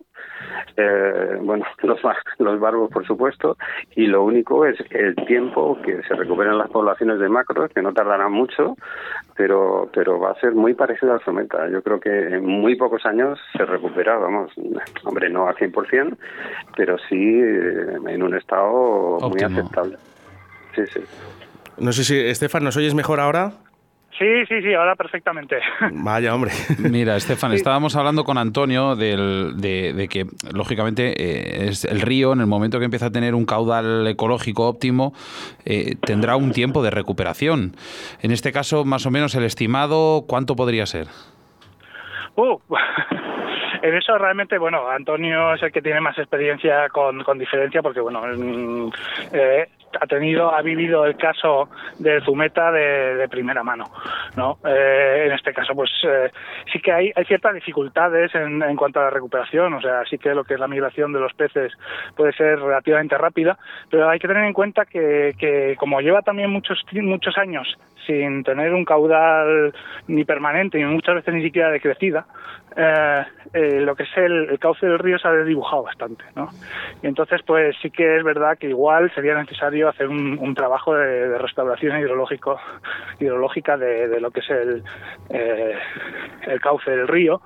Eh, 0.76 1.38
bueno, 1.42 1.64
los, 1.82 1.98
los 2.38 2.60
barbos, 2.60 2.90
por 2.90 3.06
supuesto, 3.06 3.56
y 3.96 4.06
lo 4.06 4.22
único 4.24 4.64
es 4.66 4.76
el 4.90 5.14
tiempo 5.26 5.78
que 5.82 6.02
se 6.02 6.14
recuperen 6.14 6.58
las 6.58 6.70
poblaciones 6.70 7.18
de 7.18 7.28
macros, 7.28 7.70
que 7.72 7.82
no 7.82 7.92
tardarán 7.92 8.32
mucho, 8.32 8.76
pero 9.36 9.88
pero 9.92 10.18
va 10.20 10.32
a 10.32 10.40
ser 10.40 10.52
muy 10.54 10.74
parecido 10.74 11.12
al 11.12 11.24
someta. 11.24 11.68
Yo 11.70 11.82
creo 11.82 11.98
que 12.00 12.10
en 12.10 12.44
muy 12.44 12.76
pocos 12.76 13.04
años 13.06 13.38
se 13.56 13.64
recupera, 13.64 14.16
vamos, 14.18 14.52
hombre, 15.04 15.30
no 15.30 15.48
al 15.48 15.56
100%, 15.56 16.16
pero 16.76 16.98
sí 17.08 17.16
eh, 17.40 17.96
en 18.06 18.22
un 18.22 18.34
estado 18.36 19.18
muy 19.30 19.40
aceptable. 19.42 19.96
Sí, 20.74 20.82
sí. 20.92 21.00
No 21.80 21.92
sé 21.92 22.04
si, 22.04 22.16
Estefan, 22.16 22.64
¿nos 22.64 22.76
oyes 22.76 22.94
mejor 22.94 23.20
ahora? 23.20 23.52
Sí, 24.18 24.26
sí, 24.48 24.60
sí, 24.62 24.74
ahora 24.74 24.96
perfectamente. 24.96 25.58
Vaya, 25.92 26.34
hombre. 26.34 26.50
Mira, 26.80 27.14
Estefan, 27.16 27.52
estábamos 27.52 27.94
hablando 27.94 28.24
con 28.24 28.36
Antonio 28.36 28.96
del- 28.96 29.52
de, 29.60 29.92
de 29.92 30.08
que, 30.08 30.26
lógicamente, 30.52 31.12
eh, 31.16 31.68
es 31.68 31.84
el 31.84 32.00
río, 32.00 32.32
en 32.32 32.40
el 32.40 32.46
momento 32.46 32.80
que 32.80 32.84
empieza 32.86 33.06
a 33.06 33.10
tener 33.12 33.36
un 33.36 33.46
caudal 33.46 34.04
ecológico 34.08 34.66
óptimo, 34.66 35.12
eh, 35.64 35.94
tendrá 36.04 36.34
un 36.34 36.50
tiempo 36.50 36.82
de 36.82 36.90
recuperación. 36.90 37.76
En 38.20 38.32
este 38.32 38.50
caso, 38.50 38.84
más 38.84 39.06
o 39.06 39.12
menos, 39.12 39.36
el 39.36 39.44
estimado, 39.44 40.24
¿cuánto 40.26 40.56
podría 40.56 40.84
ser? 40.86 41.06
Uh, 42.34 42.58
en 43.82 43.94
eso 43.96 44.18
realmente, 44.18 44.58
bueno, 44.58 44.88
Antonio 44.90 45.54
es 45.54 45.62
el 45.62 45.70
que 45.70 45.80
tiene 45.82 46.00
más 46.00 46.18
experiencia 46.18 46.88
con, 46.88 47.22
con 47.22 47.38
diferencia 47.38 47.82
porque, 47.82 48.00
bueno, 48.00 48.22
mm, 48.36 48.90
eh, 49.32 49.68
ha 50.00 50.06
tenido, 50.06 50.54
ha 50.54 50.62
vivido 50.62 51.04
el 51.04 51.16
caso 51.16 51.68
del 51.98 52.22
Zumeta 52.24 52.70
de, 52.70 53.16
de 53.16 53.28
primera 53.28 53.62
mano, 53.62 53.84
¿no? 54.36 54.58
Eh, 54.64 55.24
en 55.26 55.32
este 55.32 55.52
caso, 55.52 55.74
pues 55.74 55.90
eh, 56.04 56.30
sí 56.72 56.80
que 56.80 56.92
hay, 56.92 57.12
hay 57.14 57.24
ciertas 57.24 57.54
dificultades 57.54 58.34
en, 58.34 58.62
en 58.62 58.76
cuanto 58.76 59.00
a 59.00 59.04
la 59.04 59.10
recuperación, 59.10 59.74
o 59.74 59.80
sea, 59.80 60.04
sí 60.08 60.18
que 60.18 60.34
lo 60.34 60.44
que 60.44 60.54
es 60.54 60.60
la 60.60 60.68
migración 60.68 61.12
de 61.12 61.20
los 61.20 61.32
peces 61.34 61.72
puede 62.16 62.32
ser 62.32 62.58
relativamente 62.60 63.16
rápida, 63.16 63.58
pero 63.90 64.08
hay 64.08 64.18
que 64.18 64.28
tener 64.28 64.44
en 64.44 64.52
cuenta 64.52 64.84
que, 64.84 65.34
que 65.38 65.76
como 65.78 66.00
lleva 66.00 66.22
también 66.22 66.50
muchos, 66.50 66.84
muchos 66.92 67.36
años 67.38 67.78
sin 68.08 68.42
tener 68.42 68.72
un 68.72 68.86
caudal 68.86 69.74
ni 70.06 70.24
permanente, 70.24 70.78
ni 70.78 70.84
muchas 70.84 71.16
veces 71.16 71.34
ni 71.34 71.42
siquiera 71.42 71.70
decrecida, 71.70 72.26
eh, 72.74 73.22
eh, 73.52 73.80
lo 73.80 73.94
que 73.94 74.04
es 74.04 74.16
el, 74.16 74.58
cauce 74.58 74.86
del 74.86 74.98
río 74.98 75.18
se 75.18 75.28
ha 75.28 75.32
desdibujado 75.32 75.82
bastante, 75.82 76.24
¿no? 76.34 76.48
Y 77.02 77.06
entonces, 77.06 77.42
pues 77.46 77.76
sí 77.82 77.90
que 77.90 78.16
es 78.16 78.24
verdad 78.24 78.56
que 78.58 78.68
igual 78.68 79.12
sería 79.14 79.34
necesario 79.34 79.88
hacer 79.88 80.08
un, 80.08 80.54
trabajo 80.54 80.94
de, 80.94 81.36
restauración 81.38 82.00
hidrológico, 82.00 82.58
hidrológica 83.20 83.76
de, 83.76 84.20
lo 84.20 84.30
que 84.30 84.40
es 84.40 84.50
el, 84.50 84.82
eh, 85.28 85.76
cauce 86.62 86.90
del 86.90 87.08
río, 87.08 87.42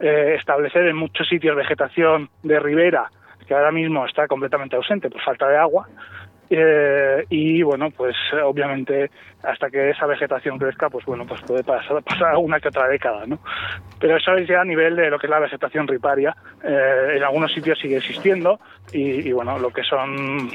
eh, 0.00 0.36
establecer 0.38 0.86
en 0.86 0.96
muchos 0.96 1.28
sitios 1.28 1.56
vegetación 1.56 2.30
de 2.42 2.58
ribera 2.58 3.10
que 3.46 3.54
ahora 3.54 3.70
mismo 3.70 4.04
está 4.04 4.26
completamente 4.26 4.76
ausente 4.76 5.08
por 5.08 5.22
falta 5.22 5.48
de 5.48 5.56
agua, 5.56 5.88
eh, 6.50 7.24
y 7.28 7.62
bueno, 7.62 7.90
pues 7.90 8.16
obviamente 8.42 9.10
hasta 9.42 9.70
que 9.70 9.90
esa 9.90 10.06
vegetación 10.06 10.58
crezca, 10.58 10.88
pues 10.88 11.04
bueno, 11.04 11.26
pues 11.26 11.40
puede 11.42 11.64
pasar, 11.64 12.02
pasar 12.04 12.36
una 12.36 12.60
que 12.60 12.68
otra 12.68 12.88
década, 12.88 13.26
¿no? 13.26 13.38
Pero 13.98 14.16
eso 14.16 14.34
es 14.34 14.48
ya 14.48 14.60
a 14.60 14.64
nivel 14.64 14.96
de 14.96 15.10
lo 15.10 15.18
que 15.18 15.26
es 15.26 15.30
la 15.30 15.40
vegetación 15.40 15.86
riparia. 15.88 16.36
Eh, 16.62 17.14
en 17.16 17.22
algunos 17.22 17.52
sitios 17.52 17.78
sigue 17.78 17.96
existiendo 17.96 18.58
y, 18.92 19.28
y, 19.28 19.32
bueno, 19.32 19.58
lo 19.58 19.70
que 19.70 19.82
son 19.82 20.48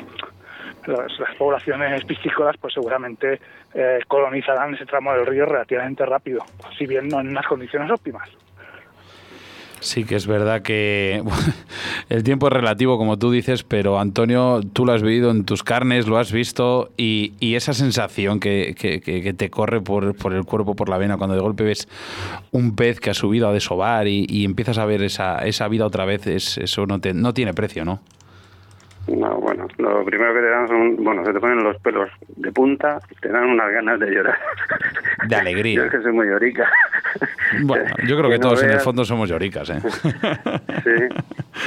las, 0.87 1.19
las 1.19 1.35
poblaciones 1.37 2.03
piscícolas, 2.05 2.55
pues 2.57 2.73
seguramente 2.73 3.39
eh, 3.73 3.99
colonizarán 4.07 4.73
ese 4.73 4.85
tramo 4.85 5.13
del 5.13 5.25
río 5.25 5.45
relativamente 5.45 6.05
rápido, 6.05 6.43
si 6.77 6.85
bien 6.85 7.07
no 7.07 7.19
en 7.19 7.29
unas 7.29 7.45
condiciones 7.47 7.91
óptimas. 7.91 8.29
Sí, 9.83 10.03
que 10.03 10.15
es 10.15 10.27
verdad 10.27 10.61
que 10.61 11.23
el 12.09 12.21
tiempo 12.23 12.45
es 12.47 12.53
relativo, 12.53 12.99
como 12.99 13.17
tú 13.17 13.31
dices, 13.31 13.63
pero 13.63 13.99
Antonio, 13.99 14.61
tú 14.73 14.85
lo 14.85 14.93
has 14.93 15.01
vivido 15.01 15.31
en 15.31 15.43
tus 15.43 15.63
carnes, 15.63 16.07
lo 16.07 16.19
has 16.19 16.31
visto, 16.31 16.91
y, 16.97 17.33
esa 17.55 17.73
sensación 17.73 18.39
que- 18.39 18.75
que 18.77 19.33
te 19.33 19.49
corre 19.49 19.81
por, 19.81 20.15
por 20.15 20.33
el 20.33 20.45
cuerpo, 20.45 20.75
por 20.75 20.87
la 20.87 20.97
vena, 20.99 21.17
cuando 21.17 21.35
de 21.35 21.41
golpe 21.41 21.63
ves 21.63 21.87
un 22.51 22.75
pez 22.75 22.99
que 22.99 23.09
ha 23.09 23.13
subido 23.15 23.47
a 23.49 23.53
desovar 23.53 24.07
y, 24.07 24.27
y 24.29 24.45
empiezas 24.45 24.77
a 24.77 24.85
ver 24.85 25.01
esa, 25.01 25.39
esa 25.39 25.67
vida 25.67 25.87
otra 25.87 26.05
vez, 26.05 26.27
es, 26.27 26.59
eso 26.59 26.85
no, 26.85 26.99
te- 27.01 27.15
no 27.15 27.33
tiene 27.33 27.53
precio, 27.55 27.83
¿no? 27.83 28.01
No, 29.07 29.35
bueno, 29.37 29.67
lo 29.77 30.05
primero 30.05 30.33
que 30.33 30.39
te 30.41 30.49
dan 30.49 30.67
son, 30.67 30.95
bueno, 31.03 31.25
se 31.25 31.33
te 31.33 31.39
ponen 31.39 31.63
los 31.63 31.77
pelos 31.81 32.09
de 32.35 32.51
punta, 32.51 32.99
te 33.19 33.29
dan 33.29 33.49
unas 33.49 33.71
ganas 33.71 33.99
de 33.99 34.11
llorar. 34.11 34.37
De 35.27 35.35
alegría. 35.35 35.75
Yo 35.75 35.83
es 35.85 35.91
que 35.91 36.01
soy 36.01 36.13
muy 36.13 36.27
llorica. 36.27 36.69
Bueno, 37.63 37.85
yo 38.07 38.17
creo 38.17 38.29
que 38.29 38.37
no 38.37 38.41
todos 38.41 38.63
en 38.63 38.71
el 38.71 38.79
fondo 38.79 39.03
somos 39.05 39.29
lloricas, 39.29 39.69
¿eh? 39.69 39.79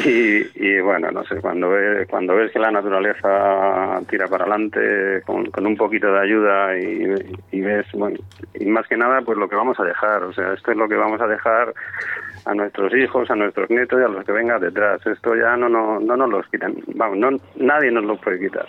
Sí, 0.02 0.50
y, 0.56 0.66
y 0.68 0.80
bueno, 0.80 1.10
no 1.12 1.24
sé, 1.24 1.36
cuando 1.36 1.70
ves, 1.70 2.08
cuando 2.08 2.34
ves 2.34 2.50
que 2.50 2.58
la 2.58 2.70
naturaleza 2.70 4.00
tira 4.08 4.26
para 4.26 4.44
adelante 4.44 5.22
con, 5.24 5.46
con 5.50 5.66
un 5.66 5.76
poquito 5.76 6.12
de 6.12 6.20
ayuda 6.20 6.76
y, 6.76 7.14
y 7.52 7.60
ves, 7.60 7.86
bueno, 7.92 8.16
y 8.54 8.64
más 8.66 8.88
que 8.88 8.96
nada, 8.96 9.20
pues 9.22 9.38
lo 9.38 9.48
que 9.48 9.54
vamos 9.54 9.78
a 9.78 9.84
dejar, 9.84 10.24
o 10.24 10.32
sea, 10.32 10.54
esto 10.54 10.72
es 10.72 10.76
lo 10.76 10.88
que 10.88 10.96
vamos 10.96 11.20
a 11.20 11.26
dejar 11.26 11.72
a 12.44 12.54
nuestros 12.54 12.94
hijos, 12.94 13.30
a 13.30 13.36
nuestros 13.36 13.70
nietos 13.70 14.00
y 14.00 14.04
a 14.04 14.08
los 14.08 14.24
que 14.24 14.32
vengan 14.32 14.60
detrás. 14.60 15.04
Esto 15.06 15.34
ya 15.34 15.56
no, 15.56 15.68
no, 15.68 16.00
no 16.00 16.16
nos 16.16 16.30
los 16.30 16.46
quitan, 16.48 16.74
vamos, 16.94 17.18
no, 17.18 17.30
nadie 17.56 17.90
nos 17.90 18.04
lo 18.04 18.16
puede 18.16 18.38
quitar. 18.38 18.66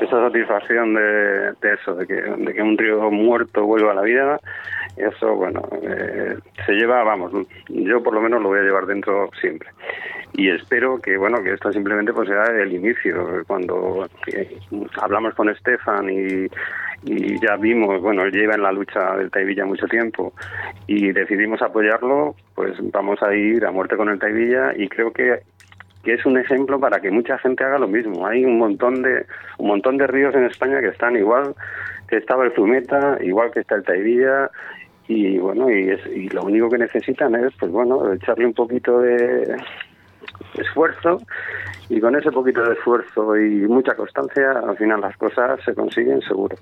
Esa 0.00 0.20
satisfacción 0.28 0.94
de, 0.94 1.52
de 1.60 1.74
eso, 1.74 1.94
de 1.94 2.06
que, 2.06 2.14
de 2.14 2.54
que 2.54 2.62
un 2.62 2.76
río 2.76 3.10
muerto 3.10 3.64
vuelva 3.64 3.92
a 3.92 3.96
la 3.96 4.02
vida, 4.02 4.40
eso, 4.96 5.34
bueno, 5.34 5.62
eh, 5.82 6.36
se 6.66 6.72
lleva, 6.72 7.04
vamos, 7.04 7.32
yo 7.68 8.02
por 8.02 8.14
lo 8.14 8.20
menos 8.20 8.42
lo 8.42 8.48
voy 8.48 8.58
a 8.58 8.62
llevar 8.62 8.86
dentro 8.86 9.30
siempre. 9.40 9.70
Y 10.34 10.50
espero 10.50 11.00
que, 11.00 11.16
bueno, 11.16 11.42
que 11.42 11.52
esto 11.52 11.72
simplemente 11.72 12.12
pues 12.12 12.28
sea 12.28 12.44
el 12.44 12.72
inicio. 12.72 13.42
Cuando 13.46 14.08
eh, 14.32 14.58
hablamos 15.00 15.34
con 15.34 15.48
Estefan 15.48 16.10
y, 16.10 16.48
y 17.04 17.38
ya 17.40 17.56
vimos, 17.56 18.00
bueno, 18.02 18.22
él 18.22 18.32
lleva 18.32 18.54
en 18.54 18.62
la 18.62 18.72
lucha 18.72 19.16
del 19.16 19.30
Taivilla 19.30 19.64
mucho 19.64 19.86
tiempo 19.86 20.32
y 20.86 21.12
decidimos 21.12 21.62
apoyarlo, 21.62 22.34
pues 22.54 22.74
vamos 22.92 23.22
a 23.22 23.34
ir 23.34 23.64
a 23.64 23.70
muerte 23.70 23.96
con 23.96 24.08
el 24.08 24.18
Taivilla 24.18 24.72
y 24.76 24.88
creo 24.88 25.12
que 25.12 25.40
que 26.04 26.14
es 26.14 26.24
un 26.24 26.38
ejemplo 26.38 26.78
para 26.78 27.00
que 27.00 27.10
mucha 27.10 27.36
gente 27.38 27.64
haga 27.64 27.78
lo 27.78 27.88
mismo. 27.88 28.26
Hay 28.26 28.44
un 28.44 28.56
montón 28.56 29.02
de 29.02 29.26
un 29.58 29.68
montón 29.68 29.98
de 29.98 30.06
ríos 30.06 30.34
en 30.34 30.44
España 30.44 30.80
que 30.80 30.88
están 30.88 31.16
igual 31.16 31.54
que 32.08 32.16
estaba 32.16 32.44
el 32.44 32.52
Zumeta, 32.52 33.18
igual 33.20 33.50
que 33.50 33.60
está 33.60 33.74
el 33.74 33.84
Taivilla 33.84 34.50
y 35.06 35.38
bueno, 35.38 35.70
y, 35.70 35.90
es, 35.90 36.06
y 36.06 36.28
lo 36.28 36.42
único 36.44 36.68
que 36.68 36.78
necesitan 36.78 37.34
es 37.34 37.52
pues 37.58 37.70
bueno, 37.72 38.12
echarle 38.12 38.46
un 38.46 38.54
poquito 38.54 39.00
de 39.00 39.56
esfuerzo 40.54 41.20
y 41.88 42.00
con 42.00 42.16
ese 42.16 42.30
poquito 42.30 42.62
de 42.62 42.74
esfuerzo 42.74 43.36
y 43.36 43.66
mucha 43.66 43.94
constancia, 43.94 44.52
al 44.52 44.76
final 44.76 45.00
las 45.00 45.16
cosas 45.16 45.60
se 45.64 45.74
consiguen 45.74 46.20
seguro. 46.22 46.56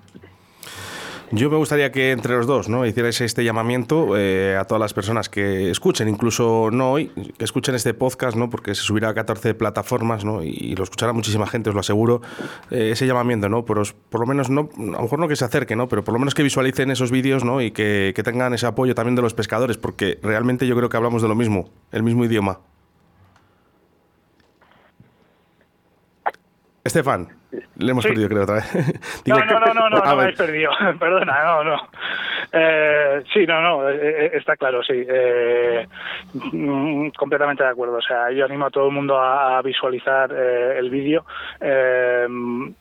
Yo 1.33 1.51
me 1.51 1.57
gustaría 1.57 1.91
que 1.91 2.13
entre 2.13 2.37
los 2.37 2.47
dos 2.47 2.69
¿no? 2.69 2.87
hicierais 2.87 3.21
este 3.21 3.43
llamamiento 3.43 4.17
eh, 4.17 4.57
a 4.57 4.65
todas 4.65 4.81
las 4.81 4.95
personas 4.95 5.29
que 5.29 5.73
escuchen, 5.73 6.09
incluso 6.09 6.71
no 6.71 6.93
hoy, 6.93 7.09
que 7.37 7.45
escuchen 7.45 7.75
este 7.75 7.95
podcast, 7.95 8.37
¿no? 8.37 8.49
porque 8.49 8.77
se 8.77 8.83
subirá 8.83 9.09
a 9.09 9.15
14 9.15 9.55
plataformas 9.55 10.25
¿no? 10.25 10.45
y 10.45 10.77
lo 10.77 10.85
escuchará 10.85 11.13
muchísima 11.13 11.49
gente, 11.49 11.71
os 11.71 11.75
lo 11.75 11.81
aseguro. 11.81 12.23
eh, 12.71 12.91
ese 12.93 13.09
llamamiento, 13.09 13.49
¿no? 13.49 13.65
por, 13.65 13.83
por 14.09 14.21
lo 14.21 14.27
menos, 14.27 14.51
no, 14.51 14.69
a 14.79 14.81
lo 14.81 15.03
mejor 15.03 15.19
no 15.19 15.27
que 15.27 15.35
se 15.35 15.45
acerquen, 15.45 15.79
¿no? 15.79 15.89
pero 15.89 16.05
por 16.05 16.13
lo 16.15 16.21
menos 16.21 16.35
que 16.35 16.45
visualicen 16.45 16.93
esos 16.93 17.11
vídeos 17.11 17.45
¿no? 17.45 17.61
y 17.61 17.73
que 17.73 18.15
tengan 18.25 18.55
ese 18.55 18.67
apoyo 18.67 18.95
también 18.95 19.17
de 19.17 19.23
los 19.23 19.35
pescadores, 19.35 19.79
porque 19.79 20.21
realmente 20.23 20.69
yo 20.69 20.77
creo 20.77 20.89
que 20.89 20.97
hablamos 20.97 21.23
de 21.23 21.29
lo 21.29 21.35
mismo, 21.35 21.71
el 21.91 22.05
mismo 22.05 22.25
idioma. 22.25 22.61
Estefan, 26.87 27.29
le 27.77 27.91
hemos 27.91 28.03
Sí. 28.05 28.11
perdido 28.11 28.29
creo 28.29 28.43
otra 28.43 28.55
vez. 28.57 28.73
No, 29.27 29.37
Digo, 29.37 29.39
no, 29.47 29.61
no, 29.61 29.75
no, 29.75 29.91
no, 29.91 29.97
a 30.03 30.11
no 30.11 30.17
me 30.17 30.23
habéis 30.23 30.37
perdido. 30.37 30.71
Perdona, 30.99 31.45
no, 31.45 31.65
no. 31.65 31.89
Eh, 32.53 33.23
sí, 33.33 33.45
no, 33.47 33.61
no, 33.61 33.89
eh, 33.89 33.99
eh, 34.27 34.31
está 34.35 34.57
claro, 34.57 34.83
sí. 34.83 35.05
Eh, 35.09 35.87
mm, 36.35 37.09
completamente 37.11 37.63
de 37.65 37.71
acuerdo. 37.71 37.97
O 37.97 38.03
sea, 38.03 38.31
yo 38.31 38.45
animo 38.45 38.67
a 38.67 38.71
todo 38.71 38.87
el 38.87 38.93
mundo 38.95 39.19
a, 39.19 39.59
a 39.59 39.63
visualizar 39.63 40.31
eh, 40.33 40.79
el 40.79 40.91
vídeo 40.91 41.25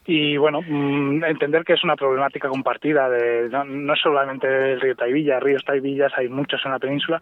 y, 0.06 0.38
bueno, 0.38 0.62
mm, 0.66 1.24
entender 1.26 1.64
que 1.64 1.74
es 1.74 1.84
una 1.84 1.96
problemática 1.96 2.48
compartida. 2.48 3.10
De, 3.10 3.50
no, 3.50 3.64
no 3.66 3.94
es 3.94 4.00
solamente 4.02 4.74
el 4.74 4.82
río 4.82 4.96
Taivilla, 4.96 5.40
ríos 5.40 5.64
Taivillas, 5.66 6.14
hay 6.18 6.30
muchos 6.30 6.62
en 6.66 6.72
la 6.72 6.80
península 6.80 7.22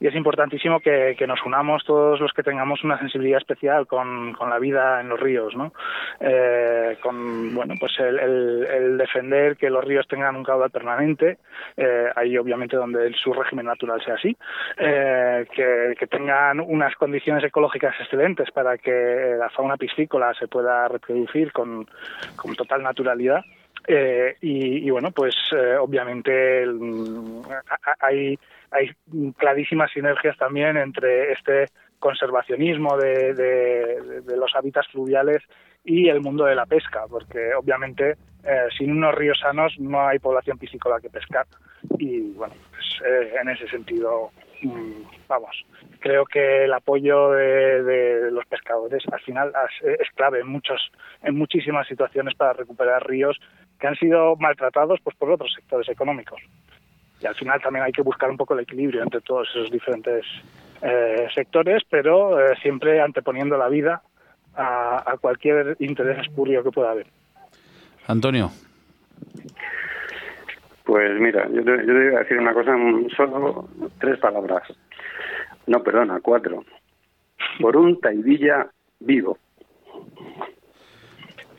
y 0.00 0.06
es 0.06 0.14
importantísimo 0.14 0.80
que, 0.80 1.16
que 1.18 1.26
nos 1.26 1.42
unamos 1.44 1.84
todos 1.84 2.20
los 2.20 2.32
que 2.32 2.42
tengamos 2.42 2.84
una 2.84 2.98
sensibilidad 2.98 3.38
especial 3.38 3.86
con, 3.86 4.32
con 4.34 4.50
la 4.50 4.58
vida 4.58 5.00
en 5.00 5.08
los 5.08 5.18
ríos, 5.20 5.54
¿no? 5.56 5.72
Eh, 6.20 6.87
con, 6.96 7.54
bueno, 7.54 7.74
pues 7.78 7.92
el, 8.00 8.18
el- 8.18 8.66
el 8.66 8.98
defender 8.98 9.56
que 9.56 9.70
los 9.70 9.84
ríos 9.84 10.06
tengan 10.08 10.36
un 10.36 10.44
caudal 10.44 10.70
permanente, 10.70 11.38
eh, 11.76 12.08
ahí 12.16 12.36
obviamente 12.38 12.76
donde 12.76 13.12
su 13.14 13.32
régimen 13.32 13.66
natural 13.66 14.02
sea 14.04 14.14
así, 14.14 14.36
eh, 14.78 15.46
que, 15.54 15.94
que 15.98 16.06
tengan 16.06 16.60
unas 16.60 16.94
condiciones 16.96 17.44
ecológicas 17.44 17.94
excelentes 18.00 18.50
para 18.50 18.78
que 18.78 19.36
la 19.38 19.50
fauna 19.50 19.76
piscícola 19.76 20.34
se 20.34 20.48
pueda 20.48 20.88
reproducir 20.88 21.52
con, 21.52 21.86
con 22.36 22.54
total 22.54 22.82
naturalidad. 22.82 23.42
Eh, 23.86 24.36
y, 24.42 24.86
y, 24.86 24.90
bueno, 24.90 25.10
pues 25.12 25.34
eh, 25.52 25.76
obviamente 25.78 26.62
el- 26.62 27.40
a- 27.50 28.06
hay, 28.06 28.38
hay 28.70 28.90
clarísimas 29.38 29.90
sinergias 29.92 30.36
también 30.36 30.76
entre 30.76 31.32
este 31.32 31.68
conservacionismo 31.98 32.96
de, 32.96 33.34
de- 33.34 34.36
los 34.36 34.54
hábitats 34.54 34.88
fluviales 34.88 35.42
y 35.84 36.08
el 36.08 36.20
mundo 36.20 36.44
de 36.44 36.54
la 36.54 36.66
pesca, 36.66 37.04
porque 37.08 37.54
obviamente 37.54 38.16
eh, 38.44 38.66
sin 38.76 38.90
unos 38.92 39.14
ríos 39.14 39.38
sanos 39.40 39.74
no 39.78 40.06
hay 40.06 40.18
población 40.18 40.58
piscícola 40.58 41.00
que 41.00 41.10
pescar. 41.10 41.46
Y 41.98 42.32
bueno, 42.32 42.54
pues, 42.70 42.84
eh, 43.06 43.34
en 43.40 43.48
ese 43.48 43.68
sentido, 43.68 44.30
mm, 44.62 45.02
vamos, 45.28 45.64
creo 46.00 46.24
que 46.24 46.64
el 46.64 46.72
apoyo 46.72 47.30
de, 47.30 47.82
de 47.82 48.30
los 48.30 48.44
pescadores 48.46 49.02
al 49.10 49.20
final 49.20 49.52
es, 49.82 50.00
es 50.00 50.08
clave 50.14 50.40
en 50.40 50.48
muchos, 50.48 50.90
en 51.22 51.36
muchísimas 51.36 51.86
situaciones 51.88 52.34
para 52.34 52.52
recuperar 52.52 53.06
ríos 53.06 53.38
que 53.80 53.86
han 53.86 53.96
sido 53.96 54.36
maltratados 54.36 55.00
pues 55.02 55.16
por 55.16 55.30
otros 55.30 55.52
sectores 55.54 55.88
económicos. 55.88 56.40
Y 57.20 57.26
al 57.26 57.34
final 57.34 57.60
también 57.60 57.84
hay 57.84 57.92
que 57.92 58.02
buscar 58.02 58.30
un 58.30 58.36
poco 58.36 58.54
el 58.54 58.60
equilibrio 58.60 59.02
entre 59.02 59.20
todos 59.20 59.48
esos 59.50 59.70
diferentes 59.70 60.24
eh, 60.82 61.26
sectores, 61.34 61.82
pero 61.88 62.38
eh, 62.40 62.54
siempre 62.62 63.00
anteponiendo 63.00 63.56
la 63.56 63.68
vida 63.68 64.02
a, 64.54 65.10
a 65.12 65.16
cualquier 65.18 65.76
interés 65.80 66.18
espurio 66.26 66.62
que 66.62 66.70
pueda 66.70 66.90
haber. 66.92 67.06
Antonio, 68.06 68.50
Pues 70.84 71.20
mira, 71.20 71.46
yo 71.52 71.62
te, 71.62 71.70
yo 71.70 71.86
te 71.86 72.06
iba 72.06 72.16
a 72.16 72.22
decir 72.22 72.38
una 72.38 72.54
cosa, 72.54 72.74
en 72.74 73.08
solo 73.10 73.68
tres 74.00 74.18
palabras. 74.18 74.62
No, 75.66 75.82
perdona, 75.82 76.20
cuatro. 76.22 76.64
Por 77.60 77.76
un 77.76 78.00
Taivilla 78.00 78.68
vivo. 79.00 79.36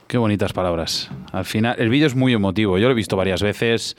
qué 0.07 0.17
bonitas 0.17 0.51
palabras. 0.53 1.11
Al 1.31 1.45
final, 1.45 1.75
el 1.77 1.89
vídeo 1.89 2.07
es 2.07 2.15
muy 2.15 2.33
emotivo. 2.33 2.79
Yo 2.79 2.87
lo 2.87 2.93
he 2.93 2.95
visto 2.95 3.15
varias 3.15 3.43
veces, 3.43 3.95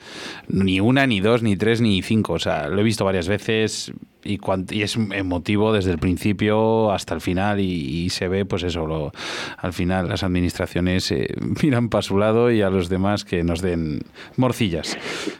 ni 0.49 0.81
una, 0.81 1.07
ni 1.07 1.21
dos, 1.21 1.41
ni 1.41 1.55
tres, 1.55 1.79
ni 1.79 2.01
cinco. 2.01 2.33
O 2.33 2.39
sea, 2.39 2.67
lo 2.67 2.81
he 2.81 2.83
visto 2.83 3.05
varias 3.05 3.29
veces 3.29 3.93
y, 4.23 4.39
y 4.69 4.81
es 4.83 4.95
emotivo 4.95 5.73
desde 5.73 5.91
el 5.91 5.97
principio 5.97 6.91
hasta 6.91 7.13
el 7.15 7.21
final 7.21 7.59
y, 7.59 7.65
y 8.05 8.09
se 8.09 8.27
ve, 8.27 8.45
pues 8.45 8.63
eso, 8.63 8.85
lo- 8.87 9.11
al 9.57 9.73
final 9.73 10.07
las 10.09 10.23
administraciones 10.23 11.11
eh, 11.11 11.27
miran 11.63 11.89
para 11.89 12.01
su 12.01 12.17
lado 12.17 12.51
y 12.51 12.61
a 12.61 12.69
los 12.69 12.89
demás 12.89 13.25
que 13.25 13.43
nos 13.43 13.61
den 13.61 14.01
morcillas, 14.37 14.97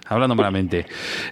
hablando 0.07 0.35
malamente. 0.35 0.85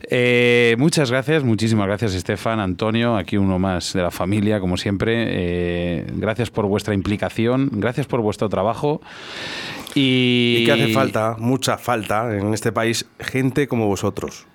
Eh, 0.09 0.75
muchas 0.77 1.11
gracias, 1.11 1.43
muchísimas 1.43 1.87
gracias 1.87 2.13
Estefan, 2.15 2.59
Antonio, 2.59 3.15
aquí 3.17 3.37
uno 3.37 3.59
más 3.59 3.93
de 3.93 4.01
la 4.01 4.11
familia, 4.11 4.59
como 4.59 4.77
siempre. 4.77 5.25
Eh, 5.29 6.05
gracias 6.15 6.49
por 6.51 6.65
vuestra 6.67 6.93
implicación, 6.93 7.69
gracias 7.73 8.07
por 8.07 8.21
vuestro 8.21 8.49
trabajo. 8.49 9.01
Y, 9.95 10.57
Y 10.59 10.65
que 10.65 10.71
hace 10.71 10.87
falta, 10.93 11.35
mucha 11.39 11.77
falta 11.77 12.35
en 12.37 12.53
este 12.53 12.71
país, 12.71 13.07
gente 13.19 13.67
como 13.67 13.87
vosotros. 13.87 14.45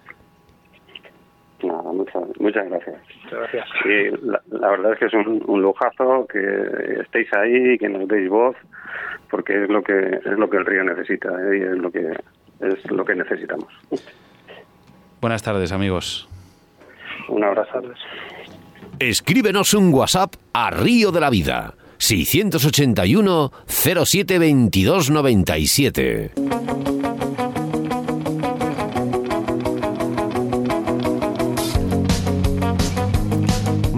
Muchas, 2.55 2.71
gracias. 2.71 2.97
Muchas 3.25 3.39
gracias. 3.41 3.69
Y 3.85 4.27
la, 4.27 4.41
la 4.51 4.71
verdad 4.71 4.93
es 4.93 4.99
que 4.99 5.07
es 5.07 5.15
un, 5.15 5.43
un 5.47 5.63
lujazo 5.63 6.27
que 6.31 7.01
estéis 7.01 7.29
ahí 7.35 7.73
y 7.73 7.79
que 7.79 7.89
nos 7.89 8.07
deis 8.07 8.29
voz, 8.29 8.57
porque 9.31 9.65
es 9.65 9.69
lo 9.69 9.83
que 9.83 10.21
es 10.25 10.39
lo 10.39 10.49
que 10.49 10.59
el 10.59 10.67
río 10.67 10.85
necesita 10.85 11.31
¿eh? 11.31 11.59
y 11.59 11.63
es 11.63 11.79
lo 11.79 11.91
que 11.91 12.13
es 12.61 12.91
lo 12.91 13.05
que 13.05 13.15
necesitamos. 13.15 13.69
Buenas 15.21 15.43
tardes, 15.43 15.73
amigos. 15.73 16.29
Un 17.29 17.43
abrazo. 17.43 17.81
Escríbenos 18.99 19.75
un 19.75 19.93
WhatsApp 19.93 20.35
a 20.53 20.71
Río 20.71 21.11
de 21.11 21.21
la 21.21 21.31
Vida. 21.31 21.75
681 21.99 23.51
07 23.67 24.39
22 24.39 25.11
97. 25.11 26.31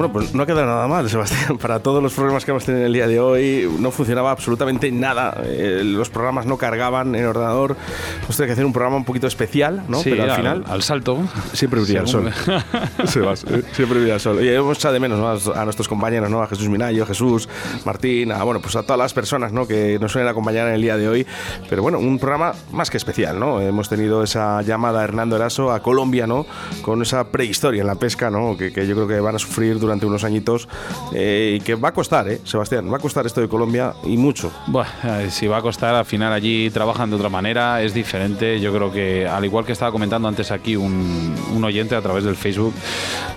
Bueno, 0.06 0.12
pues 0.26 0.34
no 0.34 0.46
queda 0.46 0.64
nada 0.66 0.86
mal, 0.88 1.08
Sebastián. 1.10 1.58
Para 1.58 1.80
todos 1.80 2.02
los 2.02 2.12
problemas 2.14 2.44
que 2.44 2.50
hemos 2.52 2.64
tenido 2.64 2.86
el 2.86 2.92
día 2.92 3.06
de 3.06 3.20
hoy, 3.20 3.68
no 3.78 3.90
funcionaba 3.90 4.30
absolutamente 4.30 4.90
nada. 4.92 5.40
Eh, 5.44 5.82
los 5.84 6.10
programas 6.10 6.46
no 6.46 6.56
cargaban 6.58 7.14
en 7.14 7.26
ordenador. 7.26 7.76
Hemos 8.22 8.36
tenido 8.36 8.46
que 8.46 8.52
hacer 8.52 8.64
un 8.66 8.72
programa 8.72 8.96
un 8.96 9.04
poquito 9.04 9.26
especial, 9.26 9.84
¿no? 9.88 9.98
Sí, 10.00 10.10
Pero 10.10 10.24
al 10.24 10.30
al- 10.30 10.36
final 10.36 10.64
al 10.68 10.82
salto. 10.82 11.18
siempre 11.52 11.80
brilla 11.80 12.00
el 12.00 12.08
sol. 12.08 12.30
Sebas, 13.06 13.44
eh, 13.44 13.62
siempre 13.72 14.00
brilla 14.00 14.14
el 14.14 14.20
sol. 14.20 14.42
Y 14.44 14.48
hemos 14.48 14.76
echado 14.78 14.94
de 14.94 15.00
menos 15.00 15.18
¿no? 15.18 15.52
a, 15.54 15.60
a 15.60 15.64
nuestros 15.64 15.88
compañeros, 15.88 16.28
¿no? 16.30 16.42
A 16.42 16.46
Jesús 16.46 16.68
Minayo, 16.68 17.04
a 17.04 17.06
Jesús, 17.06 17.48
Martín, 17.84 18.32
a, 18.32 18.42
bueno, 18.44 18.60
pues 18.60 18.76
a 18.76 18.82
todas 18.82 18.98
las 18.98 19.14
personas, 19.14 19.52
¿no? 19.52 19.66
Que 19.66 19.98
nos 20.00 20.12
suelen 20.12 20.28
acompañar 20.28 20.68
en 20.68 20.74
el 20.74 20.82
día 20.82 20.96
de 20.96 21.08
hoy. 21.08 21.26
Pero 21.70 21.82
bueno, 21.82 21.98
un 21.98 22.18
programa 22.18 22.52
más 22.72 22.90
que 22.90 22.96
especial, 22.96 23.38
¿no? 23.38 23.60
Hemos 23.60 23.88
tenido 23.88 24.22
esa 24.22 24.60
llamada 24.62 25.00
a 25.00 25.04
Hernando 25.04 25.36
Eraso 25.36 25.72
a 25.72 25.80
Colombia, 25.80 26.26
¿no? 26.26 26.46
Con 26.82 27.00
esa 27.02 27.28
prehistoria 27.28 27.80
en 27.80 27.86
la 27.86 27.94
pesca, 27.94 28.30
¿no? 28.30 28.56
Que, 28.56 28.72
que 28.72 28.86
yo 28.86 28.94
creo 28.94 29.08
que 29.08 29.20
van 29.20 29.34
a 29.36 29.38
sufrir 29.38 29.78
durante 29.78 29.95
unos 30.04 30.24
añitos 30.24 30.68
eh, 31.14 31.56
y 31.58 31.60
que 31.64 31.74
va 31.76 31.88
a 31.88 31.92
costar, 31.92 32.28
¿eh? 32.28 32.40
Sebastián, 32.44 32.92
va 32.92 32.96
a 32.96 33.00
costar 33.00 33.24
esto 33.24 33.40
de 33.40 33.48
Colombia 33.48 33.94
y 34.04 34.16
mucho. 34.18 34.50
Bueno, 34.66 34.90
eh, 35.04 35.28
si 35.30 35.46
va 35.46 35.58
a 35.58 35.62
costar, 35.62 35.94
al 35.94 36.04
final 36.04 36.32
allí 36.32 36.68
trabajan 36.70 37.08
de 37.08 37.16
otra 37.16 37.28
manera, 37.28 37.80
es 37.82 37.94
diferente. 37.94 38.60
Yo 38.60 38.74
creo 38.74 38.92
que, 38.92 39.26
al 39.26 39.44
igual 39.44 39.64
que 39.64 39.72
estaba 39.72 39.92
comentando 39.92 40.28
antes 40.28 40.50
aquí 40.50 40.76
un, 40.76 41.34
un 41.54 41.64
oyente 41.64 41.94
a 41.94 42.02
través 42.02 42.24
del 42.24 42.36
Facebook, 42.36 42.74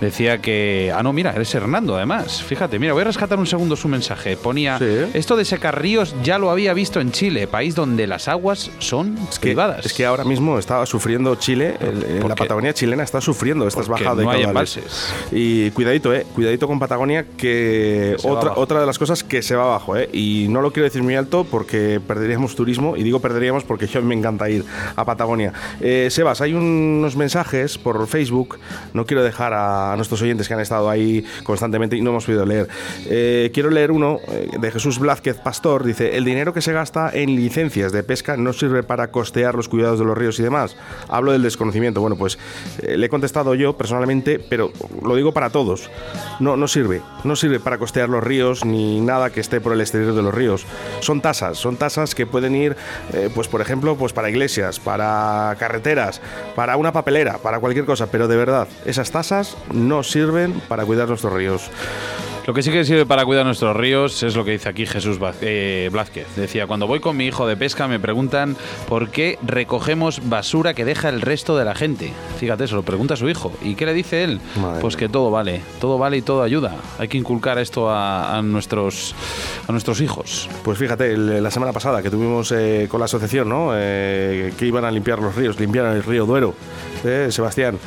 decía 0.00 0.38
que. 0.40 0.92
Ah, 0.94 1.02
no, 1.02 1.12
mira, 1.12 1.32
eres 1.32 1.54
Hernando, 1.54 1.96
además. 1.96 2.42
Fíjate, 2.42 2.78
mira, 2.78 2.92
voy 2.92 3.02
a 3.02 3.04
rescatar 3.04 3.38
un 3.38 3.46
segundo 3.46 3.76
su 3.76 3.88
mensaje. 3.88 4.36
Ponía: 4.36 4.78
Sí. 4.78 4.84
Esto 5.14 5.36
de 5.36 5.44
secar 5.44 5.80
ríos 5.80 6.14
ya 6.22 6.38
lo 6.38 6.50
había 6.50 6.74
visto 6.74 7.00
en 7.00 7.12
Chile, 7.12 7.46
país 7.46 7.74
donde 7.74 8.06
las 8.06 8.28
aguas 8.28 8.70
son 8.80 9.14
que, 9.40 9.40
privadas. 9.40 9.86
es 9.86 9.92
que 9.92 10.04
ahora 10.06 10.24
mismo 10.24 10.58
estaba 10.58 10.86
sufriendo 10.86 11.34
Chile, 11.36 11.76
el- 11.80 12.20
la 12.28 12.34
Patagonia 12.34 12.72
chilena 12.74 13.02
está 13.02 13.20
sufriendo 13.20 13.66
estas 13.66 13.88
bajadas 13.88 14.16
de 14.18 14.24
no 14.24 14.30
hay 14.30 14.42
caudales. 14.44 14.76
embalses. 14.76 15.14
Y 15.32 15.70
cuidadito, 15.70 16.12
eh, 16.14 16.26
cuidadito 16.34 16.49
con 16.58 16.78
Patagonia, 16.78 17.26
que 17.36 18.16
otra, 18.24 18.52
otra 18.56 18.80
de 18.80 18.86
las 18.86 18.98
cosas 18.98 19.24
que 19.24 19.42
se 19.42 19.54
va 19.54 19.64
abajo, 19.64 19.96
eh. 19.96 20.08
Y 20.12 20.46
no 20.50 20.60
lo 20.60 20.72
quiero 20.72 20.84
decir 20.84 21.02
muy 21.02 21.14
alto 21.14 21.44
porque 21.44 22.00
perderíamos 22.06 22.54
turismo, 22.54 22.96
y 22.96 23.02
digo 23.02 23.20
perderíamos 23.20 23.64
porque 23.64 23.86
yo 23.86 24.02
me 24.02 24.14
encanta 24.14 24.50
ir 24.50 24.64
a 24.96 25.04
Patagonia. 25.04 25.52
Eh, 25.80 26.08
Sebas, 26.10 26.40
hay 26.40 26.54
unos 26.54 27.16
mensajes 27.16 27.78
por 27.78 28.06
Facebook, 28.06 28.58
no 28.94 29.06
quiero 29.06 29.22
dejar 29.22 29.52
a 29.54 29.94
nuestros 29.96 30.20
oyentes 30.22 30.48
que 30.48 30.54
han 30.54 30.60
estado 30.60 30.90
ahí 30.90 31.24
constantemente 31.44 31.96
y 31.96 32.02
no 32.02 32.10
hemos 32.10 32.24
podido 32.24 32.44
leer. 32.44 32.68
Eh, 33.06 33.50
quiero 33.54 33.70
leer 33.70 33.90
uno 33.90 34.18
de 34.58 34.70
Jesús 34.70 34.98
Blázquez 34.98 35.38
Pastor, 35.38 35.84
dice, 35.84 36.16
el 36.16 36.24
dinero 36.24 36.52
que 36.52 36.60
se 36.60 36.72
gasta 36.72 37.10
en 37.12 37.36
licencias 37.36 37.92
de 37.92 38.02
pesca 38.02 38.36
no 38.36 38.52
sirve 38.52 38.82
para 38.82 39.10
costear 39.10 39.54
los 39.54 39.68
cuidados 39.68 39.98
de 39.98 40.04
los 40.04 40.16
ríos 40.16 40.38
y 40.38 40.42
demás. 40.42 40.76
Hablo 41.08 41.32
del 41.32 41.42
desconocimiento. 41.42 42.00
Bueno, 42.00 42.16
pues 42.16 42.38
le 42.82 43.04
he 43.04 43.08
contestado 43.08 43.54
yo 43.54 43.76
personalmente, 43.76 44.38
pero 44.38 44.72
lo 45.02 45.14
digo 45.14 45.32
para 45.32 45.50
todos. 45.50 45.90
No, 46.40 46.56
no 46.56 46.66
sirve. 46.66 47.02
No 47.22 47.36
sirve 47.36 47.60
para 47.60 47.78
costear 47.78 48.08
los 48.08 48.24
ríos 48.24 48.64
ni 48.64 49.00
nada 49.00 49.30
que 49.30 49.40
esté 49.40 49.60
por 49.60 49.72
el 49.72 49.80
exterior 49.80 50.14
de 50.14 50.22
los 50.22 50.34
ríos. 50.34 50.66
Son 51.00 51.20
tasas, 51.20 51.58
son 51.58 51.76
tasas 51.76 52.14
que 52.14 52.26
pueden 52.26 52.56
ir, 52.56 52.76
eh, 53.12 53.30
pues 53.34 53.46
por 53.46 53.60
ejemplo, 53.60 53.96
pues 53.96 54.12
para 54.12 54.30
iglesias, 54.30 54.80
para 54.80 55.54
carreteras, 55.58 56.20
para 56.56 56.76
una 56.76 56.92
papelera, 56.92 57.38
para 57.38 57.60
cualquier 57.60 57.84
cosa. 57.84 58.06
Pero 58.10 58.26
de 58.26 58.36
verdad, 58.36 58.66
esas 58.86 59.10
tasas 59.10 59.56
no 59.72 60.02
sirven 60.02 60.60
para 60.66 60.84
cuidar 60.84 61.08
nuestros 61.08 61.32
ríos. 61.32 61.70
Lo 62.50 62.54
que 62.54 62.64
sí 62.64 62.72
que 62.72 62.84
sirve 62.84 63.06
para 63.06 63.24
cuidar 63.24 63.46
nuestros 63.46 63.76
ríos 63.76 64.24
es 64.24 64.34
lo 64.34 64.44
que 64.44 64.50
dice 64.50 64.68
aquí 64.68 64.84
Jesús 64.84 65.18
eh, 65.40 65.88
Blázquez. 65.92 66.26
Decía, 66.34 66.66
cuando 66.66 66.88
voy 66.88 66.98
con 66.98 67.16
mi 67.16 67.26
hijo 67.26 67.46
de 67.46 67.56
pesca 67.56 67.86
me 67.86 68.00
preguntan 68.00 68.56
por 68.88 69.10
qué 69.10 69.38
recogemos 69.40 70.28
basura 70.28 70.74
que 70.74 70.84
deja 70.84 71.10
el 71.10 71.20
resto 71.20 71.56
de 71.56 71.64
la 71.64 71.76
gente. 71.76 72.12
Fíjate, 72.40 72.66
se 72.66 72.74
lo 72.74 72.82
pregunta 72.82 73.14
a 73.14 73.16
su 73.16 73.28
hijo. 73.28 73.52
¿Y 73.62 73.76
qué 73.76 73.86
le 73.86 73.94
dice 73.94 74.24
él? 74.24 74.40
Madre 74.60 74.80
pues 74.80 74.96
que 74.96 75.08
todo 75.08 75.30
vale, 75.30 75.60
todo 75.80 75.96
vale 75.96 76.16
y 76.16 76.22
todo 76.22 76.42
ayuda. 76.42 76.74
Hay 76.98 77.06
que 77.06 77.18
inculcar 77.18 77.56
esto 77.60 77.88
a, 77.88 78.36
a 78.36 78.42
nuestros, 78.42 79.14
a 79.68 79.70
nuestros 79.70 80.00
hijos. 80.00 80.48
Pues 80.64 80.76
fíjate, 80.76 81.12
el- 81.12 81.40
la 81.44 81.52
semana 81.52 81.72
pasada 81.72 82.02
que 82.02 82.10
tuvimos 82.10 82.50
eh, 82.50 82.88
con 82.90 82.98
la 82.98 83.04
asociación, 83.04 83.48
¿no? 83.48 83.70
Eh, 83.76 84.52
que 84.58 84.66
iban 84.66 84.84
a 84.84 84.90
limpiar 84.90 85.20
los 85.20 85.36
ríos, 85.36 85.60
limpiaron 85.60 85.92
el 85.94 86.02
río 86.02 86.26
Duero, 86.26 86.56
eh, 87.04 87.28
Sebastián. 87.30 87.78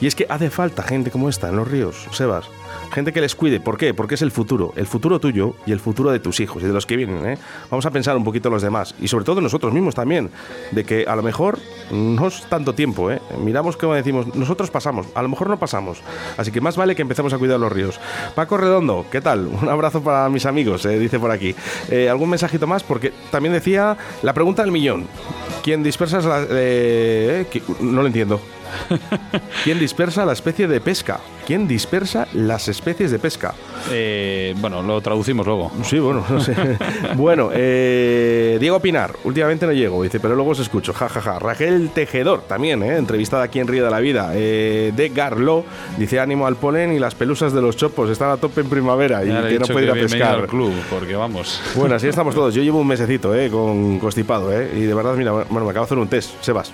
Y 0.00 0.08
es 0.08 0.16
que 0.16 0.26
hace 0.28 0.50
falta 0.50 0.82
gente 0.82 1.12
como 1.12 1.28
esta 1.28 1.50
en 1.50 1.54
los 1.56 1.68
ríos, 1.68 2.08
Sebas. 2.10 2.46
Gente 2.92 3.12
que 3.12 3.20
les 3.20 3.34
cuide. 3.34 3.60
¿Por 3.60 3.76
qué? 3.76 3.92
Porque 3.94 4.14
es 4.16 4.22
el 4.22 4.30
futuro. 4.30 4.72
El 4.74 4.86
futuro 4.86 5.20
tuyo 5.20 5.54
y 5.66 5.72
el 5.72 5.78
futuro 5.80 6.10
de 6.10 6.18
tus 6.20 6.40
hijos 6.40 6.62
y 6.62 6.66
de 6.66 6.72
los 6.72 6.86
que 6.86 6.96
vienen. 6.96 7.24
¿eh? 7.26 7.38
Vamos 7.70 7.84
a 7.86 7.90
pensar 7.90 8.16
un 8.16 8.24
poquito 8.24 8.48
en 8.48 8.54
los 8.54 8.62
demás. 8.62 8.94
Y 9.00 9.08
sobre 9.08 9.24
todo 9.24 9.38
en 9.38 9.44
nosotros 9.44 9.72
mismos 9.72 9.94
también. 9.94 10.30
De 10.72 10.84
que 10.84 11.04
a 11.06 11.14
lo 11.14 11.22
mejor 11.22 11.58
no 11.90 12.26
es 12.26 12.42
tanto 12.48 12.74
tiempo. 12.74 13.10
¿eh? 13.10 13.20
Miramos 13.38 13.76
como 13.76 13.94
decimos, 13.94 14.34
nosotros 14.34 14.70
pasamos. 14.70 15.06
A 15.14 15.22
lo 15.22 15.28
mejor 15.28 15.48
no 15.50 15.58
pasamos. 15.58 16.00
Así 16.38 16.50
que 16.50 16.60
más 16.60 16.76
vale 16.76 16.96
que 16.96 17.02
empecemos 17.02 17.32
a 17.32 17.38
cuidar 17.38 17.60
los 17.60 17.70
ríos. 17.70 18.00
Paco 18.34 18.56
Redondo, 18.56 19.04
¿qué 19.12 19.20
tal? 19.20 19.46
Un 19.62 19.68
abrazo 19.68 20.02
para 20.02 20.28
mis 20.30 20.46
amigos, 20.46 20.84
eh, 20.86 20.98
dice 20.98 21.18
por 21.20 21.30
aquí. 21.30 21.54
Eh, 21.90 22.08
¿Algún 22.08 22.30
mensajito 22.30 22.66
más? 22.66 22.82
Porque 22.82 23.12
también 23.30 23.52
decía 23.52 23.96
la 24.22 24.32
pregunta 24.32 24.62
del 24.62 24.72
millón. 24.72 25.06
¿Quién 25.62 25.82
dispersa 25.82 26.20
la... 26.20 26.46
eh, 26.50 27.46
qui- 27.52 27.62
no 27.80 28.00
lo 28.00 28.06
entiendo. 28.06 28.40
¿Quién 29.64 29.78
dispersa 29.78 30.24
la 30.26 30.32
especie 30.32 30.66
de 30.66 30.80
pesca? 30.80 31.20
¿Quién 31.48 31.66
dispersa 31.66 32.28
las 32.34 32.68
especies 32.68 33.10
de 33.10 33.18
pesca? 33.18 33.54
Eh, 33.90 34.54
bueno, 34.58 34.82
lo 34.82 35.00
traducimos 35.00 35.46
luego. 35.46 35.72
Sí, 35.82 35.98
bueno, 35.98 36.22
no 36.28 36.40
sé. 36.40 36.54
bueno, 37.16 37.48
eh, 37.54 38.58
Diego 38.60 38.78
Pinar, 38.80 39.14
últimamente 39.24 39.64
no 39.64 39.72
llego, 39.72 40.02
dice, 40.02 40.20
pero 40.20 40.34
luego 40.34 40.50
os 40.50 40.58
escucho, 40.58 40.92
jajaja. 40.92 41.38
Raquel 41.38 41.88
Tejedor, 41.88 42.42
también, 42.42 42.82
eh, 42.82 42.98
entrevistada 42.98 43.44
aquí 43.44 43.60
en 43.60 43.66
Río 43.66 43.82
de 43.82 43.90
la 43.90 43.98
Vida. 44.00 44.28
De 44.28 45.10
Garlo, 45.14 45.64
dice 45.96 46.20
ánimo 46.20 46.46
al 46.46 46.56
polen 46.56 46.92
y 46.92 46.98
las 46.98 47.14
pelusas 47.14 47.54
de 47.54 47.62
los 47.62 47.78
chopos 47.78 48.10
están 48.10 48.28
a 48.28 48.36
tope 48.36 48.60
en 48.60 48.68
primavera 48.68 49.24
y 49.24 49.30
he 49.30 49.48
que 49.48 49.58
no 49.58 49.66
puede 49.68 49.86
ir 49.86 49.90
a 49.90 49.94
pescar. 49.94 50.34
al 50.40 50.46
club, 50.48 50.74
porque 50.90 51.16
vamos. 51.16 51.62
Bueno, 51.74 51.94
así 51.94 52.08
estamos 52.08 52.34
todos. 52.34 52.54
Yo 52.54 52.62
llevo 52.62 52.80
un 52.80 52.86
mesecito, 52.86 53.34
eh, 53.34 53.48
con 53.48 53.98
constipado, 53.98 54.52
eh, 54.52 54.70
y 54.76 54.80
de 54.80 54.92
verdad, 54.92 55.14
mira, 55.14 55.32
bueno, 55.32 55.64
me 55.64 55.70
acabo 55.70 55.86
de 55.86 55.88
hacer 55.88 55.98
un 55.98 56.08
test, 56.08 56.42
Sebas. 56.42 56.72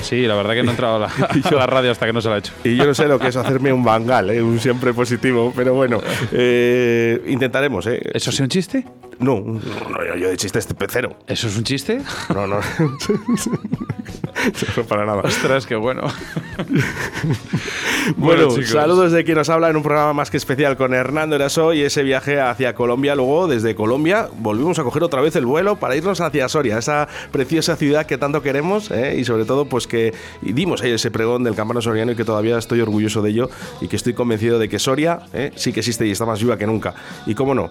Sí, 0.00 0.26
la 0.26 0.34
verdad 0.34 0.54
que 0.54 0.62
no 0.62 0.70
he 0.70 0.72
entrado 0.72 0.96
a 0.96 0.98
la, 1.00 1.06
a 1.44 1.54
la 1.54 1.66
radio 1.66 1.90
hasta 1.90 2.06
que 2.06 2.14
no 2.14 2.22
se 2.22 2.30
la 2.30 2.36
ha 2.36 2.38
hecho. 2.38 2.54
Y 2.64 2.76
yo 2.76 2.86
no 2.86 2.94
sé 2.94 3.06
lo 3.06 3.18
que 3.18 3.28
es 3.28 3.36
hacerme 3.36 3.70
un 3.70 3.84
eh, 4.22 4.42
un 4.42 4.60
siempre 4.60 4.94
positivo, 4.94 5.52
pero 5.54 5.74
bueno, 5.74 6.00
eh, 6.32 7.22
intentaremos, 7.26 7.86
eh. 7.86 8.00
¿Eso 8.12 8.30
es 8.30 8.40
un 8.40 8.48
chiste? 8.48 8.84
No, 9.18 9.40
no, 9.40 9.60
yo- 10.06 10.16
yo 10.16 10.28
de 10.28 10.36
chiste 10.36 10.58
este 10.58 10.74
pecero. 10.74 11.16
¿Eso 11.26 11.46
es 11.48 11.56
un 11.56 11.64
chiste? 11.64 12.00
No, 12.34 12.46
no. 12.46 12.60
no 14.76 14.84
para 14.84 15.06
nada. 15.06 15.22
Ostras, 15.22 15.66
qué 15.66 15.76
bueno. 15.76 16.02
Bueno, 18.18 18.48
Bueno, 18.48 18.66
saludos 18.66 19.12
de 19.12 19.24
quien 19.24 19.38
nos 19.38 19.48
habla 19.48 19.70
en 19.70 19.76
un 19.76 19.82
programa 19.82 20.12
más 20.12 20.30
que 20.30 20.36
especial 20.36 20.76
con 20.76 20.92
Hernando 20.92 21.36
Eraso 21.36 21.72
y 21.72 21.80
ese 21.80 22.02
viaje 22.02 22.38
hacia 22.38 22.74
Colombia. 22.74 23.14
Luego, 23.14 23.48
desde 23.48 23.74
Colombia, 23.74 24.28
volvimos 24.40 24.78
a 24.78 24.82
coger 24.82 25.02
otra 25.02 25.22
vez 25.22 25.34
el 25.36 25.46
vuelo 25.46 25.76
para 25.76 25.96
irnos 25.96 26.20
hacia 26.20 26.46
Soria, 26.50 26.76
esa 26.78 27.08
preciosa 27.32 27.76
ciudad 27.76 28.04
que 28.04 28.18
tanto 28.18 28.42
queremos 28.42 28.90
¿eh? 28.90 29.16
y 29.18 29.24
sobre 29.24 29.46
todo, 29.46 29.64
pues 29.64 29.86
que 29.86 30.12
dimos 30.42 30.82
ahí 30.82 30.90
ese 30.90 31.10
pregón 31.10 31.44
del 31.44 31.54
campano 31.54 31.80
soriano 31.80 32.12
y 32.12 32.14
que 32.14 32.26
todavía 32.26 32.58
estoy 32.58 32.80
orgulloso 32.82 33.22
de 33.22 33.30
ello 33.30 33.48
y 33.80 33.88
que 33.88 33.96
estoy 33.96 34.12
convencido 34.12 34.58
de 34.58 34.68
que 34.68 34.78
Soria 34.78 35.20
¿eh? 35.32 35.52
sí 35.56 35.72
que 35.72 35.80
existe 35.80 36.06
y 36.06 36.10
está 36.10 36.26
más 36.26 36.42
viva 36.42 36.58
que 36.58 36.66
nunca. 36.66 36.92
Y 37.24 37.34
cómo 37.34 37.54
no, 37.54 37.70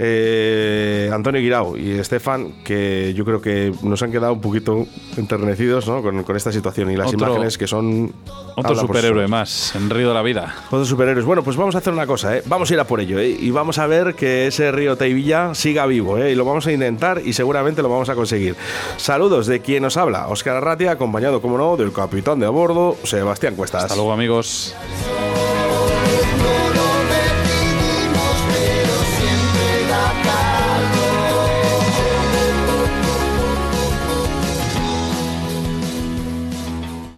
eh, 0.00 0.87
Antonio 1.12 1.40
Guirao 1.40 1.76
y 1.76 1.92
Estefan, 1.98 2.52
que 2.64 3.12
yo 3.14 3.24
creo 3.24 3.40
que 3.40 3.72
nos 3.82 4.02
han 4.02 4.10
quedado 4.12 4.32
un 4.32 4.40
poquito 4.40 4.86
enternecidos 5.16 5.86
¿no? 5.88 6.02
con, 6.02 6.22
con 6.24 6.36
esta 6.36 6.52
situación 6.52 6.90
y 6.90 6.96
las 6.96 7.08
Otro- 7.08 7.18
imágenes 7.26 7.58
que 7.58 7.66
son... 7.66 8.12
Otro 8.56 8.74
superhéroe 8.74 9.28
más 9.28 9.74
en 9.76 9.88
Río 9.88 10.08
de 10.08 10.14
la 10.14 10.22
Vida. 10.22 10.52
Otros 10.66 10.88
superhéroes. 10.88 11.24
Bueno, 11.24 11.44
pues 11.44 11.56
vamos 11.56 11.76
a 11.76 11.78
hacer 11.78 11.92
una 11.92 12.08
cosa, 12.08 12.36
¿eh? 12.36 12.42
Vamos 12.46 12.68
a 12.70 12.74
ir 12.74 12.80
a 12.80 12.84
por 12.84 13.00
ello, 13.00 13.20
¿eh? 13.20 13.28
Y 13.28 13.50
vamos 13.52 13.78
a 13.78 13.86
ver 13.86 14.14
que 14.16 14.48
ese 14.48 14.72
río 14.72 14.96
Teivilla 14.96 15.54
siga 15.54 15.86
vivo, 15.86 16.18
¿eh? 16.18 16.32
Y 16.32 16.34
lo 16.34 16.44
vamos 16.44 16.66
a 16.66 16.72
intentar 16.72 17.22
y 17.24 17.34
seguramente 17.34 17.82
lo 17.82 17.88
vamos 17.88 18.08
a 18.08 18.16
conseguir. 18.16 18.56
Saludos 18.96 19.46
de 19.46 19.60
quien 19.60 19.84
nos 19.84 19.96
habla, 19.96 20.26
Óscar 20.26 20.56
Arratia, 20.56 20.90
acompañado, 20.90 21.40
como 21.40 21.56
no, 21.56 21.76
del 21.76 21.92
capitán 21.92 22.40
de 22.40 22.46
a 22.46 22.50
bordo, 22.50 22.96
Sebastián 23.04 23.54
Cuestas. 23.54 23.84
Hasta 23.84 23.94
luego, 23.94 24.12
amigos. 24.12 24.74